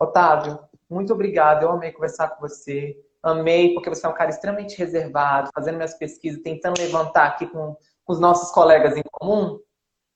Otávio, 0.00 0.58
muito 0.90 1.12
obrigado. 1.12 1.62
Eu 1.62 1.70
amei 1.70 1.92
conversar 1.92 2.30
com 2.30 2.40
você. 2.40 3.00
Amei, 3.22 3.74
porque 3.74 3.88
você 3.88 4.04
é 4.06 4.08
um 4.08 4.14
cara 4.14 4.30
extremamente 4.30 4.76
reservado, 4.76 5.50
fazendo 5.54 5.76
minhas 5.76 5.94
pesquisas, 5.94 6.42
tentando 6.42 6.80
levantar 6.80 7.26
aqui 7.26 7.46
com, 7.46 7.76
com 8.04 8.12
os 8.12 8.18
nossos 8.18 8.50
colegas 8.50 8.96
em 8.96 9.02
comum. 9.12 9.60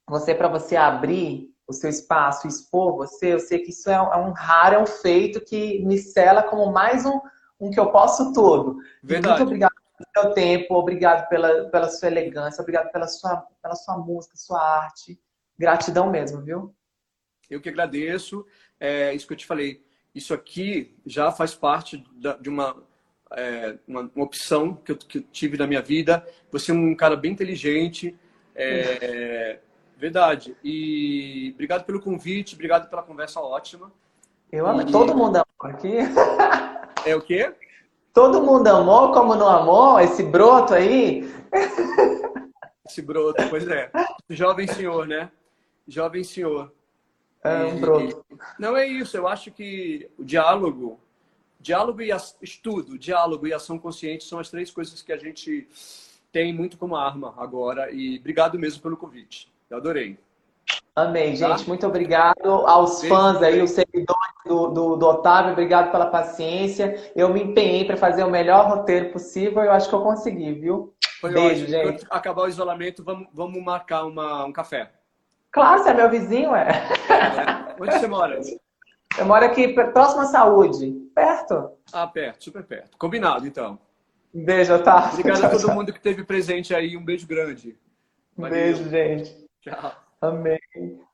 Você, 0.09 0.35
para 0.35 0.49
você 0.49 0.75
abrir 0.75 1.52
o 1.67 1.73
seu 1.73 1.89
espaço, 1.89 2.47
expor 2.47 2.97
você, 2.97 3.35
eu 3.35 3.41
sei 3.41 3.61
que 3.61 3.71
isso 3.71 3.89
é, 3.89 3.95
é 3.95 4.17
um 4.17 4.33
raro, 4.33 4.77
é 4.77 4.79
um 4.79 4.87
feito 4.87 5.41
que 5.41 5.85
me 5.85 5.99
cela 5.99 6.43
como 6.43 6.73
mais 6.73 7.07
um, 7.07 7.21
um 7.61 7.71
que 7.71 7.79
eu 7.79 7.91
posso 7.91 8.33
todo. 8.33 8.79
Verdade. 9.03 9.39
Muito 9.39 9.49
obrigado 9.49 9.73
pelo 9.97 10.25
seu 10.25 10.35
tempo, 10.35 10.75
obrigado 10.75 11.29
pela, 11.29 11.69
pela 11.71 11.89
sua 11.89 12.09
elegância, 12.09 12.61
obrigado 12.61 12.91
pela 12.91 13.07
sua, 13.07 13.37
pela 13.63 13.75
sua 13.75 13.97
música, 13.99 14.37
sua 14.37 14.61
arte. 14.61 15.19
Gratidão 15.59 16.11
mesmo, 16.11 16.43
viu? 16.43 16.75
Eu 17.49 17.61
que 17.61 17.69
agradeço. 17.69 18.45
É 18.81 19.15
isso 19.15 19.27
que 19.27 19.33
eu 19.33 19.37
te 19.37 19.47
falei. 19.47 19.85
Isso 20.15 20.35
aqui 20.35 20.97
já 21.07 21.31
faz 21.31 21.55
parte 21.55 22.05
da, 22.15 22.35
de 22.37 22.49
uma, 22.49 22.83
é, 23.33 23.79
uma, 23.87 24.11
uma, 24.15 24.25
opção 24.25 24.75
que 24.75 24.93
eu, 24.93 24.97
que 24.97 25.19
eu, 25.19 25.23
tive 25.31 25.57
na 25.57 25.67
minha 25.67 25.81
vida. 25.81 26.27
Você 26.51 26.73
é 26.73 26.75
um 26.75 26.95
cara 26.97 27.17
bem 27.17 27.33
inteligente. 27.33 28.19
É, 28.55 29.61
verdade. 30.03 30.57
E 30.65 31.53
obrigado 31.55 31.85
pelo 31.85 32.01
convite, 32.01 32.57
obrigado 32.57 32.91
pela 32.91 33.05
conversa 33.05 33.41
ótima. 33.41 33.93
Eu 34.51 34.67
amo. 34.67 34.83
E... 34.83 34.91
Todo 34.91 35.17
mundo 35.17 35.37
amou 35.37 35.73
aqui. 35.73 35.99
É 37.05 37.17
o 37.17 37.21
quê? 37.21 37.53
Todo 38.15 38.41
mundo 38.41 38.69
amou, 38.69 39.11
como 39.11 39.35
não 39.35 39.49
amou, 39.49 39.99
esse 39.99 40.23
broto 40.23 40.73
aí. 40.73 41.29
Esse 42.87 43.03
broto, 43.03 43.43
pois 43.51 43.67
é. 43.67 43.91
Jovem 44.31 44.69
senhor, 44.69 45.07
né? 45.07 45.33
Jovem 45.89 46.23
senhor. 46.23 46.73
É 47.43 47.65
um 47.65 47.81
broto. 47.81 48.25
Não 48.57 48.77
é 48.77 48.87
isso. 48.87 49.17
Eu 49.17 49.27
acho 49.27 49.51
que 49.51 50.09
o 50.17 50.25
diálogo, 50.25 51.01
diálogo 51.59 52.03
e 52.03 52.11
estudo, 52.41 52.97
diálogo 52.97 53.49
e 53.49 53.53
ação 53.53 53.79
consciente 53.81 54.23
são 54.23 54.39
as 54.39 54.49
três 54.49 54.71
coisas 54.71 55.03
que 55.03 55.13
a 55.13 55.17
gente 55.17 55.67
tem 56.31 56.53
muito 56.53 56.79
como 56.79 56.95
arma 56.95 57.35
agora. 57.37 57.91
E 57.91 58.19
obrigado 58.19 58.57
mesmo 58.59 58.81
pelo 58.81 58.97
convite. 58.97 59.52
Eu 59.73 59.79
adorei. 59.79 60.19
Amei, 60.95 61.35
gente. 61.35 61.63
Tá? 61.63 61.67
Muito 61.67 61.87
obrigado 61.87 62.47
aos 62.47 63.01
Beijo, 63.01 63.15
fãs 63.15 63.43
aí, 63.43 63.63
os 63.63 63.71
seguidores 63.71 64.35
do, 64.45 64.67
do, 64.69 64.97
do, 64.97 65.07
Otávio. 65.07 65.53
Obrigado 65.53 65.91
pela 65.91 66.05
paciência. 66.05 67.11
Eu 67.17 67.31
me 67.31 67.43
empenhei 67.43 67.87
para 67.87 67.97
fazer 67.97 68.23
o 68.23 68.31
melhor 68.31 68.69
roteiro 68.69 69.11
possível. 69.11 69.63
Eu 69.63 69.73
acho 69.73 69.89
que 69.89 69.95
eu 69.95 70.03
consegui, 70.03 70.53
viu? 70.53 70.95
Foi 71.23 71.33
Beijo, 71.33 71.63
ótimo. 71.63 71.69
gente. 71.69 72.05
Quando 72.05 72.13
acabar 72.13 72.43
o 72.43 72.49
isolamento, 72.49 73.03
vamos, 73.03 73.29
vamos 73.33 73.65
marcar 73.65 74.05
uma, 74.05 74.45
um 74.45 74.53
café. 74.53 74.93
Claro, 75.51 75.83
você 75.83 75.89
é 75.89 75.95
meu 75.95 76.11
vizinho, 76.11 76.55
é. 76.55 76.69
é. 76.69 77.75
Onde 77.81 77.99
você 77.99 78.07
mora? 78.07 78.41
Eu 79.19 79.25
moro 79.25 79.45
aqui, 79.47 79.69
próximo 79.69 80.21
à 80.21 80.27
saúde. 80.27 80.91
Perto. 81.15 81.71
Ah, 81.95 82.07
perto, 82.07 82.45
super 82.45 82.63
perto. 82.63 82.99
Combinado, 82.99 83.47
então. 83.47 83.79
Beijo, 84.35 84.75
Otávio. 84.75 85.15
Obrigado 85.15 85.39
tchau, 85.39 85.47
a 85.47 85.51
todo 85.51 85.65
tchau. 85.65 85.75
mundo 85.75 85.93
que 85.93 85.99
esteve 85.99 86.25
presente 86.25 86.75
aí. 86.75 86.95
Um 86.95 87.05
beijo 87.05 87.27
grande. 87.27 87.79
Um 88.37 88.49
beijo, 88.49 88.87
gente. 88.91 89.42
Tchau. 89.63 89.93
Amém. 90.21 91.07